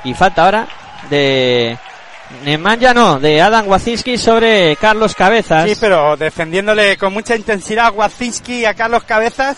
[0.03, 0.67] Y falta ahora
[1.07, 1.77] de
[2.43, 5.69] Nemanja no, de Adam Wacinski sobre Carlos Cabezas.
[5.69, 9.57] Sí, pero defendiéndole con mucha intensidad a Wacinski y a Carlos Cabezas,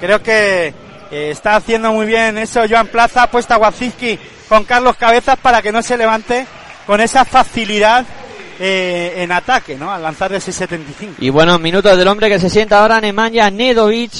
[0.00, 0.74] creo que
[1.12, 2.62] eh, está haciendo muy bien eso.
[2.68, 4.18] Joan Plaza ha puesto a Wacinski
[4.48, 6.46] con Carlos Cabezas para que no se levante
[6.86, 8.06] con esa facilidad
[8.58, 9.92] eh, en ataque, ¿no?
[9.92, 11.16] Al lanzar de ese 75.
[11.18, 14.12] Y buenos minutos del hombre que se sienta ahora, Nemanja Nedovic.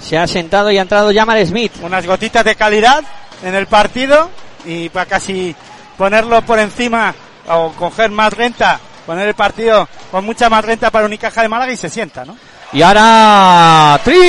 [0.00, 1.72] Se ha sentado y ha entrado Jamal Smith.
[1.80, 3.04] Unas gotitas de calidad
[3.44, 4.30] en el partido
[4.64, 5.54] y para casi
[5.96, 7.14] ponerlo por encima
[7.46, 11.70] o coger más renta, poner el partido con mucha más renta para Unicaja de Málaga
[11.70, 12.36] y se sienta, ¿no?
[12.72, 14.20] Y ahora triple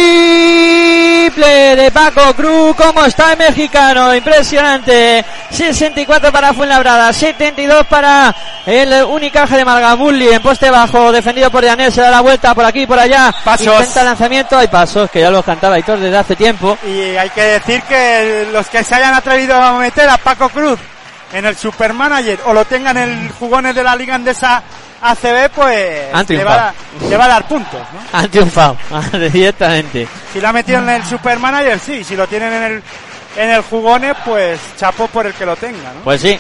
[1.76, 5.24] de Paco Cruz, como está el mexicano, impresionante.
[5.52, 8.36] 64 para Fuenlabrada, 72 para
[8.66, 12.66] el Unicaja de Margamulli en poste bajo, defendido por Yanel, se da la vuelta por
[12.66, 13.32] aquí, por allá.
[13.44, 13.68] Pasos.
[13.68, 16.76] Intenta lanzamiento, hay pasos que ya los cantaba Aitor desde hace tiempo.
[16.84, 20.80] Y hay que decir que los que se hayan atrevido a meter a Paco Cruz
[21.32, 24.64] en el Supermanager o lo tengan en el jugones de la Liga Andesa
[25.02, 26.74] ACB, pues Han le va, a,
[27.10, 28.00] le va a dar puntos, ¿no?
[28.20, 28.78] Han triunfado,
[29.34, 30.08] directamente.
[30.32, 32.04] Si lo ha metido en el Supermanager, sí.
[32.04, 32.84] Si lo tienen en el,
[33.38, 36.02] en el jugones, pues chapó por el que lo tenga, ¿no?
[36.04, 36.40] Pues sí.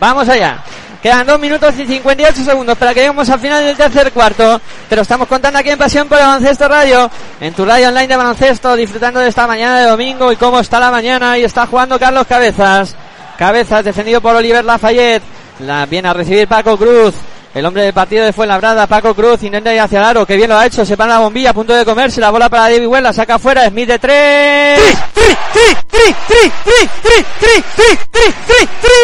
[0.00, 0.58] Vamos allá.
[1.04, 4.58] Quedan 2 minutos y 58 segundos para que lleguemos al final del tercer cuarto.
[4.88, 7.10] Te lo estamos contando aquí en Pasión por el Baloncesto Radio.
[7.40, 10.80] En tu radio online de baloncesto, disfrutando de esta mañana de domingo y cómo está
[10.80, 11.36] la mañana.
[11.36, 12.96] Y está jugando Carlos Cabezas.
[13.36, 15.22] Cabezas defendido por Oliver Lafayette.
[15.58, 17.14] La viene a recibir Paco Cruz.
[17.54, 20.50] El hombre del partido de Fuenlabrada, Paco Cruz, intenta ir hacia el aro, que bien
[20.50, 22.88] lo ha hecho, se para la bombilla, a punto de comerse, la bola para David
[22.88, 24.80] Well, la saca afuera, Smith de tres.
[25.14, 28.98] tri, tri, tri, tri, tri, tri, tri, tri, tri, tri, tri.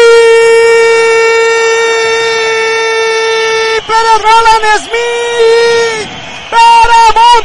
[3.87, 5.50] Para Roland Smith.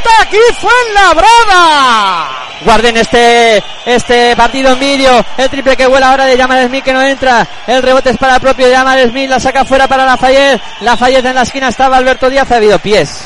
[0.02, 2.28] Para Montaquí Fuenlabrada.
[2.64, 5.24] Guarden este, este partido en vídeo.
[5.36, 7.46] El triple que vuela ahora de Jamal Smith que no entra.
[7.66, 9.28] El rebote es para el propio Jamal Smith.
[9.28, 10.60] La saca fuera para Lafayette.
[10.80, 12.50] Lafayette en la esquina estaba Alberto Díaz.
[12.50, 13.20] Ha habido pies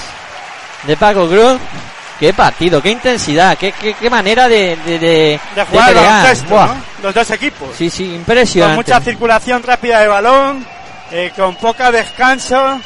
[0.84, 1.58] de Paco Cruz.
[2.18, 6.54] Qué partido, qué intensidad, qué, qué, qué manera de, de, de, De jugar baloncesto.
[6.54, 6.76] ¿no?
[7.02, 7.70] Los dos equipos.
[7.74, 8.76] Sí, sí, Con impresionante.
[8.76, 10.66] mucha circulación rápida de balón,
[11.12, 12.78] eh, con poca descanso.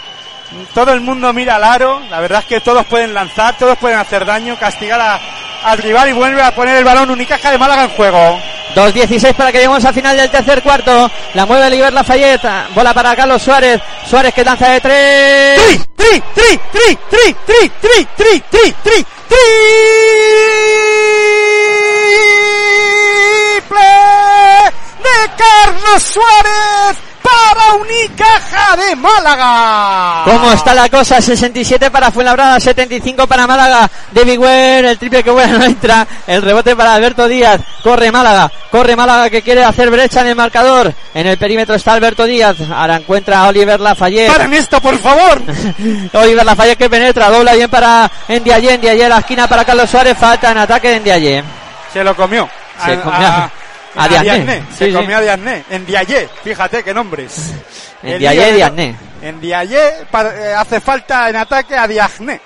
[0.73, 2.01] Todo el mundo mira al aro.
[2.11, 5.21] La verdad es que todos pueden lanzar, todos pueden hacer daño, castigar a-
[5.65, 8.41] al rival y vuelve a poner el balón Unicaja de Málaga en juego.
[8.75, 11.11] 2.16 para que lleguemos al final del tercer cuarto.
[11.35, 12.49] La mueve Oliver Lafayette.
[12.75, 13.81] Bola para Carlos Suárez.
[14.09, 15.57] Suárez que lanza de tres.
[15.61, 19.07] tri, tri, tri, tri, tri, tri, tri, tri, tri, tri,
[23.55, 23.79] triple
[25.05, 30.23] de Carlos Suárez para Unicaja de Málaga.
[30.25, 31.21] ¿Cómo está la cosa?
[31.21, 33.91] 67 para Fuenlabrada, 75 para Málaga.
[34.13, 36.07] David Ware, el triple que buena no entra.
[36.27, 37.61] El rebote para Alberto Díaz.
[37.83, 40.93] Corre Málaga, corre Málaga que quiere hacer brecha en el marcador.
[41.15, 42.57] En el perímetro está Alberto Díaz.
[42.75, 44.31] Ahora encuentra a Oliver Lafayette.
[44.33, 45.43] Paren esto, por favor.
[46.13, 50.17] Oliver Lafayette que penetra, dobla bien para Ndiaye, Ndiaye a la esquina para Carlos Suárez.
[50.19, 51.45] Falta en ataque de Ndiaye.
[51.93, 52.49] Se lo comió.
[52.85, 53.51] Se comió a-
[53.97, 54.63] a Diagne.
[54.77, 54.97] Se Sí, sí.
[54.97, 55.65] comió a Diagne.
[55.71, 56.29] En Diaye.
[56.43, 57.53] Fíjate qué nombres.
[58.03, 58.97] Y de- Diagne.
[59.23, 62.41] En Diaye pa- eh, hace falta en ataque a Diagne.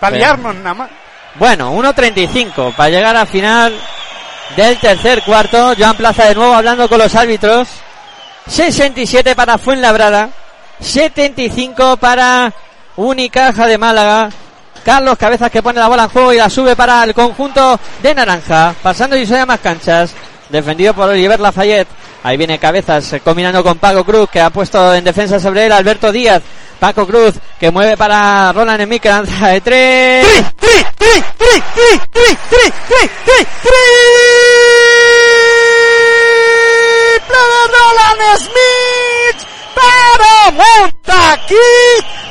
[0.00, 0.90] Para Pero- liarnos nada más.
[1.36, 3.74] Bueno, 1.35 para llegar al final
[4.56, 5.74] del tercer cuarto.
[5.76, 7.68] Joan Plaza de nuevo hablando con los árbitros.
[8.46, 10.28] 67 para Fuenlabrada.
[10.80, 12.52] 75 para
[12.96, 14.28] Unicaja de Málaga.
[14.84, 18.14] Carlos Cabezas que pone la bola en juego y la sube para el conjunto de
[18.14, 18.74] Naranja.
[18.82, 20.12] Pasando y a más canchas.
[20.48, 21.88] Defendido por Oliver Lafayette.
[22.22, 25.72] Ahí viene Cabezas eh, combinando con Paco Cruz que ha puesto en defensa sobre él
[25.72, 26.42] Alberto Díaz.
[26.78, 30.26] Paco Cruz que mueve para Roland que lanza de tres.
[30.26, 33.84] tri, tri, tri, tri, tri, tri, tri, triple
[37.22, 38.93] de Roland Smith
[39.74, 41.54] para Montaquí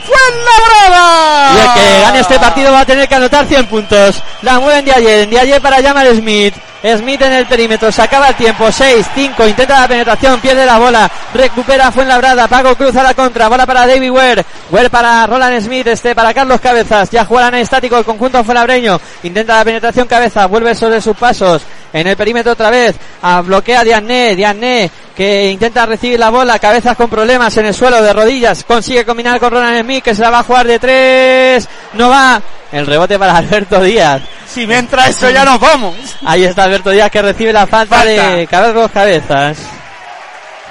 [0.06, 1.53] Fuenlabrada.
[1.53, 4.22] Y el que gane este partido va a tener que anotar 100 puntos.
[4.41, 6.53] La mueve en Ndiaye, Ndiaye para Jamal Smith.
[6.98, 10.78] Smith en el perímetro, se acaba el tiempo, 6, 5, intenta la penetración, pierde la
[10.78, 15.61] bola, recupera Fuenlabrada, Paco Cruz a la contra, bola para David Ware, Ware para Roland
[15.61, 20.07] Smith, este para Carlos Cabezas, ya juega en estático el conjunto fuenlabreño, intenta la penetración
[20.07, 21.61] Cabeza, vuelve sobre sus pasos,
[21.94, 26.98] en el perímetro otra vez, a bloquea Diané, Diané que intenta recibir la bola, Cabezas
[26.98, 30.32] con problemas en el suelo de rodillas, consigue combinar con Roland Smith que se la
[30.32, 32.41] va a jugar de tres, no va,
[32.72, 34.22] el rebote para Alberto Díaz.
[34.48, 35.95] Si me entra eso ya nos vamos.
[36.26, 38.30] Ahí está Alberto Díaz que recibe la falta, Falta.
[38.32, 39.57] de Carlos Cabezas.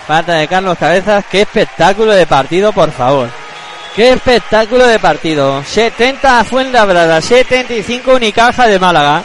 [0.06, 1.24] Falta de Carlos Cabezas.
[1.30, 3.28] Qué espectáculo de partido, por favor.
[3.94, 5.62] Qué espectáculo de partido.
[5.64, 9.22] 70 Fuenlabrada, 75 Unicaja de Málaga.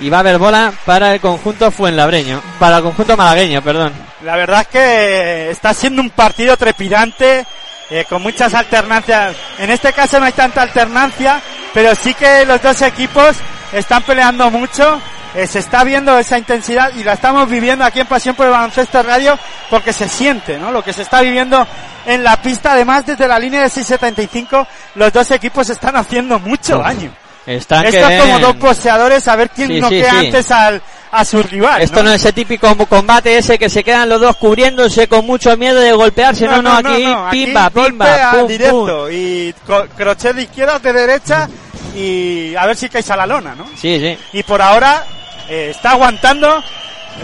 [0.00, 2.40] Y va a haber bola para el conjunto fuenlabreño.
[2.58, 3.92] Para el conjunto malagueño, perdón.
[4.22, 7.44] La verdad es que está siendo un partido trepidante,
[7.90, 9.34] eh, con muchas alternancias.
[9.58, 11.40] En este caso no hay tanta alternancia,
[11.74, 13.36] pero sí que los dos equipos
[13.72, 15.00] están peleando mucho.
[15.34, 18.52] eh, se está viendo esa intensidad y la estamos viviendo aquí en Pasión por el
[18.52, 19.38] Baloncesto Radio
[19.68, 20.72] porque se siente, ¿no?
[20.72, 21.66] Lo que se está viviendo
[22.06, 26.78] en la pista, además desde la línea de 675, los dos equipos están haciendo mucho
[26.78, 27.12] daño.
[27.48, 30.82] Están Esto que es como dos poseadores a ver quién Sí, noquea sí, antes al,
[31.10, 31.80] a su rival.
[31.80, 35.56] Esto no es ese típico combate ese que se quedan los dos cubriéndose con mucho
[35.56, 36.46] miedo de golpearse.
[36.46, 38.48] No, no, aquí, aquí pimba, pimba, pum, pum.
[38.48, 41.48] directo y co- crochet de izquierda, de derecha
[41.96, 43.66] y a ver si caes a la lona, ¿no?
[43.76, 44.18] Sí, sí.
[44.34, 45.04] Y por ahora
[45.48, 46.62] eh, está aguantando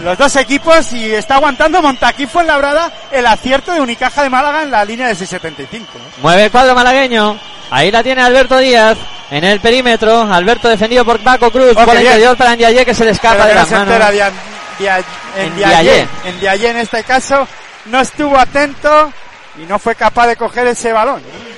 [0.03, 4.71] los dos equipos y está aguantando Montaquí Fuenlabrada el acierto de Unicaja de Málaga en
[4.71, 5.87] la línea de 675.
[5.97, 6.03] ¿no?
[6.21, 7.39] Mueve el cuadro malagueño.
[7.71, 8.97] Ahí la tiene Alberto Díaz.
[9.31, 10.31] En el perímetro.
[10.31, 11.73] Alberto defendido por Paco Cruz.
[11.75, 14.11] Oh, por el interior para Ndiaye que se le escapa Pero de las manos.
[14.11, 14.31] Dia-
[14.77, 15.03] Dia-
[15.37, 16.07] en En Diaye.
[16.39, 16.69] Diaye.
[16.69, 17.47] En este caso
[17.85, 19.11] no estuvo atento
[19.57, 21.21] y no fue capaz de coger ese balón.
[21.21, 21.55] ¿no?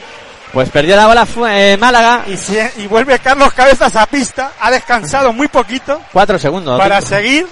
[0.53, 2.23] Pues perdió la bola eh, Málaga.
[2.27, 6.79] Y, se- y vuelve Carlos Cabezas a pista, ha descansado muy poquito Cuatro segundos.
[6.79, 7.45] para seguir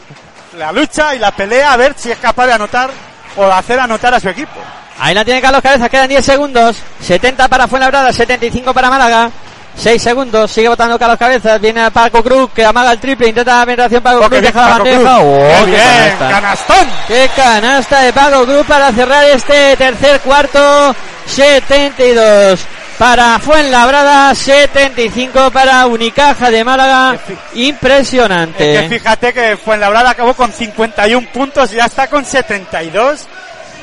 [0.58, 2.90] la lucha y la pelea a ver si es capaz de anotar
[3.38, 4.60] o de hacer anotar a su equipo.
[5.00, 5.90] Ahí la tiene Carlos Cabezas.
[5.90, 6.78] Quedan 10 segundos.
[7.02, 8.14] 70 para Fuenlabrada.
[8.14, 9.30] 75 para Málaga.
[9.78, 10.50] 6 segundos.
[10.50, 11.60] Sigue votando Carlos Cabezas.
[11.60, 13.28] Viene a Paco Cruz que amaga el triple.
[13.28, 14.02] Intenta la penetración.
[14.02, 15.20] Paco Cruz deja la bandeja.
[15.20, 15.82] Oh, Qué qué bien,
[16.18, 16.30] canasta.
[16.30, 16.88] canastón.
[17.08, 20.96] Qué canasta de Paco Cruz para cerrar este tercer cuarto.
[21.26, 22.60] 72
[22.98, 27.18] para Fuenlabrada, 75 para Unicaja de Málaga.
[27.54, 28.76] Impresionante.
[28.76, 33.28] Es que fíjate que Fuenlabrada acabó con 51 puntos y ya está con 72.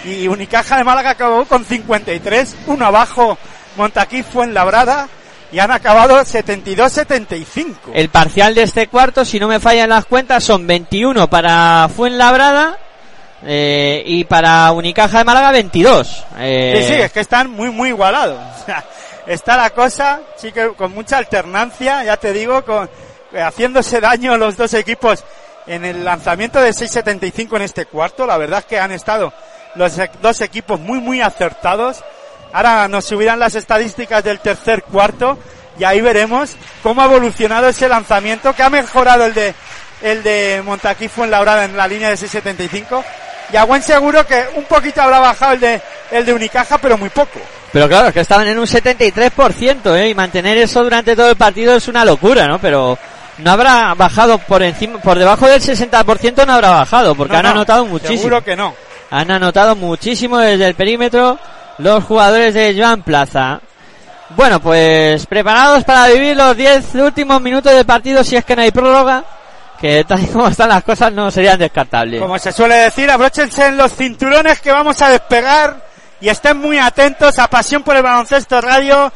[0.05, 3.39] Y Unicaja de Málaga acabó con 53, uno abajo
[3.77, 5.09] Montaquí Fuenlabrada
[5.53, 7.75] y han acabado 72-75.
[7.95, 12.79] El parcial de este cuarto, si no me fallan las cuentas, son 21 para Fuenlabrada
[13.45, 16.25] eh, y para Unicaja de Málaga 22.
[16.39, 18.41] Eh, Sí, sí, es que están muy, muy igualados.
[19.27, 22.91] Está la cosa, sí que con mucha alternancia, ya te digo, con,
[23.33, 25.23] haciéndose daño los dos equipos
[25.67, 28.27] en el lanzamiento de 6.75 en este cuarto.
[28.27, 29.33] La verdad es que han estado
[29.77, 32.03] los e- dos equipos muy, muy acertados.
[32.53, 35.39] Ahora nos subirán las estadísticas del tercer cuarto
[35.79, 39.55] y ahí veremos cómo ha evolucionado ese lanzamiento, que ha mejorado el de,
[40.03, 43.05] el de Montaquí Fuenlabrada en la línea de 6.75.
[43.53, 45.81] Y a buen seguro que un poquito habrá bajado el de,
[46.11, 47.39] el de Unicaja, pero muy poco.
[47.73, 50.11] Pero claro, es que estaban en un 73%, ¿eh?
[50.11, 52.59] Y mantener eso durante todo el partido es una locura, ¿no?
[52.59, 52.99] Pero
[53.39, 57.45] no habrá bajado por encima, por debajo del 60% no habrá bajado, porque No, han
[57.47, 58.19] no, anotado muchísimo.
[58.19, 58.75] Seguro que no.
[59.11, 61.39] Han anotado muchísimo desde el perímetro
[61.79, 63.61] los jugadores de Joan Plaza.
[64.37, 68.63] Bueno, pues preparados para vivir los 10 últimos minutos del partido si es que no
[68.63, 69.25] hay prórroga,
[69.81, 72.21] que tal y como están las cosas no serían descartables.
[72.21, 75.92] Como se suele decir, abróchense en los cinturones que vamos a despegar
[76.23, 79.13] y estén muy atentos a Pasión por el Baloncesto Radio,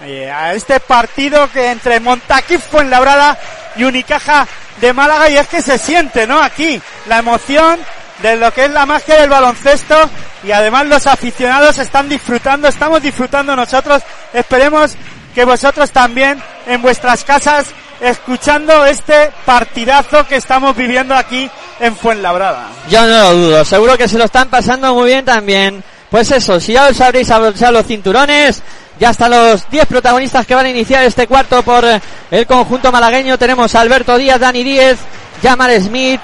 [0.00, 3.38] eh, a este partido que entre Montaquí Fuenlabrada
[3.76, 4.46] y Unicaja
[4.80, 6.42] de Málaga y es que se siente, ¿no?
[6.42, 7.78] Aquí la emoción
[8.22, 10.10] de lo que es la magia del baloncesto
[10.42, 14.02] y además los aficionados están disfrutando, estamos disfrutando nosotros,
[14.32, 14.96] esperemos
[15.36, 17.66] que vosotros también en vuestras casas
[18.00, 21.48] escuchando este partidazo que estamos viviendo aquí
[21.78, 22.66] en Fuenlabrada.
[22.88, 25.84] Yo no lo dudo, seguro que se lo están pasando muy bien también.
[26.10, 28.62] Pues eso, si ya os habréis abrochado los cinturones,
[28.98, 32.90] ya están los 10 protagonistas que van a iniciar este cuarto por eh, el conjunto
[32.90, 33.38] malagueño.
[33.38, 34.98] Tenemos a Alberto Díaz, Dani Díez,
[35.42, 36.20] Jamal Smith,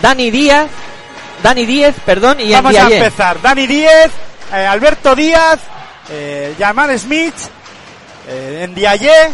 [0.00, 0.68] Dani Díaz,
[1.42, 3.40] Dani Díez, perdón, y Vamos a empezar.
[3.40, 4.10] Dani Díez,
[4.52, 5.58] eh, Alberto Díaz,
[6.10, 7.34] eh, Jamal Smith,
[8.28, 9.32] eh, Ndiaye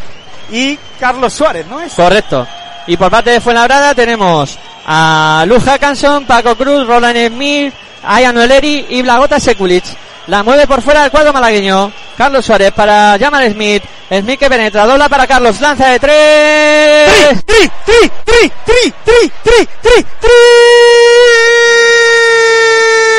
[0.51, 1.93] y Carlos Suárez, ¿no es?
[1.93, 2.47] Correcto.
[2.87, 7.75] Y por parte de Fuenlabrada tenemos a Luz Hackanson, Paco Cruz, Roland Smith,
[8.05, 9.85] Ayan Oleri y Blagota Sekulic.
[10.27, 11.93] La mueve por fuera del cuadro malagueño.
[12.17, 13.83] Carlos Suárez para Jamal Smith.
[14.09, 17.45] Smith que penetra, dobla para Carlos, lanza de tres.
[17.45, 20.07] tri, tri, tri, tri, tri, tri, tri,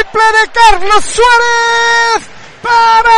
[0.03, 2.29] triple de Carlos Suárez
[2.61, 3.11] para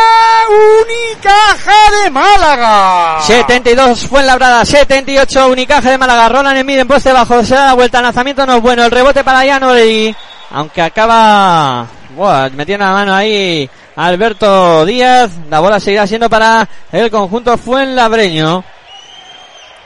[0.82, 3.22] Unicaja de Málaga.
[3.22, 6.30] 72 fue en labrada, 78 Unicaja de Málaga.
[6.30, 8.92] Roland Smith en poste bajo, se da la vuelta, el lanzamiento no es bueno, el
[8.92, 10.16] rebote para Yanoli.
[10.52, 15.32] Aunque acaba Buah, metiendo la mano ahí Alberto Díaz.
[15.50, 18.64] La bola seguirá siendo para el conjunto Fuenlabreño.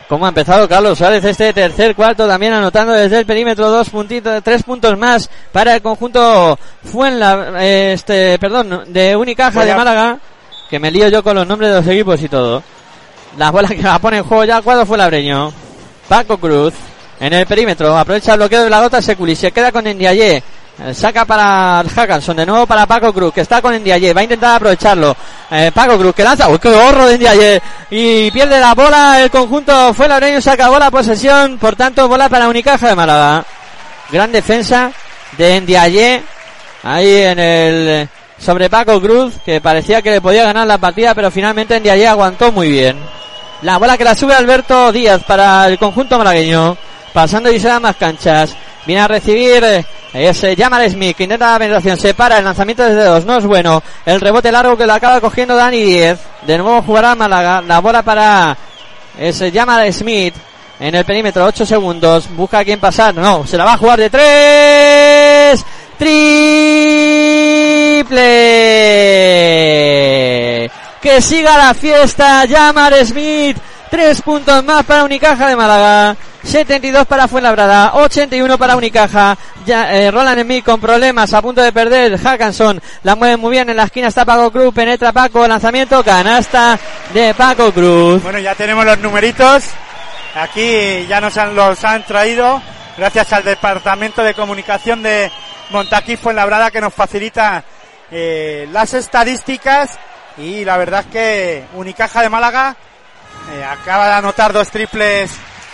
[0.07, 4.41] Como ha empezado Carlos Suárez este tercer cuarto también anotando desde el perímetro dos puntitos,
[4.43, 10.17] tres puntos más para el conjunto Fuenla, este, perdón, de Unicaja de Málaga,
[10.67, 12.63] que me lío yo con los nombres de los equipos y todo.
[13.37, 15.53] La bola que la pone en juego ya cuadro Fuenlabreño.
[16.07, 16.73] Paco Cruz
[17.19, 20.43] en el perímetro, aprovecha el bloqueo de la gota Seculi, se queda con Ndiaye.
[20.81, 24.23] Eh, Saca para Hackanson, de nuevo para Paco Cruz, que está con Ndiaye, va a
[24.23, 25.13] intentar aprovecharlo.
[25.51, 29.29] Eh, Paco Cruz, que lanza, uy, qué gorro de Ndiaye, y pierde la bola, el
[29.29, 33.43] conjunto fue Laureño, se acabó la posesión, por tanto, bola para Unicaja de Málaga.
[34.09, 34.91] Gran defensa
[35.37, 36.23] de Ndiaye,
[36.83, 41.29] ahí en el, sobre Paco Cruz, que parecía que le podía ganar la partida, pero
[41.29, 42.97] finalmente Ndiaye aguantó muy bien.
[43.63, 46.77] La bola que la sube Alberto Díaz para el conjunto malagueño.
[47.19, 48.55] Pasando y más canchas.
[48.85, 51.97] Viene a recibir eh, ese Jamal Smith que intenta la penetración.
[51.97, 53.25] Se para el lanzamiento desde dos.
[53.25, 53.83] No es bueno.
[54.05, 56.17] El rebote largo que lo acaba cogiendo Dani 10.
[56.43, 57.61] De nuevo jugará Málaga.
[57.61, 58.55] La bola para
[59.17, 60.33] ese Jamal Smith.
[60.79, 62.29] En el perímetro, 8 segundos.
[62.33, 63.13] Busca a quién pasar.
[63.13, 65.65] No, se la va a jugar de tres.
[65.97, 66.21] Triple.
[71.01, 72.45] Que siga la fiesta.
[72.49, 73.57] Jamal Smith.
[73.91, 76.15] Tres puntos más para Unicaja de Málaga.
[76.43, 79.37] 72 para Fuenlabrada, 81 para Unicaja.
[79.65, 82.17] Ya, eh, Roland Smith con problemas, a punto de perder.
[82.17, 83.69] Hackanson la mueve muy bien.
[83.69, 86.79] En la esquina está Paco Cruz, penetra Paco, lanzamiento, canasta
[87.13, 88.23] de Paco Cruz.
[88.23, 89.65] Bueno, ya tenemos los numeritos.
[90.35, 92.61] Aquí ya nos han, los han traído
[92.97, 95.31] gracias al Departamento de Comunicación de
[95.71, 97.63] Montaquí Fuenlabrada que nos facilita
[98.11, 99.97] eh, las estadísticas
[100.37, 102.75] y la verdad es que Unicaja de Málaga
[103.53, 105.31] eh, acaba de anotar dos triples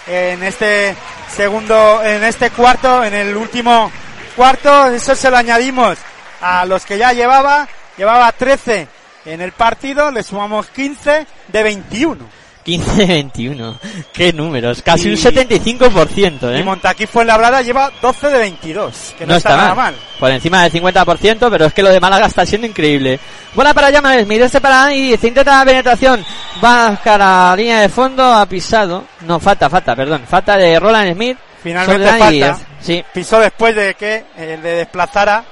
[0.08, 0.96] en este
[1.30, 3.92] segundo, en este cuarto, en el último
[4.36, 4.88] cuarto.
[4.88, 5.98] Eso se lo añadimos
[6.42, 7.68] a los que ya llevaba.
[7.98, 8.88] Llevaba 13
[9.26, 12.45] en el partido, le sumamos 15 de 21.
[12.66, 13.76] 15-21.
[14.14, 14.82] Qué números.
[14.82, 16.64] Casi Y- un 75%, Y ¿eh?
[16.64, 19.96] Montaquí Fuenlabrada lleva 12 de 22, que no, está, nada mal.
[20.20, 23.20] Por encima del 50%, pero es que lo de Málaga está siendo increíble.
[23.54, 23.90] Bola para
[24.24, 26.26] Smith, este para Dani, se intenta la penetración.
[26.64, 29.06] Va a la línea de fondo, ha pisado.
[29.22, 30.24] No, falta, falta, perdón.
[30.28, 31.38] Falta de Roland Smith.
[31.62, 32.30] Finalmente falta.
[32.30, 32.62] Díaz.
[32.80, 35.44] Sí, Pisó después de que eh, le desplazara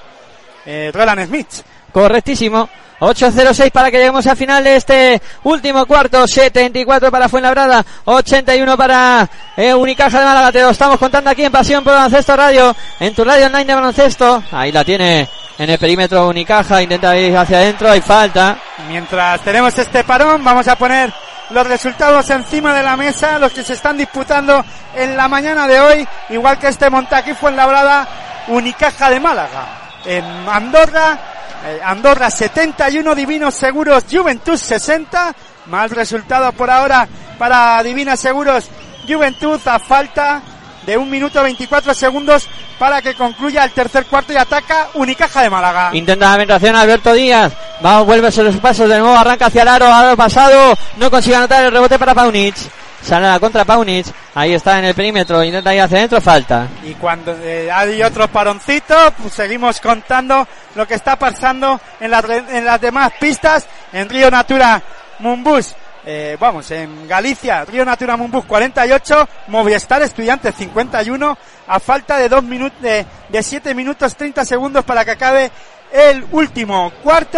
[0.66, 1.48] eh, Roland Smith.
[1.92, 2.70] correctísimo.
[3.00, 6.28] 8-0-6 para que lleguemos al final de este último cuarto.
[6.28, 7.86] 74 para Fuenlabrada.
[8.06, 10.52] 81 para eh, Unicaja de Málaga.
[10.52, 12.76] Te lo estamos contando aquí en Pasión por Baloncesto Radio.
[13.00, 14.44] En tu radio online de baloncesto.
[14.52, 16.82] Ahí la tiene en el perímetro Unicaja.
[16.82, 17.92] Intenta ir hacia adentro.
[17.92, 18.58] Hay falta.
[18.88, 21.14] Mientras tenemos este parón, vamos a poner
[21.50, 24.64] los resultados encima de la mesa, los que se están disputando
[24.96, 28.08] en la mañana de hoy, igual que este Montaquí Fuenlabrada,
[28.48, 29.68] Unicaja de Málaga.
[30.06, 31.18] En Andorra,
[31.66, 35.36] eh, Andorra 71, Divinos Seguros, Juventud 60,
[35.68, 37.08] mal resultado por ahora
[37.38, 38.70] para Divinas Seguros,
[39.08, 40.42] Juventud a falta
[40.86, 45.50] de un minuto 24 segundos para que concluya el tercer cuarto y ataca Unicaja de
[45.50, 45.90] Málaga.
[45.94, 47.54] Intenta la penetración Alberto Díaz.
[47.84, 50.78] Va, vuelve sobre los pasos de nuevo, arranca hacia el aro, aro pasado.
[50.98, 52.56] No consigue anotar el rebote para Paunic.
[53.04, 54.06] Sale la contra Paunic.
[54.36, 56.68] Ahí está en el perímetro, intenta ir hacia adentro, falta.
[56.84, 62.44] Y cuando eh, hay otro paroncito, pues seguimos contando lo que está pasando en, re-
[62.58, 63.68] en las demás pistas.
[63.92, 64.82] En Río Natura
[65.20, 65.76] Mumbus,
[66.06, 72.44] eh, vamos, en Galicia, Río Natura Mumbus 48, Movistar Estudiantes 51, a falta de dos
[72.44, 75.52] minutos, de, de 7 minutos 30 segundos para que acabe
[75.92, 77.38] el último cuarto.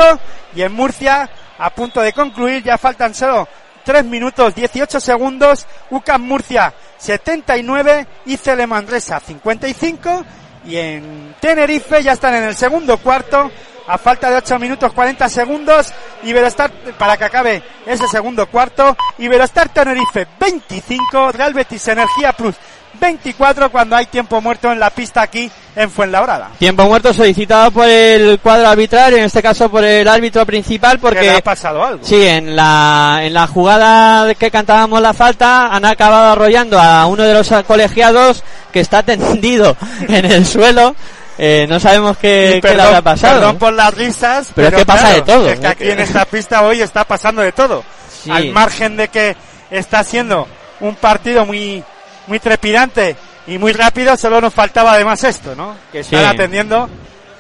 [0.56, 1.28] Y en Murcia,
[1.58, 3.48] a punto de concluir, ya faltan solo
[3.86, 10.26] 3 minutos 18 segundos, UCAM Murcia 79, Icele Manresa 55
[10.66, 13.52] y en Tenerife ya están en el segundo cuarto
[13.88, 15.94] a falta de 8 minutos 40 segundos.
[16.24, 22.56] Iberostar para que acabe ese segundo cuarto Iberostar Tenerife 25 Real Betis Energía Plus
[23.00, 27.88] 24 cuando hay tiempo muerto en la pista aquí en Fuenlabrada Tiempo muerto solicitado por
[27.88, 32.26] el cuadro arbitral, en este caso por el árbitro principal, porque ha pasado algo Sí,
[32.26, 37.34] en la, en la jugada que cantábamos la falta han acabado arrollando a uno de
[37.34, 39.76] los colegiados que está tendido
[40.08, 40.96] en el suelo
[41.38, 43.40] eh, no sabemos qué, qué le habrá pasado.
[43.40, 45.50] Perdón por las risas, Pero es que pasa de todo.
[45.50, 47.84] Es que aquí en esta pista hoy está pasando de todo.
[48.26, 48.32] Sí.
[48.32, 49.38] Al margen de que
[49.70, 50.48] está siendo
[50.80, 51.84] un partido muy,
[52.28, 53.16] muy trepidante
[53.48, 55.76] y muy rápido, solo nos faltaba además esto, ¿no?
[55.92, 56.26] Que están Sí.
[56.26, 56.90] atendiendo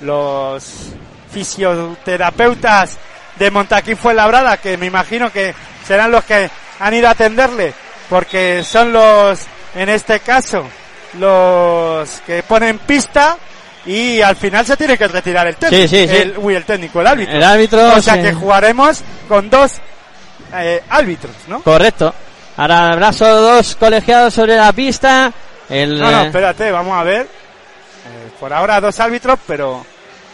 [0.01, 0.63] los
[1.31, 2.97] fisioterapeutas
[3.37, 5.53] de Montaquín Fuenlabrada, que me imagino que
[5.87, 6.49] serán los que
[6.79, 7.73] han ido a atenderle,
[8.09, 9.39] porque son los,
[9.75, 10.63] en este caso,
[11.19, 13.37] los que ponen pista
[13.85, 15.87] y al final se tiene que retirar el técnico.
[15.87, 16.15] Sí, sí, sí.
[16.15, 17.35] El, uy, el técnico, el árbitro.
[17.35, 19.73] El árbitro, O sea que jugaremos con dos
[20.53, 21.61] eh, árbitros, ¿no?
[21.61, 22.13] Correcto.
[22.57, 25.31] Ahora habrá solo dos colegiados sobre la pista.
[25.69, 27.23] El, No, no, eh, espérate, vamos a ver.
[27.23, 29.85] Eh, por ahora dos árbitros, pero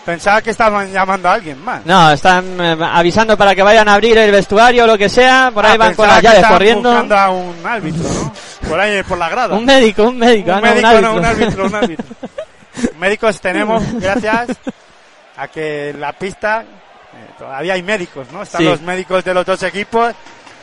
[0.06, 1.86] pensaba que estaban llamando a alguien más.
[1.86, 5.52] no, están eh, avisando para que vayan a abrir el vestuario o lo que sea.
[5.54, 6.90] Por ahí Ah, van con las llaves corriendo.
[6.90, 8.34] buscando a un árbitro, ¿no?
[8.70, 9.56] Por ahí, por la grada.
[9.56, 10.52] Un médico, un médico.
[10.52, 11.14] Un ah, no, médico, árbitro.
[11.16, 12.06] un árbitro, un árbitro.
[13.00, 14.50] Médicos tenemos, gracias
[15.38, 18.44] a que la pista eh, todavía hay médicos, ¿no?
[18.44, 18.66] Están Sí.
[18.66, 20.14] los médicos de los dos equipos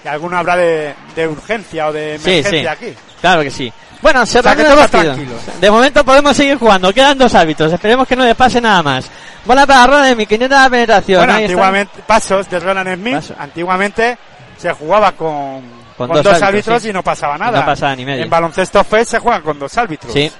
[0.04, 2.86] y alguno habrá de, de urgencia o de Sí, emergencia sí.
[2.86, 2.94] aquí.
[3.20, 3.72] Claro que sí.
[4.00, 5.40] Bueno, se O sea, que tranquilos.
[5.60, 6.92] De momento podemos seguir jugando.
[6.92, 7.72] Quedan dos árbitros.
[7.72, 9.10] Esperemos que no les pase nada más.
[9.44, 11.18] Bola para Roland Smith, 500 de penetración.
[11.20, 11.52] Bueno, Ahí está.
[11.52, 13.34] antiguamente, pasos de Roland Smith, Paso.
[13.38, 14.18] antiguamente
[14.56, 15.62] se jugaba con,
[15.96, 16.88] Con con dos dos, árbitros, árbitros sí.
[16.90, 17.60] y no pasaba nada.
[17.60, 18.22] no pasaba ni medio.
[18.24, 20.12] En baloncesto FED se juegan con dos árbitros.
[20.12, 20.30] Sí.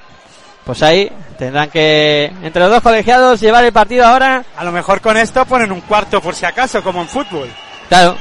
[0.65, 4.45] Pues ahí tendrán que, entre los dos colegiados, llevar el partido ahora.
[4.57, 7.49] A lo mejor con esto ponen un cuarto por si acaso, como en fútbol.
[7.89, 8.17] Claro.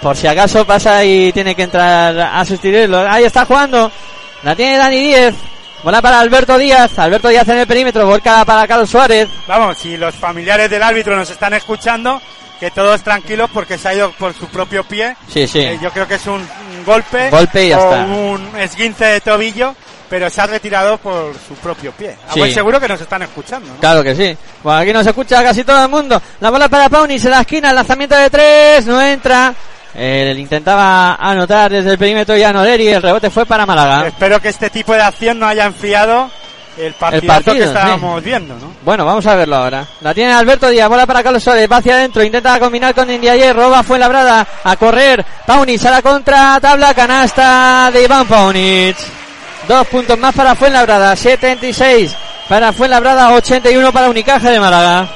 [0.00, 2.98] Por si acaso pasa y tiene que entrar a sustituirlo.
[3.10, 3.90] Ahí está jugando.
[4.42, 5.34] La tiene Dani Díez.
[5.82, 6.98] Bola para Alberto Díaz.
[6.98, 8.06] Alberto Díaz en el perímetro.
[8.06, 9.28] Volca para Carlos Suárez.
[9.46, 12.20] Vamos, si los familiares del árbitro nos están escuchando,
[12.60, 15.16] que todos tranquilos porque se ha ido por su propio pie.
[15.28, 15.60] Sí, sí.
[15.60, 18.04] Eh, yo creo que es un, un golpe, Golpe y ya o está.
[18.04, 19.74] un esguince de tobillo,
[20.08, 22.16] pero se ha retirado por su propio pie.
[22.28, 22.38] A Sí.
[22.40, 23.68] buen seguro que nos están escuchando.
[23.72, 23.78] ¿no?
[23.80, 24.36] Claro que sí.
[24.62, 26.20] Pues aquí nos escucha casi todo el mundo.
[26.40, 27.70] La bola para Paunis en la esquina.
[27.70, 28.86] El lanzamiento de tres.
[28.86, 29.54] No entra.
[29.96, 32.88] Él intentaba anotar desde el perímetro ya Noleri.
[32.88, 34.06] El rebote fue para Málaga.
[34.08, 36.30] Espero que este tipo de acción no haya enfriado
[36.78, 37.58] el partido, que sí.
[37.60, 38.74] estábamos viendo, ¿no?
[38.84, 39.86] Bueno, vamos a verlo ahora.
[40.02, 43.52] La tiene Alberto Díaz, bola para Carlos Suárez, va hacia adentro, intenta combinar con Indiaye,
[43.52, 48.96] roba fue labrada, a correr, Paunic a la contra, tabla, canasta de Iván Paunic.
[49.66, 52.14] Dos puntos más para Fuenlabrada, 76
[52.48, 55.08] para Fuenlabrada, 81 para Unicaja de Málaga.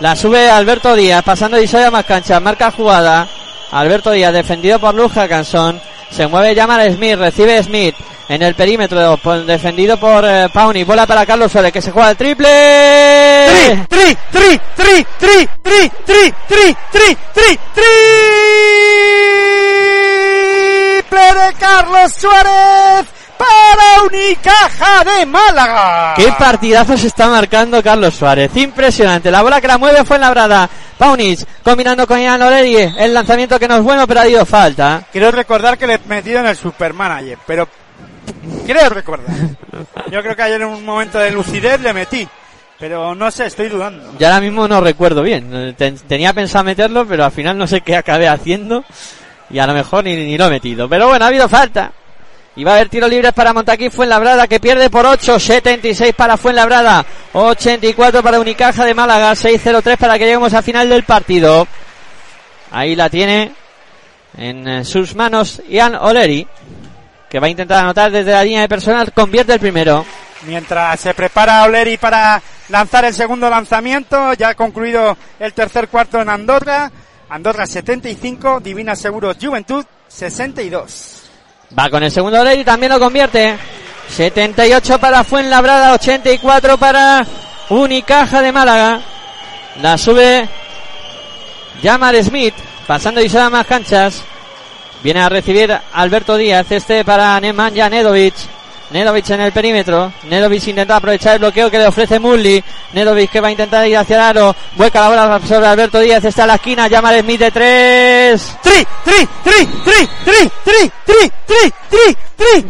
[0.00, 3.26] La sube Alberto Díaz, pasando de Isoya más cancha, marca jugada.
[3.72, 5.80] Alberto Díaz, defendido por Luz Hackanson.
[6.10, 7.94] Se mueve Jamal Smith, recibe Smith
[8.28, 10.84] en el perímetro, defendido por eh, Pauni.
[10.84, 13.46] Bola para Carlos Suárez, que se juega el triple.
[13.48, 17.58] Tri, tri, tri, tri, tri, tri, tri, tri, tri,
[20.92, 23.06] triple de Carlos Suárez
[23.36, 26.14] para Unicaja de Málaga.
[26.16, 28.50] Qué partidazo se está marcando Carlos Suárez.
[28.56, 29.30] Impresionante.
[29.30, 30.70] La bola que la mueve fue en la brada.
[30.98, 32.76] Paunic combinando con Ian Oleri.
[32.98, 35.04] El lanzamiento que no es bueno, pero ha ido falta.
[35.12, 37.68] Quiero recordar que le he metido en el Supermanager, pero
[38.66, 39.34] creo recordar.
[40.10, 42.26] Yo creo que ayer en un momento de lucidez le metí,
[42.78, 44.14] pero no sé, estoy dudando.
[44.18, 45.74] Ya ahora mismo no recuerdo bien.
[45.76, 48.84] Ten- tenía pensado meterlo, pero al final no sé qué acabé haciendo.
[49.50, 50.88] Y a lo mejor ni, ni lo he metido.
[50.88, 51.92] Pero bueno, ha habido falta.
[52.56, 56.38] Y va a haber tiros libres para Montaquí Fuenlabrada que pierde por 8, 76 para
[56.38, 57.04] Fuenlabrada,
[57.34, 61.68] 84 para Unicaja de Málaga, 6-0-3 para que lleguemos al final del partido.
[62.70, 63.52] Ahí la tiene
[64.38, 66.46] en eh, sus manos Ian Oleri,
[67.28, 70.06] que va a intentar anotar desde la línea de personal, convierte el primero.
[70.46, 76.20] Mientras se prepara Oleri para lanzar el segundo lanzamiento, ya ha concluido el tercer cuarto
[76.22, 76.90] en Andorra.
[77.28, 81.15] Andorra 75, Divina Seguros Juventud 62.
[81.76, 83.56] Va con el segundo Oleri, también lo convierte.
[84.08, 87.26] 78 para Fuenlabrada, 84 para
[87.70, 89.00] Unicaja de Málaga.
[89.82, 90.48] La sube
[91.82, 92.54] Jamar Smith,
[92.86, 94.22] pasando y a más canchas.
[95.02, 98.55] Viene a recibir Alberto Díaz, este para Nemanja Nedovic.
[98.90, 100.12] Nedovic en el perímetro.
[100.24, 102.62] Nedovic intenta aprovechar el bloqueo que le ofrece Mulli.
[102.92, 104.56] Nedovic que va a intentar ir hacia el aro.
[104.76, 106.24] Vuelca la bola sobre Alberto Díaz.
[106.24, 106.88] Está en la esquina.
[106.88, 108.56] Jamar Smith de tres.
[108.62, 112.64] Tri, tri, tri, tri, tri, tri, tri, tri, tri, tri,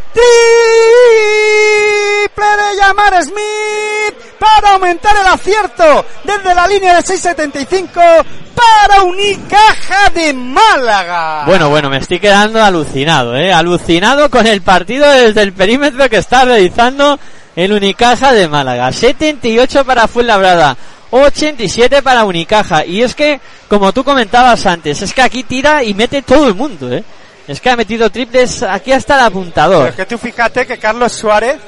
[2.27, 8.25] triple de llamar Smith para aumentar el acierto desde la línea de 6.75
[8.55, 11.45] para Unicaja de Málaga.
[11.47, 13.53] Bueno, bueno, me estoy quedando alucinado, eh.
[13.53, 17.19] Alucinado con el partido desde el perímetro que está realizando
[17.55, 18.93] el Unicaja de Málaga.
[18.93, 20.77] 78 para Fuenlabrada.
[21.11, 22.85] 87 para Unicaja.
[22.85, 26.55] Y es que, como tú comentabas antes, es que aquí tira y mete todo el
[26.55, 27.05] mundo, eh.
[27.49, 29.89] Es que ha metido triples aquí hasta el Pero apuntador.
[29.89, 31.59] es que tú fíjate que Carlos Suárez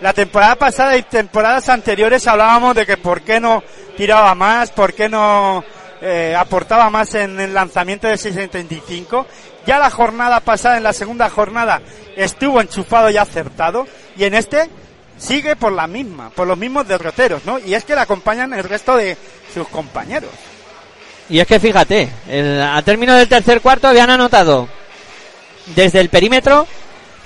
[0.00, 3.62] La temporada pasada y temporadas anteriores hablábamos de que por qué no
[3.96, 5.64] tiraba más, por qué no
[6.02, 9.26] eh, aportaba más en el lanzamiento de 675.
[9.64, 11.80] Ya la jornada pasada, en la segunda jornada,
[12.16, 13.86] estuvo enchufado y acertado.
[14.16, 14.68] Y en este
[15.16, 17.58] sigue por la misma, por los mismos derroteros, ¿no?
[17.60, 19.16] Y es que le acompañan el resto de
[19.54, 20.30] sus compañeros.
[21.30, 24.68] Y es que fíjate, el- a término del tercer cuarto habían anotado
[25.66, 26.66] desde el perímetro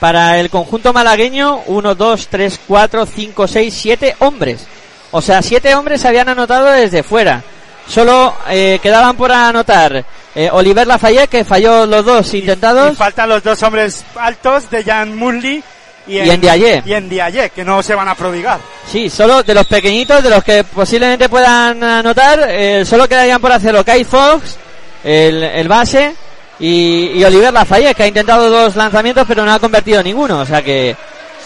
[0.00, 4.66] para el conjunto malagueño 1, 2, 3, 4, 5, 6, 7 hombres.
[5.10, 7.42] O sea, siete hombres se habían anotado desde fuera.
[7.88, 10.04] Solo eh, quedaban por anotar
[10.34, 12.92] eh, Oliver Lafayette, que falló los dos intentados.
[12.92, 15.62] Y faltan los dos hombres altos de Jan Murley
[16.06, 16.82] y, Y Ndiaye.
[16.84, 18.60] Y Ndiaye, que no se van a prodigar.
[18.86, 23.52] Sí, solo de los pequeñitos, de los que posiblemente puedan anotar, eh, solo quedarían por
[23.52, 24.56] hacerlo Kai Fox,
[25.02, 26.14] el, el base,
[26.60, 30.40] y, y Oliver Lafayette, que ha intentado dos lanzamientos pero no ha convertido ninguno.
[30.40, 30.96] O sea que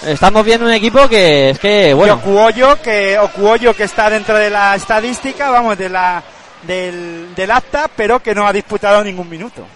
[0.07, 4.51] estamos viendo un equipo que es que, bueno, Okuoyo, que, Okuoyo que está dentro de
[4.51, 6.23] la estadística, vamos, de la,
[6.63, 9.67] del, del acta, pero que no ha disputado ningún minuto.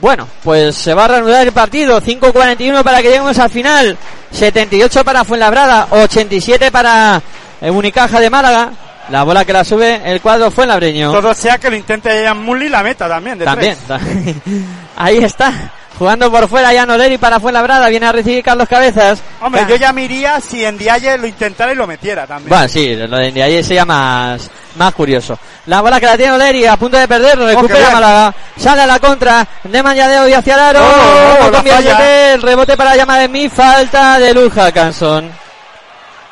[0.00, 2.00] bueno, pues se va a reanudar el partido.
[2.00, 3.96] 5.41 para que lleguemos al final.
[4.32, 7.22] 78 para Fuenlabrada, 87 para
[7.60, 8.72] eh, Unicaja de Málaga.
[9.10, 11.12] La bola que la sube el cuadro Fuenlabreño.
[11.12, 13.76] Todo sea que lo intente Jan Murley la meta también, de También.
[13.86, 14.00] tres.
[14.96, 15.52] Ahí está.
[15.98, 17.88] Jugando por fuera Jan Oleri para Fuenlabrada.
[17.88, 19.18] Viene a recibir Carlos Cabezas.
[19.40, 22.50] Hombre, Ca- yo ya me iría si Ndiaye lo intentara y lo metiera también.
[22.50, 25.38] Bueno, sí, lo de ahí sería más, más curioso.
[25.66, 27.92] La bola que la tiene Oleri a punto de perder, Oh, recupera bien.
[27.92, 31.82] Málaga, sale a la contra, de Mañadeo y hacia el aro, Oh, no la convierte,
[31.94, 32.32] falla.
[32.34, 35.30] el rebote para llamar de mí, falta de Luz Hackanson.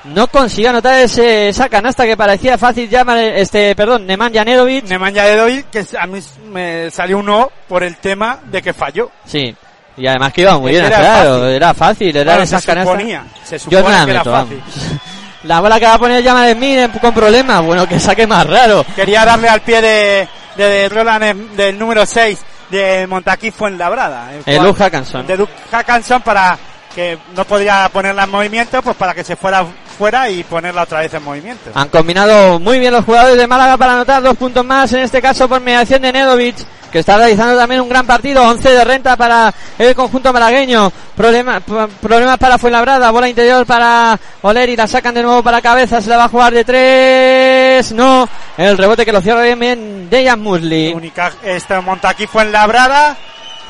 [0.04, 4.84] No consigue anotar ese, esa canasta que parecía fácil llamar, este, perdón, Neman Janerovic.
[4.86, 6.20] Nemanja Dedovic, que a mí
[6.50, 9.10] me salió un no por el tema de que falló.
[9.24, 9.54] Sí.
[9.96, 11.48] Y además que iba muy bien, Era claro, fácil.
[11.54, 12.94] era fácil, era Bueno, esas se canastas.
[12.94, 14.58] suponía, se Yo supone no la que era meto, fácil.
[14.60, 15.00] vamos.
[15.44, 18.46] La bola que va a poner llama de Smith con problemas, bueno, que saque más
[18.46, 18.82] raro.
[18.96, 22.38] Quería darle al pie de, de Roland em- del número 6
[22.70, 24.32] de Montaquí Fuenlabrada.
[24.32, 25.26] El cual- Luke Hackanson.
[25.26, 26.58] De Luke Hackanson para
[26.94, 29.64] que no podía ponerla en movimiento, pues para que se fuera
[29.98, 31.70] fuera y ponerla otra vez en movimiento.
[31.74, 35.22] Han combinado muy bien los jugadores de Málaga para anotar dos puntos más, en este
[35.22, 36.56] caso por mediación de Nedovic,
[36.90, 41.60] que está realizando también un gran partido, 11 de renta para el conjunto malagueño, Problema-
[41.60, 46.10] p- problemas para Fuenlabrada, bola interior para Oleri, la sacan de nuevo para cabeza, se
[46.10, 50.40] la va a jugar de tres, no, el rebote que lo cierra bien, bien Dejan
[50.40, 50.92] Musley.
[50.92, 53.16] Única, este Montaquí Fuenlabrada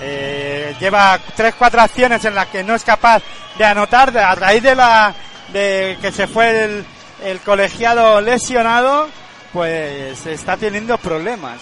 [0.01, 3.23] eh, lleva 3-4 acciones en las que no es capaz
[3.59, 5.15] de anotar de- a raíz de la
[5.53, 6.83] de que se fue
[7.23, 9.09] el, colegiado lesionado
[9.53, 11.59] pues está teniendo problemas.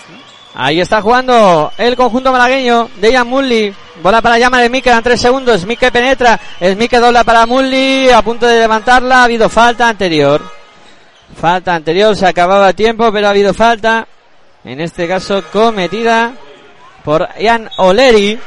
[0.54, 2.88] Ahí está jugando el conjunto malagueño.
[2.96, 3.74] Dejan Mulli.
[4.02, 4.84] Bola para llama de Smith.
[4.84, 5.64] Quedan tres segundos.
[5.78, 6.38] Que penetra.
[6.58, 8.10] Smith que dobla para Mulli.
[8.10, 9.20] A punto de levantarla.
[9.20, 10.42] Ha habido falta anterior.
[11.40, 12.14] Falta anterior.
[12.16, 14.06] Se acababa el tiempo, pero ha habido falta.
[14.64, 16.32] En este caso cometida
[17.04, 18.38] por Ian Oleri.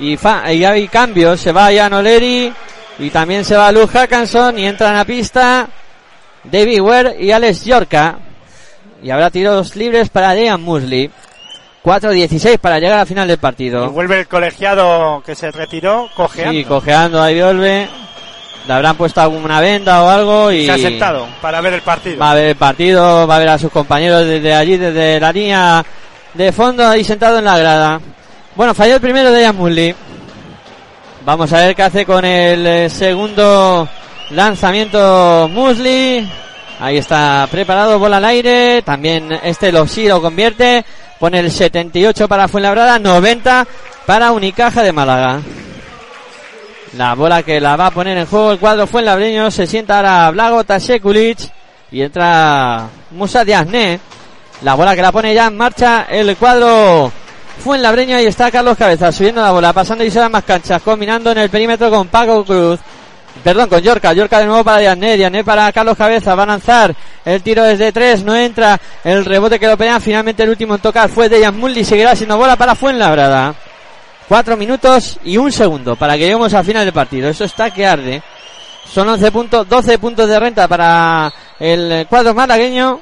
[0.00, 1.40] Y, fa- y hay cambios.
[1.40, 2.52] Se va Ian Oleri.
[2.98, 4.58] Y también se va Luz Hackanson.
[4.58, 5.68] Y entran a pista
[6.44, 8.18] David Ware y Alex Yorka.
[9.02, 11.10] Y habrá tiros libres para Dejan Musley.
[11.82, 13.90] 4-16 para llegar al final del y partido.
[13.90, 17.88] vuelve el colegiado que se retiró cojeando Sí, cojeando ahí vuelve.
[18.66, 22.18] Le habrán puesto alguna venda o algo y se ha sentado para ver el partido
[22.18, 25.32] va a ver el partido, va a ver a sus compañeros desde allí, desde la
[25.32, 25.82] línea
[26.34, 28.00] de fondo, ahí sentado en la grada.
[28.56, 29.94] Bueno, falló el primero de Musley.
[31.24, 33.88] Vamos a ver qué hace con el eh, segundo
[34.30, 36.28] lanzamiento Musley.
[36.80, 38.82] Ahí está preparado, bola al aire.
[38.82, 40.84] También este lo sí lo convierte.
[41.20, 43.66] Pone el 78 para Fuenlabrada, 90
[44.04, 45.40] para Unicaja de Málaga.
[46.96, 49.50] La bola que la va a poner en juego el cuadro Fuenlabreño.
[49.52, 51.38] Se sienta ahora Blago Tasekulic.
[51.92, 54.00] Y entra Musa Diazné.
[54.62, 57.12] La bola que la pone ya en marcha el cuadro
[57.60, 58.16] Fuenlabreño.
[58.16, 61.50] Ahí está Carlos Cabezas subiendo la bola, pasando y se más canchas, combinando en el
[61.50, 62.80] perímetro con Paco Cruz.
[63.44, 64.12] Perdón, con Yorka.
[64.12, 65.16] Yorka de nuevo para Diané.
[65.16, 66.34] Diané para Carlos Cabeza.
[66.34, 68.22] Va a lanzar el tiro desde tres.
[68.24, 70.00] No entra el rebote que lo pelean.
[70.00, 71.84] Finalmente el último en tocar fue Dejan Mulli.
[71.84, 73.54] Seguirá siendo bola para Fuenlabrada.
[74.28, 77.28] Cuatro minutos y un segundo para que lleguemos al final del partido.
[77.28, 78.22] Eso está que arde.
[78.92, 83.00] Son 11 puntos, 12 puntos de renta para el cuadro malagueño.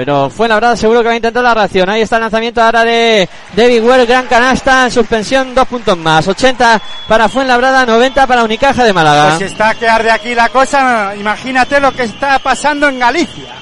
[0.00, 1.90] Pero fue la verdad, seguro que va a intentar la reacción.
[1.90, 6.26] Ahí está el lanzamiento ahora de David Ware, gran canasta, en suspensión, dos puntos más.
[6.26, 9.36] 80 para Fuenlabrada, 90 para Unicaja de Málaga.
[9.36, 13.52] Pues está que arde aquí la cosa, imagínate lo que está pasando en Galicia.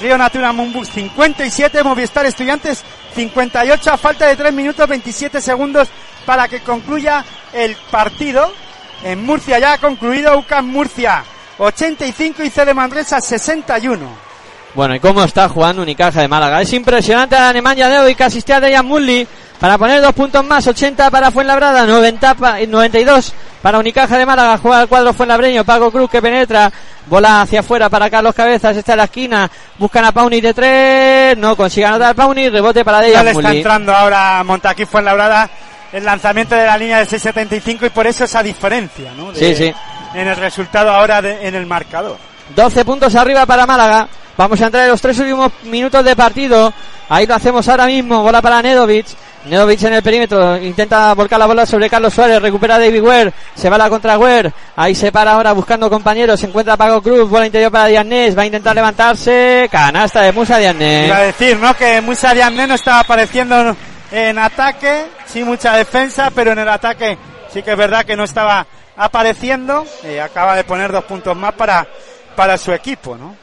[0.00, 2.82] Río Natura Mumbus 57, Movistar Estudiantes
[3.14, 5.88] 58, a falta de 3 minutos 27 segundos
[6.24, 8.54] para que concluya el partido.
[9.02, 11.22] En Murcia ya ha concluido, UCAM Murcia
[11.58, 14.33] 85 y C de Manresa 61.
[14.74, 16.60] Bueno, ¿y cómo está jugando Unicaja de Málaga?
[16.60, 19.26] Es impresionante la Alemania de hoy que asistía a Dejan Mulli
[19.60, 23.32] para poner dos puntos más, 80 para Fuenlabrada, 90 pa- 92
[23.62, 26.72] para Unicaja de Málaga, juega el cuadro Fuenlabreño, Paco Cruz que penetra,
[27.06, 29.48] bola hacia afuera para Carlos Cabezas, está en la esquina,
[29.78, 33.42] buscan a Pauni de tres, no consigue anotar Pauni, rebote para Ya Dejan le está
[33.42, 33.56] Mulli.
[33.58, 35.48] entrando ahora Montaquí Fuenlabrada
[35.92, 39.30] el lanzamiento de la línea de 6.75 y por eso esa diferencia, ¿no?
[39.30, 39.74] De- Sí, sí.
[40.14, 42.16] En el resultado ahora de- en el marcador.
[42.54, 44.08] 12 puntos arriba para Málaga.
[44.36, 46.72] Vamos a entrar en los tres últimos minutos de partido.
[47.08, 48.22] Ahí lo hacemos ahora mismo.
[48.22, 49.06] Bola para Nedovic.
[49.46, 50.56] Nedovic en el perímetro.
[50.56, 52.42] Intenta volcar la bola sobre Carlos Suárez.
[52.42, 53.32] Recupera David Ware.
[53.54, 54.52] Se va la contra Ware.
[54.74, 56.40] Ahí se para ahora buscando compañeros.
[56.40, 57.28] Se encuentra Paco Cruz.
[57.28, 58.36] Bola interior para Dianés.
[58.36, 59.68] Va a intentar levantarse.
[59.70, 61.06] Canasta de Musa Dianés.
[61.06, 61.74] Iba a decir, ¿no?
[61.74, 63.76] Que Musa no estaba apareciendo
[64.14, 67.18] en ataque, sí mucha defensa, pero en el ataque
[67.52, 68.64] sí que es verdad que no estaba
[68.96, 69.84] apareciendo.
[70.22, 71.86] Acaba de poner dos puntos más para,
[72.34, 73.36] para su equipo, ¿no?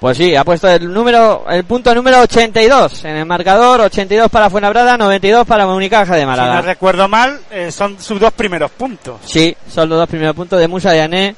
[0.00, 3.80] Pues sí, ha puesto el número, el punto número 82 en el marcador.
[3.80, 4.96] 82 para Fuenlabrada.
[4.98, 6.54] 92 para Unicaja de Si Málaga.
[6.56, 9.20] no recuerdo mal, eh, son sus dos primeros puntos.
[9.24, 11.34] Sí, son los dos primeros puntos de Musa Diané,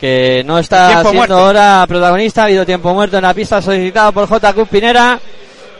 [0.00, 1.38] que no está siendo muerto.
[1.38, 2.42] ahora protagonista.
[2.42, 4.52] Ha habido tiempo muerto en la pista solicitado por J.
[4.52, 5.20] Cruz Pinera.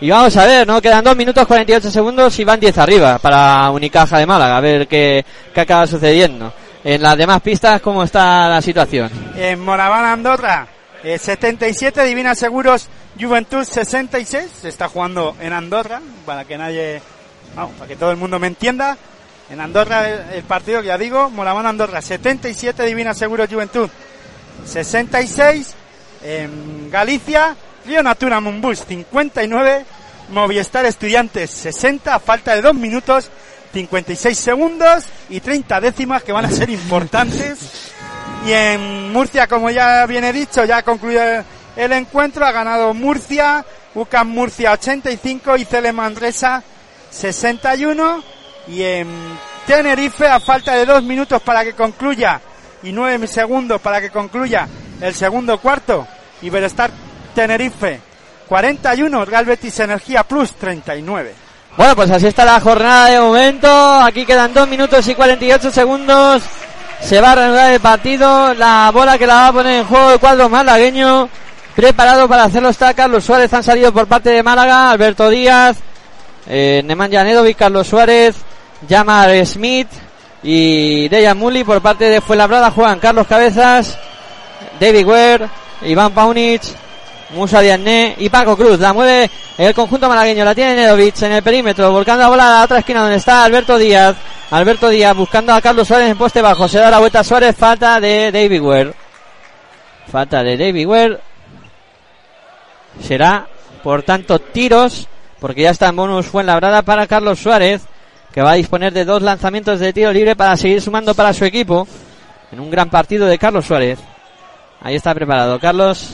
[0.01, 0.81] Y vamos a ver, ¿no?
[0.81, 4.57] Quedan 2 minutos 48 segundos y van 10 arriba para Unicaja de Málaga.
[4.57, 6.53] A ver qué, qué acaba sucediendo.
[6.85, 9.09] En las demás pistas, ¿cómo está la situación?
[9.37, 10.67] En Moraván, Andorra,
[11.05, 12.89] eh, 77, Divina Seguros,
[13.21, 14.51] Juventud 66.
[14.63, 17.01] Se está jugando en Andorra, para que nadie,
[17.55, 18.97] vamos, para que todo el mundo me entienda.
[19.49, 23.89] En Andorra el, el partido, ya digo, Moraván, Andorra 77, Divina Seguros, Juventud
[24.65, 25.75] 66.
[26.25, 27.57] En Galicia,
[27.87, 29.85] Río Natura Mumbus 59,
[30.31, 33.31] Movistar Estudiantes 60, a falta de 2 minutos,
[33.73, 37.91] 56 segundos y 30 décimas que van a ser importantes.
[38.47, 41.23] Y en Murcia, como ya viene dicho, ya ha concluido
[41.77, 46.63] el encuentro, ha ganado Murcia, UCAM Murcia 85 y Cele Manresa
[47.11, 48.23] 61.
[48.69, 49.09] Y en
[49.67, 52.41] Tenerife, a falta de dos minutos para que concluya
[52.83, 54.69] y nueve segundos para que concluya
[55.01, 56.07] el segundo cuarto,
[56.43, 56.91] Iberostar
[57.35, 58.01] Tenerife
[58.49, 61.42] 41, Real Betis Energía Plus 39.
[61.77, 63.69] Bueno, pues así está la jornada de momento.
[64.01, 66.43] Aquí quedan 2 minutos y 48 segundos.
[67.01, 68.53] Se va a reanudar el partido.
[68.55, 71.29] La bola que la va a poner en juego el cuadro malagueño.
[71.75, 73.53] Preparado para hacerlo está Carlos Suárez.
[73.55, 74.91] Han salido por parte de Málaga.
[74.91, 75.79] Alberto Díaz.
[76.47, 78.37] Eh, Nedovic, Carlos Suárez.
[78.87, 79.89] Yamar Smith.
[80.43, 82.71] Y Dejan Muli por parte de Fuenlabrada.
[82.71, 83.99] Juegan Carlos Cabezas.
[84.79, 85.49] David Ware.
[85.81, 86.63] Iván Paunic.
[87.33, 88.79] Musa Diané y Paco Cruz.
[88.79, 90.45] La mueve el conjunto malagueño.
[90.45, 91.91] La tiene Nedovic en el perímetro.
[91.91, 94.17] Volcando la bola a la otra esquina donde está Alberto Díaz.
[94.51, 96.69] Alberto Díaz buscando a Carlos Suárez en poste bajo.
[96.69, 97.57] Se da la vuelta a Suárez.
[97.57, 98.93] Falta de David Ware.
[100.11, 101.19] Falta de David Ware.
[103.01, 103.47] Será,
[103.83, 105.09] por tanto, tiros.
[105.41, 107.83] Porque ya está en bonus Fuenlabrada para Carlos Suárez.
[108.33, 111.45] Que va a disponer de dos lanzamientos de tiro libre para seguir sumando para su
[111.45, 111.87] equipo.
[112.51, 113.99] En un gran partido de Carlos Suárez.
[114.83, 116.11] Ahí está preparado Carlos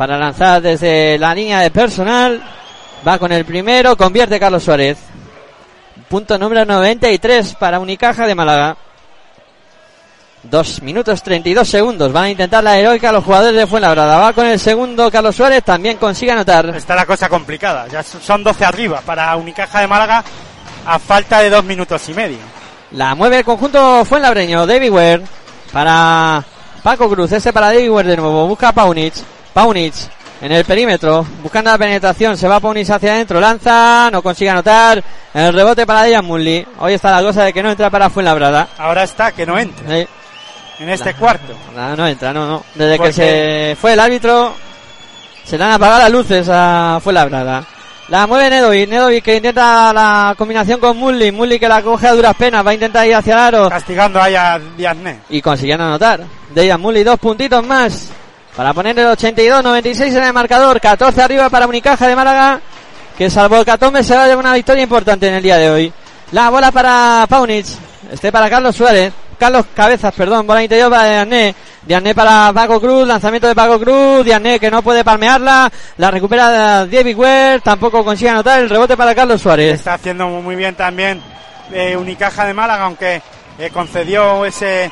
[0.00, 2.42] para lanzar desde la línea de personal.
[3.06, 4.96] Va con el primero, convierte Carlos Suárez.
[6.08, 8.78] Punto número 93 para Unicaja de Málaga.
[10.42, 12.10] Dos minutos 32 segundos.
[12.14, 14.16] Van a intentar la heroica los jugadores de Fuenlabrada.
[14.16, 15.62] Va con el segundo Carlos Suárez.
[15.64, 16.74] También consigue anotar.
[16.74, 17.86] Está la cosa complicada.
[17.88, 20.24] Ya son 12 arriba para Unicaja de Málaga
[20.86, 22.38] a falta de dos minutos y medio.
[22.92, 24.66] La mueve el conjunto Fuenlabreño.
[24.66, 25.22] David Ware
[25.70, 26.42] para
[26.82, 27.32] Paco Cruz.
[27.32, 28.46] Este para David Ware de nuevo.
[28.48, 29.12] Busca a Paunic.
[29.52, 29.94] Paunic
[30.40, 31.26] en el perímetro.
[31.42, 32.36] Buscando la penetración.
[32.36, 33.40] Se va Paunic hacia adentro.
[33.40, 34.10] Lanza.
[34.10, 35.02] No consigue anotar.
[35.34, 36.66] El rebote para Dejan Mulli.
[36.78, 38.68] Hoy está la cosa de que no entra para Fuenlabrada.
[38.78, 40.06] Ahora está que no entra
[40.80, 41.54] en este cuarto.
[41.76, 42.64] no, no entra, no, no.
[42.74, 44.54] Desde ¿Por que se fue el árbitro,
[45.44, 47.64] se le han apagado las luces a Fuenlabrada.
[48.08, 52.12] La mueve Nedovic, Nedovic que intenta la combinación con Mulli, Mulli que la coge a
[52.12, 55.20] duras penas, va a intentar ir hacia el aro Castigando ahí a Diazné.
[55.28, 56.22] y consiguiendo anotar.
[56.52, 58.08] Dejan Mulli dos puntitos más
[58.56, 62.60] para poner el 82-96 en el marcador, 14 arriba para Unicaja de Málaga,
[63.16, 65.70] que salvo el Catombe se va a llevar una victoria importante en el día de
[65.70, 65.92] hoy.
[66.32, 67.66] La bola para Paunic,
[68.12, 73.06] este para Carlos Suárez, Carlos Cabezas, perdón, bola interior para Diané, Diané para Paco Cruz,
[73.06, 78.30] lanzamiento de Paco Cruz, Diané que no puede palmearla, la recupera David Ware, tampoco consigue
[78.30, 79.74] anotar el rebote para Carlos Suárez.
[79.74, 81.22] Está haciendo muy bien también
[81.72, 83.22] eh, Unicaja de Málaga, aunque
[83.58, 84.90] eh, concedió ese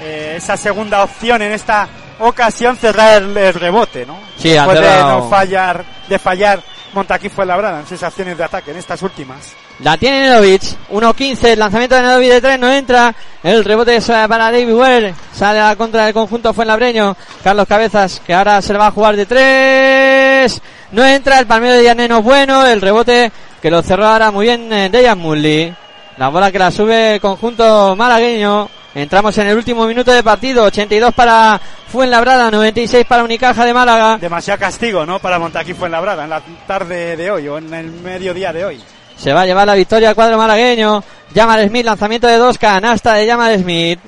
[0.00, 1.88] eh, esa segunda opción en esta
[2.20, 4.18] ocasión cerrar el, el rebote, ¿no?
[4.36, 6.62] Sí, Después de no fallar, de fallar
[6.96, 9.52] Montaquí fue labrada en sus acciones de ataque, en estas últimas.
[9.80, 10.62] La tiene Nedovic.
[10.90, 11.48] 1-15.
[11.48, 13.14] El lanzamiento de Nedovic de 3 no entra.
[13.42, 15.14] El rebote es eh, para David Ware.
[15.34, 17.14] Sale a la contra del conjunto Fuenlabreño.
[17.44, 20.62] Carlos Cabezas, que ahora se le va a jugar de 3.
[20.92, 21.38] No entra.
[21.38, 22.66] El palmero de Llaneno bueno.
[22.66, 23.30] El rebote
[23.60, 25.74] que lo cerró ahora muy bien eh, Dejan Mulli.
[26.16, 28.70] La bola que la sube el conjunto malagueño.
[28.96, 30.64] Entramos en el último minuto de partido.
[30.64, 31.60] 82 para
[31.92, 34.16] Fuenlabrada, 96 para Unicaja de Málaga.
[34.16, 35.18] Demasiado castigo, ¿no?
[35.18, 38.80] Para Montaquí fue labrada en la tarde de hoy o en el mediodía de hoy.
[39.14, 41.04] Se va a llevar la victoria al cuadro malagueño.
[41.34, 44.00] Jamal Smith, lanzamiento de dos, canasta de Jamal Smith.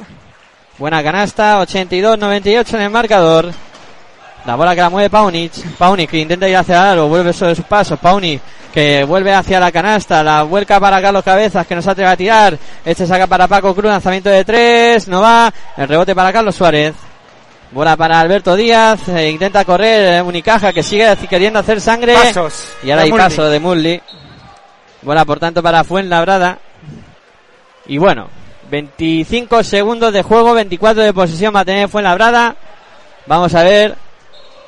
[0.78, 3.52] Buena canasta, 82-98 en el marcador.
[4.46, 5.52] La bola que la mueve Paunic.
[5.76, 7.98] Paunic que intenta ir hacia algo, vuelve sobre sus pasos.
[7.98, 8.40] Paunic
[8.72, 10.22] que vuelve hacia la canasta.
[10.22, 12.58] La vuelca para Carlos Cabezas que no se atreve a tirar.
[12.84, 15.52] Este saca para Paco Cruz, lanzamiento de tres, no va.
[15.76, 16.94] El rebote para Carlos Suárez.
[17.70, 22.14] Bola para Alberto Díaz, eh, intenta correr eh, Unicaja que sigue queriendo hacer sangre.
[22.14, 22.64] Pasos.
[22.82, 23.22] Y ahora hay Mulli.
[23.22, 24.02] paso de Mulli.
[25.02, 26.58] Bola por tanto para Fuenlabrada.
[27.86, 28.28] Y bueno,
[28.70, 32.56] 25 segundos de juego, 24 de posesión va a tener Fuenlabrada.
[33.26, 33.94] Vamos a ver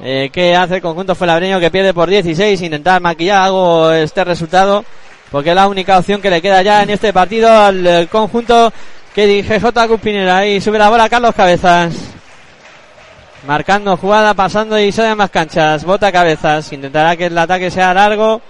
[0.02, 2.60] eh, qué hace el conjunto Fuenlabreño que pierde por 16.
[2.62, 4.84] Intentar maquillar algo este resultado.
[5.30, 8.72] Porque es la única opción que le queda ya en este partido al eh, conjunto
[9.14, 9.88] que dirige J.
[9.88, 10.38] Cupinera.
[10.38, 11.94] Ahí sube la bola Carlos Cabezas.
[13.46, 15.84] Marcando jugada, pasando y en más canchas.
[15.84, 16.72] Bota Cabezas.
[16.72, 18.40] Intentará que el ataque sea largo.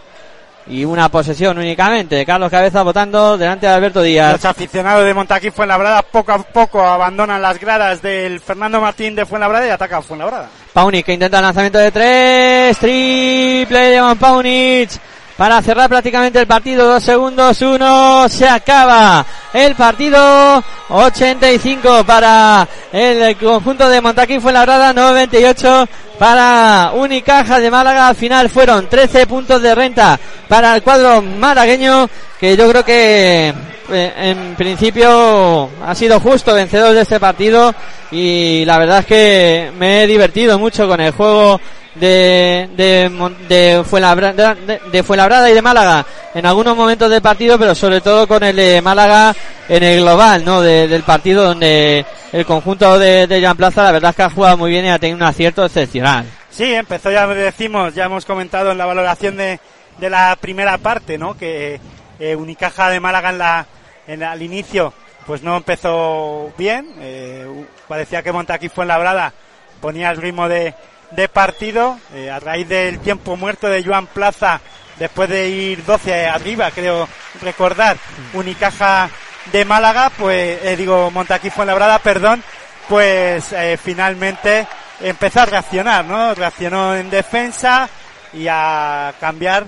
[0.71, 2.25] Y una posesión únicamente.
[2.25, 4.35] Carlos Cabezas votando delante de Alberto Díaz.
[4.35, 9.27] Los aficionados de Montaquí Fuenlabrada poco a poco abandonan las gradas del Fernando Martín de
[9.27, 10.49] Fuenlabrada y atacan a Fuenlabrada.
[10.73, 12.79] Paunic que intenta el lanzamiento de tres.
[12.79, 14.91] Triple de Evan Paunic.
[15.37, 16.87] Para cerrar prácticamente el partido.
[16.87, 17.61] Dos segundos.
[17.63, 18.29] Uno.
[18.29, 20.63] Se acaba el partido.
[20.89, 24.93] 85 para el conjunto de Montaquí Fuenlabrada.
[24.93, 25.89] 98
[26.21, 28.09] para Unicaja de Málaga.
[28.09, 32.11] Al final fueron 13 puntos de renta para el cuadro malagueño.
[32.39, 33.55] Que yo creo que
[33.91, 37.75] eh, en principio ha sido justo vencedor de este partido
[38.11, 41.59] y la verdad es que me he divertido mucho con el juego
[41.95, 43.11] de, de,
[43.49, 48.57] de, Fuenlabrada, y de Málaga en algunos momentos del partido, pero sobre todo con el
[48.57, 49.35] de Málaga
[49.69, 50.61] en el global, ¿no?
[50.61, 54.57] De- del partido donde el conjunto de, de Plaza la verdad es que ha jugado
[54.57, 56.10] muy bien y ha tenido un acierto excepcional.
[56.51, 59.61] Sí, empezó ya decimos, ya hemos comentado en la valoración de,
[59.99, 61.37] de la primera parte, ¿no?
[61.37, 61.81] Que
[62.19, 63.66] eh, Unicaja de Málaga en la,
[64.07, 64.93] en al inicio,
[65.27, 66.93] pues no empezó bien.
[67.01, 67.47] eh,
[67.89, 69.32] parecía que Montaquí fue en labrada,
[69.81, 70.74] ponía el ritmo de,
[71.12, 74.61] de partido, eh, a raíz del tiempo muerto de Joan Plaza,
[74.99, 77.09] después de ir 12 arriba, creo
[77.41, 77.97] recordar,
[78.35, 79.09] Unicaja
[79.53, 82.43] de Málaga, pues, eh, digo, Montaquí fue en labrada, perdón,
[82.89, 84.66] pues finalmente
[85.01, 86.35] empezó a reaccionar, ¿no?
[86.35, 87.89] Reaccionó en defensa
[88.32, 89.66] y a cambiar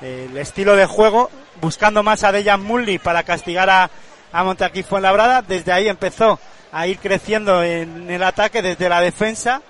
[0.00, 1.30] el estilo de juego,
[1.60, 3.90] buscando más a Dejan Mulli para castigar a,
[4.32, 5.42] a Montaquí Fuenlabrada.
[5.42, 6.38] Desde ahí empezó
[6.72, 9.60] a ir creciendo en el ataque desde la defensa,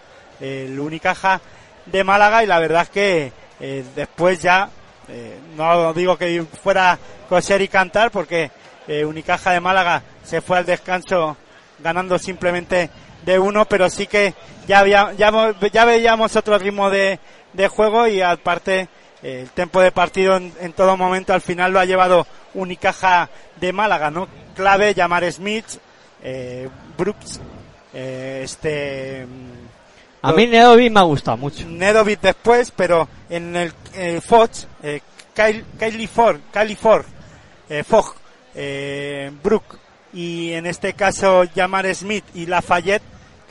[0.41, 1.41] el Unicaja
[1.87, 4.71] de Málaga y la verdad es que eh, después ya,
[5.09, 6.99] eh, no digo que fuera
[7.29, 8.51] coser y cantar porque
[8.87, 11.37] eh, Unicaja de Málaga se fue al descanso
[11.81, 12.89] ganando simplemente
[13.25, 14.35] de uno, pero sí que
[14.67, 15.33] ya había, ya,
[15.73, 17.19] ya veíamos otro ritmo de,
[17.53, 18.89] de juego y aparte
[19.23, 23.29] eh, el tiempo de partido en, en todo momento al final lo ha llevado Unicaja
[23.61, 24.29] de Málaga, ¿no?
[24.55, 25.67] Clave, llamar Smith,
[26.23, 26.69] eh,
[26.99, 27.41] Brooks,
[27.95, 31.67] eh, este, mm, A mí Nedovic me ha gustado mucho.
[31.67, 35.01] Nedovic después, pero en el eh, Fox, eh,
[35.35, 37.05] Kyle, Kylie Ford, Kylie Ford,
[37.69, 38.15] eh, Fogg,
[38.55, 39.79] eh, Brook
[40.13, 43.03] y en este caso Jamar Smith y Lafayette,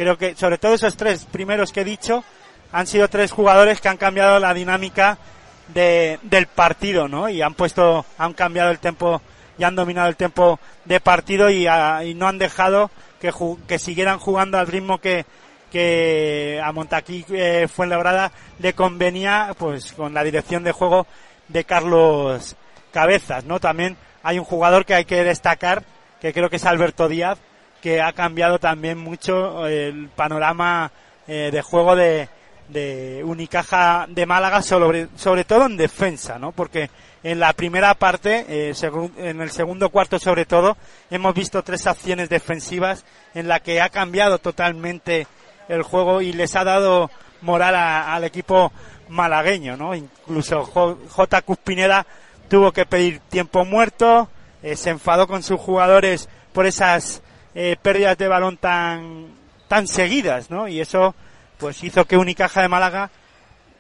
[0.02, 2.24] creo que sobre todo esos tres primeros que he dicho
[2.72, 5.20] han sido tres jugadores que han cambiado la dinámica
[5.68, 7.30] de, del partido, ¿no?
[7.30, 9.22] Y han puesto, han cambiado el tiempo
[9.60, 13.32] y han dominado el tiempo de partido y, ah, y no han dejado que,
[13.68, 15.26] que siguieran jugando al ritmo que,
[15.72, 21.06] que a Montaquí eh, Fuenlabrada le convenía, pues con la dirección de juego
[21.48, 22.56] de Carlos
[22.92, 23.60] Cabezas, ¿no?
[23.60, 25.84] También hay un jugador que hay que destacar,
[26.20, 27.38] que creo que es Alberto Díaz,
[27.82, 30.92] que ha cambiado también mucho el panorama
[31.28, 32.30] eh, de juego de,
[32.70, 36.52] de Unicaja de Málaga, sobre, sobre todo en defensa, ¿no?
[36.52, 36.90] Porque
[37.24, 38.74] en la primera parte, eh,
[39.18, 40.78] en el segundo cuarto sobre todo,
[41.10, 45.28] hemos visto tres acciones defensivas en la que ha cambiado totalmente
[45.68, 47.10] el juego y les ha dado
[47.42, 48.72] moral a- al equipo
[49.10, 49.94] malagueño, ¿no?
[49.96, 51.42] Incluso J.
[51.42, 52.06] Cuspineda
[52.50, 54.30] tuvo que pedir tiempo muerto,
[54.64, 57.22] eh, se enfadó con sus jugadores por esas
[57.56, 59.28] eh, pérdidas de balón tan
[59.68, 60.68] tan seguidas, ¿no?
[60.68, 61.16] Y eso
[61.58, 63.10] pues hizo que Unicaja de Málaga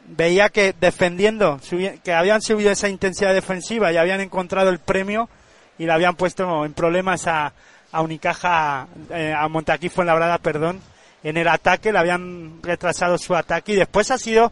[0.06, 1.60] veía que defendiendo,
[2.03, 5.30] que habían subido esa intensidad defensiva y habían encontrado el premio
[5.77, 7.53] y le habían puesto en problemas a,
[7.91, 10.80] a Unicaja, eh, a Montaquí Fuenlabrada, perdón,
[11.23, 14.52] en el ataque, le habían retrasado su ataque y después ha sido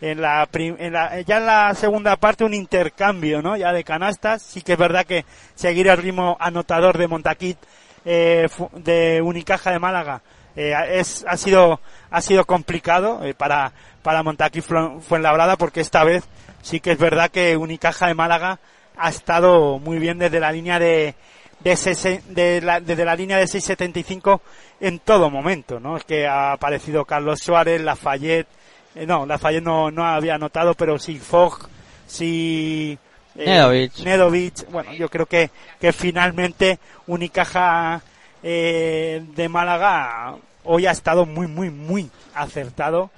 [0.00, 3.56] en la, en la- ya en la segunda parte un intercambio, ¿no?
[3.56, 4.42] Ya de canastas.
[4.42, 5.24] Sí que es verdad que
[5.54, 7.58] seguir el ritmo anotador de Montaquit,
[8.04, 10.22] eh, de Unicaja de Málaga,
[10.56, 11.80] eh, es, ha sido,
[12.10, 13.72] ha sido complicado eh, para,
[14.02, 16.24] para Montaquí Fue- Fuenlabrada porque esta vez
[16.62, 18.58] sí que es verdad que Unicaja de Málaga
[18.96, 21.14] ha estado muy bien desde la línea de,
[21.60, 24.40] de, de desde la línea de 6.75
[24.80, 25.96] en todo momento, ¿no?
[25.96, 28.48] Es que ha aparecido Carlos Suárez, Lafayette,
[28.96, 31.68] eh, no, Lafayette no, no había anotado, pero sí Fogg,
[32.06, 32.98] sí
[33.38, 33.98] eh, Nedovic.
[34.00, 34.70] Nedovic.
[34.70, 35.50] Bueno, yo creo que,
[35.80, 38.02] que finalmente Unicaja
[38.42, 40.34] eh, de Málaga
[40.64, 43.10] hoy ha estado muy, muy, muy acertado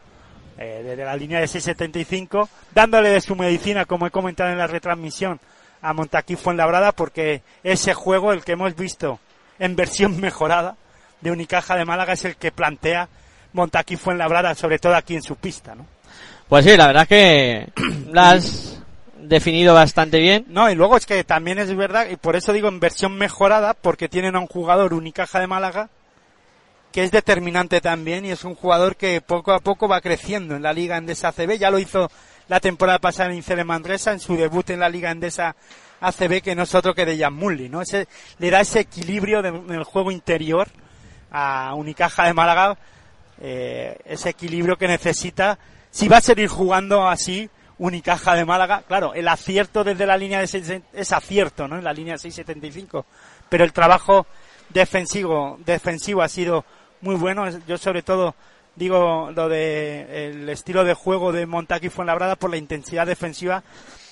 [0.59, 4.67] eh, desde la línea de 6.75, dándole de su medicina, como he comentado en la
[4.67, 5.41] retransmisión,
[5.81, 9.19] a Montaquí Fuenlabrada, porque ese juego, el que hemos visto
[9.59, 10.77] en versión mejorada
[11.23, 13.09] de Unicaja de Málaga, es el que plantea
[13.55, 15.87] Montaquí Fuenlabrada, sobre todo aquí en su pista, ¿no?
[16.47, 17.69] Pues sí, la verdad es que
[18.13, 18.70] la has
[19.31, 20.45] definido bastante bien.
[20.49, 23.73] No, y luego es que también es verdad, y por eso digo en versión mejorada,
[23.73, 25.89] porque tienen a un jugador Unicaja de Málaga,
[26.93, 30.63] que es determinante también, y es un jugador que poco a poco va creciendo en
[30.63, 32.11] la Liga Endesa ACB, ya lo hizo
[32.49, 35.55] la temporada pasada en Incele Mandresa, en su debut en la Liga Endesa
[36.01, 37.81] ACB, que no es otro que de Jan Mulli, ¿no?
[37.83, 38.09] Ese,
[38.39, 40.67] le da ese equilibrio de- en el juego interior
[41.31, 42.77] a Unicaja de Málaga,
[43.41, 45.57] eh, ese equilibrio que necesita.
[45.93, 47.49] Si va a seguir jugando así,
[47.81, 51.79] Unicaja de Málaga, claro, el acierto desde la línea de 6, es acierto, ¿no?
[51.79, 53.07] En la línea 6.75,
[53.49, 54.27] pero el trabajo
[54.69, 56.67] defensivo, defensivo ha sido
[57.01, 57.49] muy bueno.
[57.67, 58.35] Yo sobre todo
[58.77, 63.63] digo lo de el estilo de juego de Montaquí Fuenlabrada por la intensidad defensiva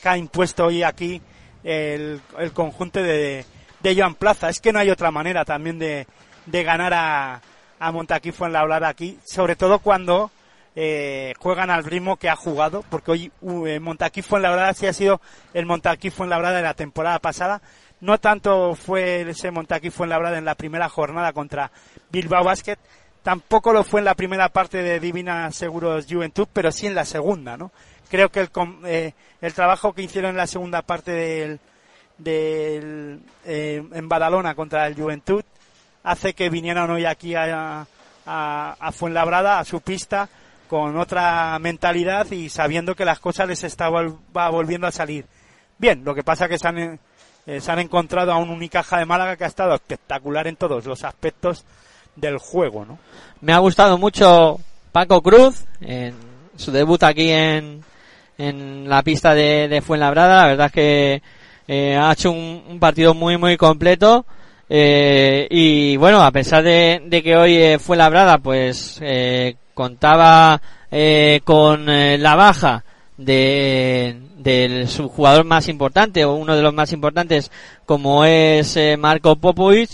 [0.02, 1.20] que ha impuesto hoy aquí
[1.62, 3.44] el, el conjunto de,
[3.80, 4.48] de Joan Plaza.
[4.48, 6.06] Es que no hay otra manera también de,
[6.46, 7.42] de ganar a,
[7.78, 10.30] a Montaquí Fuenlabrada aquí, sobre todo cuando
[10.80, 14.92] eh, juegan al ritmo que ha jugado, porque hoy uh, eh, Montaquí Fuenlabrada sí ha
[14.92, 15.20] sido
[15.52, 17.60] el Montaquí Fuenlabrada de la temporada pasada.
[18.00, 21.72] No tanto fue ese Montaquí Fuenlabrada en la primera jornada contra
[22.10, 22.78] Bilbao Basket,
[23.24, 27.04] tampoco lo fue en la primera parte de Divina Seguros Juventud, pero sí en la
[27.04, 27.72] segunda, ¿no?
[28.08, 28.50] Creo que el,
[28.84, 31.60] eh, el trabajo que hicieron en la segunda parte del,
[32.18, 35.42] del eh, en Badalona contra el Juventud
[36.04, 37.84] hace que vinieran hoy aquí a,
[38.24, 40.28] a, a Fuenlabrada, a su pista,
[40.68, 44.02] con otra mentalidad y sabiendo que las cosas les estaba
[44.36, 45.26] va volviendo a salir.
[45.78, 47.00] Bien, lo que pasa que se han,
[47.46, 50.84] eh, se han encontrado a un Unicaja de Málaga que ha estado espectacular en todos
[50.84, 51.64] los aspectos
[52.14, 52.98] del juego, ¿no?
[53.40, 54.58] Me ha gustado mucho
[54.92, 56.14] Paco Cruz en
[56.56, 57.84] su debut aquí en,
[58.36, 60.42] en la pista de, de Fuenlabrada.
[60.42, 61.22] La verdad es que
[61.68, 64.26] eh, ha hecho un, un partido muy muy completo.
[64.70, 70.60] Eh, y bueno, a pesar de, de que hoy eh, Fuenlabrada pues eh, contaba
[70.90, 72.82] eh, con eh, la baja
[73.16, 77.52] de, de su jugador más importante o uno de los más importantes
[77.86, 79.90] como es eh, Marco Popovic,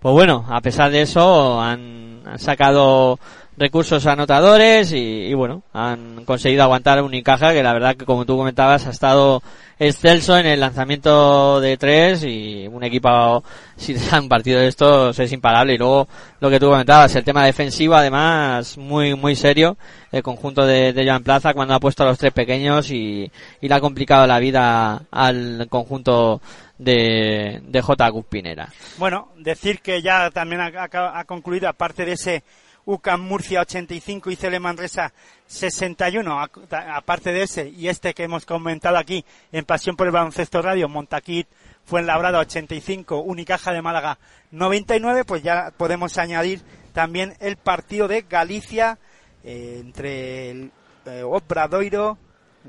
[0.00, 3.20] pues bueno, a pesar de eso han, han sacado
[3.58, 8.24] recursos anotadores y, y bueno, han conseguido aguantar a Unicaja que la verdad que como
[8.24, 9.42] tú comentabas ha estado
[9.78, 13.42] excelso en el lanzamiento de tres y un equipo
[13.76, 16.08] si un partido de estos es imparable y luego
[16.40, 19.76] lo que tú comentabas el tema defensivo además muy muy serio
[20.10, 23.30] el conjunto de, de Joan Plaza cuando ha puesto a los tres pequeños y,
[23.60, 26.40] y le ha complicado la vida al conjunto
[26.78, 28.10] de, de J.
[28.28, 28.68] Pinera.
[28.98, 32.44] Bueno, decir que ya también ha concluido, aparte de ese
[32.90, 35.12] UCAM Murcia 85 y Cele Manresa
[35.46, 36.50] 61, a-
[36.96, 40.88] aparte de ese y este que hemos comentado aquí en Pasión por el Baloncesto Radio,
[40.88, 41.46] Montaquit,
[41.84, 44.18] Fuenlabrada 85, Unicaja de Málaga
[44.52, 46.62] 99, pues ya podemos añadir
[46.94, 48.98] también el partido de Galicia
[49.44, 50.70] eh, entre el
[51.04, 52.16] eh, Obradoiro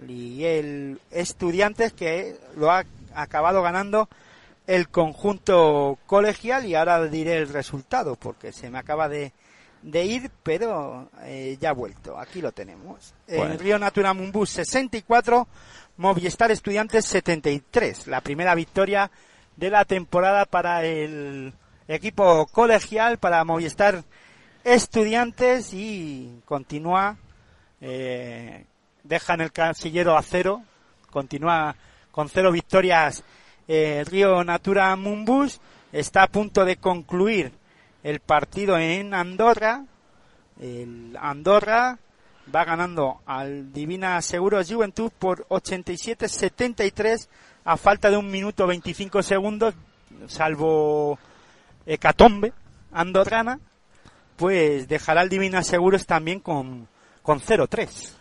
[0.05, 2.83] y el Estudiantes que lo ha
[3.15, 4.09] acabado ganando
[4.67, 9.31] el conjunto colegial y ahora diré el resultado porque se me acaba de,
[9.81, 12.17] de ir pero eh, ya ha vuelto.
[12.17, 13.13] Aquí lo tenemos.
[13.27, 13.53] Bueno.
[13.53, 15.47] en Río Natura Mumbus 64
[15.97, 19.11] Movistar Estudiantes 73 la primera victoria
[19.55, 21.53] de la temporada para el
[21.87, 24.03] equipo colegial para Movistar
[24.63, 27.17] Estudiantes y continúa
[27.81, 28.65] eh,
[29.03, 30.63] dejan el casillero a cero,
[31.09, 31.75] continúa
[32.11, 33.23] con cero victorias
[33.67, 35.61] eh, Río Natura Mumbus,
[35.91, 37.51] está a punto de concluir
[38.09, 39.85] el partido en Andorra,
[40.59, 41.99] el Andorra
[42.53, 47.27] va ganando al Divina Seguros Juventud por 87-73
[47.65, 49.75] a falta de un minuto 25 segundos,
[50.27, 51.19] salvo
[51.85, 52.51] Hecatombe
[52.91, 53.59] Andorrana,
[54.35, 56.87] pues dejará al Divina Seguros también con,
[57.21, 58.15] con 0-3.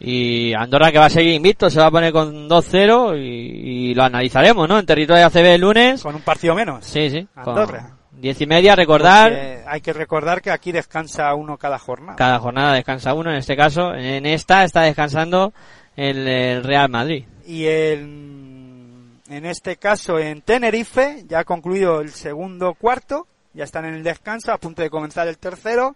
[0.00, 3.94] Y Andorra que va a seguir invicto, se va a poner con 2-0 y, y
[3.94, 4.78] lo analizaremos, ¿no?
[4.78, 6.02] En territorio ACB el lunes.
[6.02, 6.84] Con un partido menos.
[6.84, 7.28] Sí, sí.
[7.34, 7.96] con Andorra.
[8.24, 9.28] Diez y media, recordar.
[9.30, 12.16] Porque hay que recordar que aquí descansa uno cada jornada.
[12.16, 13.92] Cada jornada descansa uno, en este caso.
[13.94, 15.52] En esta está descansando
[15.94, 17.26] el, el Real Madrid.
[17.46, 23.84] Y en, en este caso en Tenerife ya ha concluido el segundo cuarto, ya están
[23.84, 25.94] en el descanso, a punto de comenzar el tercero.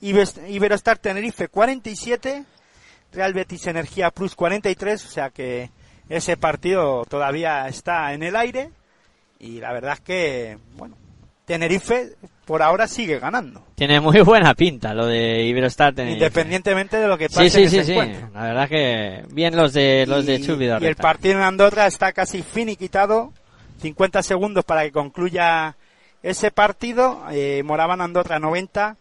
[0.00, 2.44] Ibe- Iberostar Tenerife 47,
[3.12, 5.70] Real Betis Energía Plus 43, o sea que
[6.08, 8.70] ese partido todavía está en el aire
[9.38, 10.96] y la verdad es que, bueno,
[11.44, 12.12] Tenerife
[12.44, 16.18] por ahora sigue ganando, Tiene muy buena pinta lo de Iberostar Tenerife.
[16.18, 17.92] independientemente de lo que pase Sí, sí, en sí, ese sí.
[17.92, 18.28] encuentro.
[18.34, 21.86] La verdad que bien los de los de y, Chubi y el partido en Andorra
[21.86, 23.32] está casi finiquitado.
[23.80, 25.74] 50 segundos para que concluya
[26.22, 27.22] ese partido.
[27.32, 28.96] Eh, Moraban Andorra 90.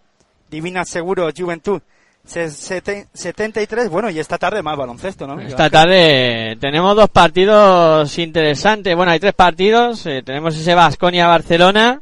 [0.50, 1.82] Divina Seguro Juventud
[2.26, 3.90] se- sete- 73.
[3.90, 5.40] Bueno, y esta tarde más baloncesto, ¿no?
[5.40, 8.96] Esta tarde tenemos dos partidos interesantes.
[8.96, 10.06] Bueno, hay tres partidos.
[10.08, 12.02] Eh, tenemos ese Basconia-Barcelona,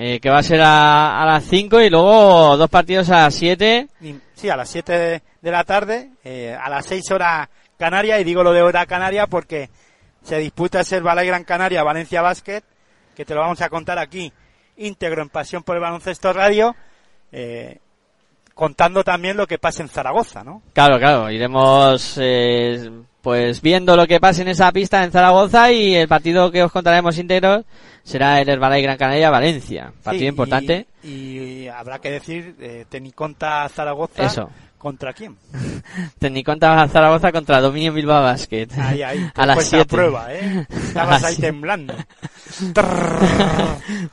[0.00, 3.34] eh, que va a ser a, a las 5 y luego dos partidos a las
[3.34, 3.88] 7.
[4.00, 8.24] Y- Sí, a las 7 de, la tarde, eh, a las 6 horas Canaria, y
[8.24, 9.68] digo lo de hora Canaria porque
[10.22, 12.62] se disputa ese Balay Gran Canaria Valencia Basket,
[13.16, 14.32] que te lo vamos a contar aquí
[14.76, 16.76] íntegro en Pasión por el Baloncesto Radio,
[17.32, 17.78] eh,
[18.54, 20.62] contando también lo que pasa en Zaragoza, ¿no?
[20.72, 22.88] Claro, claro, iremos eh,
[23.22, 26.72] pues viendo lo que pasa en esa pista en Zaragoza y el partido que os
[26.72, 27.64] contaremos íntegro
[28.04, 29.92] será el Herbalife Gran Canaria Valencia.
[30.02, 30.86] Partido Sí, y- importante.
[31.02, 34.50] Y, habrá que decir, eh, Teniconta Zaragoza, Eso.
[34.78, 35.36] ¿Contra quién?
[36.18, 38.68] Teniconta Zaragoza contra Dominio Bilbao Basket.
[38.78, 39.88] Ahí, ahí, a las puesta 7.
[39.88, 40.66] prueba, ¿eh?
[40.70, 41.94] Estabas ahí temblando.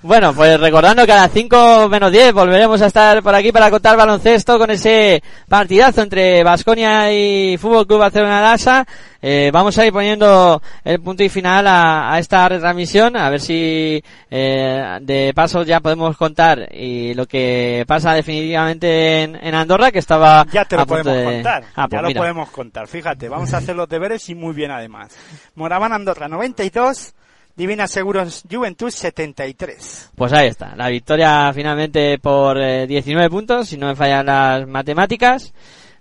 [0.02, 3.72] Bueno, pues recordando que a las 5 menos 10 volveremos a estar por aquí para
[3.72, 8.86] contar baloncesto con ese partidazo entre Vasconia y Fútbol Club Barcelona Lasa.
[9.27, 13.41] Eh, vamos a ir poniendo el punto y final a, a esta retransmisión, a ver
[13.41, 19.91] si eh, de paso ya podemos contar y lo que pasa definitivamente en, en Andorra,
[19.91, 21.64] que estaba Ya te lo podemos de- contar.
[21.76, 22.88] Ah, pues ya lo podemos contar.
[22.88, 25.15] Fíjate, vamos a hacer los deberes y muy bien además.
[25.56, 27.15] Moraban Andorra 92,
[27.56, 30.11] Divina Seguros Juventud 73.
[30.15, 34.68] Pues ahí está, la victoria finalmente por eh, 19 puntos, si no me fallan las
[34.68, 35.52] matemáticas,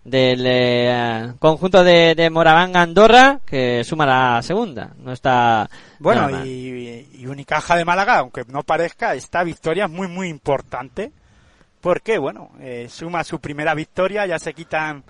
[0.05, 4.93] del eh, conjunto de, de Moraván Andorra, que suma la segunda.
[4.98, 5.68] No está.
[5.98, 11.12] Bueno, y, y Unicaja de Málaga, aunque no parezca, esta victoria es muy, muy importante.
[11.81, 15.05] Porque, bueno, eh, suma su primera victoria, ya se quitan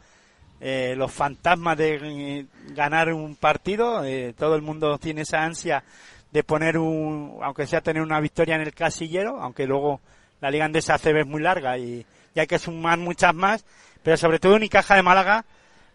[0.60, 4.04] eh, los fantasmas de eh, ganar un partido.
[4.04, 5.84] eh, todo el mundo tiene esa ansia
[6.32, 10.00] de poner un, aunque sea tener una victoria en el casillero, aunque luego
[10.40, 12.04] la Liga Andesa ACB es muy larga y,
[12.34, 13.64] y hay que sumar muchas más.
[14.04, 15.44] Pero sobre todo Unicaja de Málaga,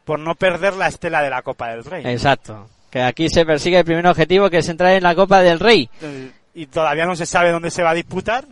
[0.04, 2.04] por no perder la estela de la Copa del Rey.
[2.06, 2.68] Exacto.
[2.90, 5.90] Que aquí se persigue el primer objetivo, que es entrar en la Copa del Rey.
[6.56, 8.44] Y todavía no se sabe dónde se va a disputar.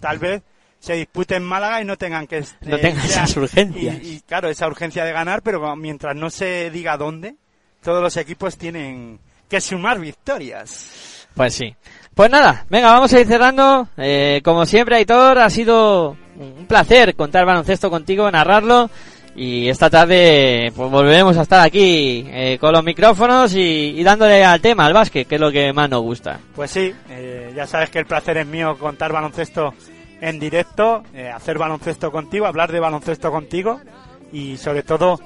[0.00, 0.40] Tal vez
[0.78, 2.40] se dispute en Málaga y no tengan que...
[2.62, 3.98] No eh, tengan ya- esas urgencias.
[4.02, 7.34] Y, y, claro, esa urgencia de ganar, pero mientras no se diga dónde,
[7.82, 9.18] todos los equipos tienen
[9.48, 11.26] que sumar victorias.
[11.34, 11.74] Pues sí.
[12.14, 13.88] Pues nada, venga, vamos a ir cerrando.
[13.96, 18.90] Eh, como siempre, Aitor, ha sido un placer contar baloncesto contigo, narrarlo.
[19.34, 24.44] Y esta tarde pues volveremos a estar aquí eh, con los micrófonos y, y dándole
[24.44, 26.38] al tema, al básquet, que es lo que más nos gusta.
[26.54, 29.72] Pues sí, eh, ya sabes que el placer es mío contar baloncesto
[30.20, 33.80] en directo, eh, hacer baloncesto contigo, hablar de baloncesto contigo
[34.32, 35.18] y sobre todo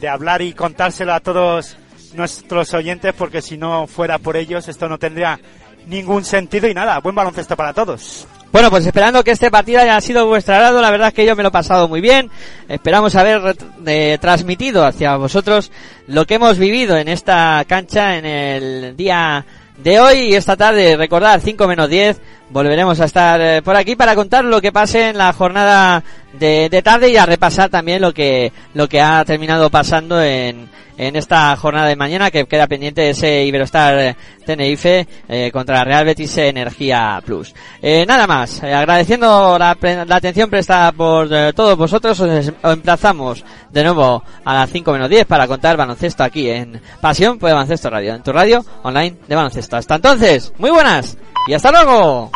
[0.00, 1.76] de hablar y contárselo a todos
[2.14, 5.38] nuestros oyentes porque si no fuera por ellos esto no tendría
[5.86, 8.26] ningún sentido y nada, buen baloncesto para todos.
[8.54, 11.34] Bueno, pues esperando que este partido haya sido vuestro agrado, la verdad es que yo
[11.34, 12.30] me lo he pasado muy bien.
[12.68, 15.72] Esperamos haber eh, transmitido hacia vosotros
[16.06, 19.44] lo que hemos vivido en esta cancha en el día
[19.78, 20.96] de hoy y esta tarde.
[20.96, 22.20] Recordad, 5 menos 10,
[22.50, 26.68] volveremos a estar eh, por aquí para contar lo que pase en la jornada de,
[26.68, 31.16] de tarde y a repasar también lo que, lo que ha terminado pasando en, en
[31.16, 36.36] esta jornada de mañana que queda pendiente ese Iberostar eh, Tenerife eh, contra Real Betis
[36.38, 37.54] Energía Plus.
[37.82, 39.76] Eh, nada más, eh, agradeciendo la,
[40.06, 45.08] la atención prestada por eh, todos vosotros, os, emplazamos de nuevo a las 5 menos
[45.08, 49.34] 10 para contar baloncesto aquí en Pasión por Baloncesto Radio, en tu radio online de
[49.34, 49.76] baloncesto.
[49.76, 51.16] Hasta entonces, muy buenas
[51.46, 52.30] y hasta luego.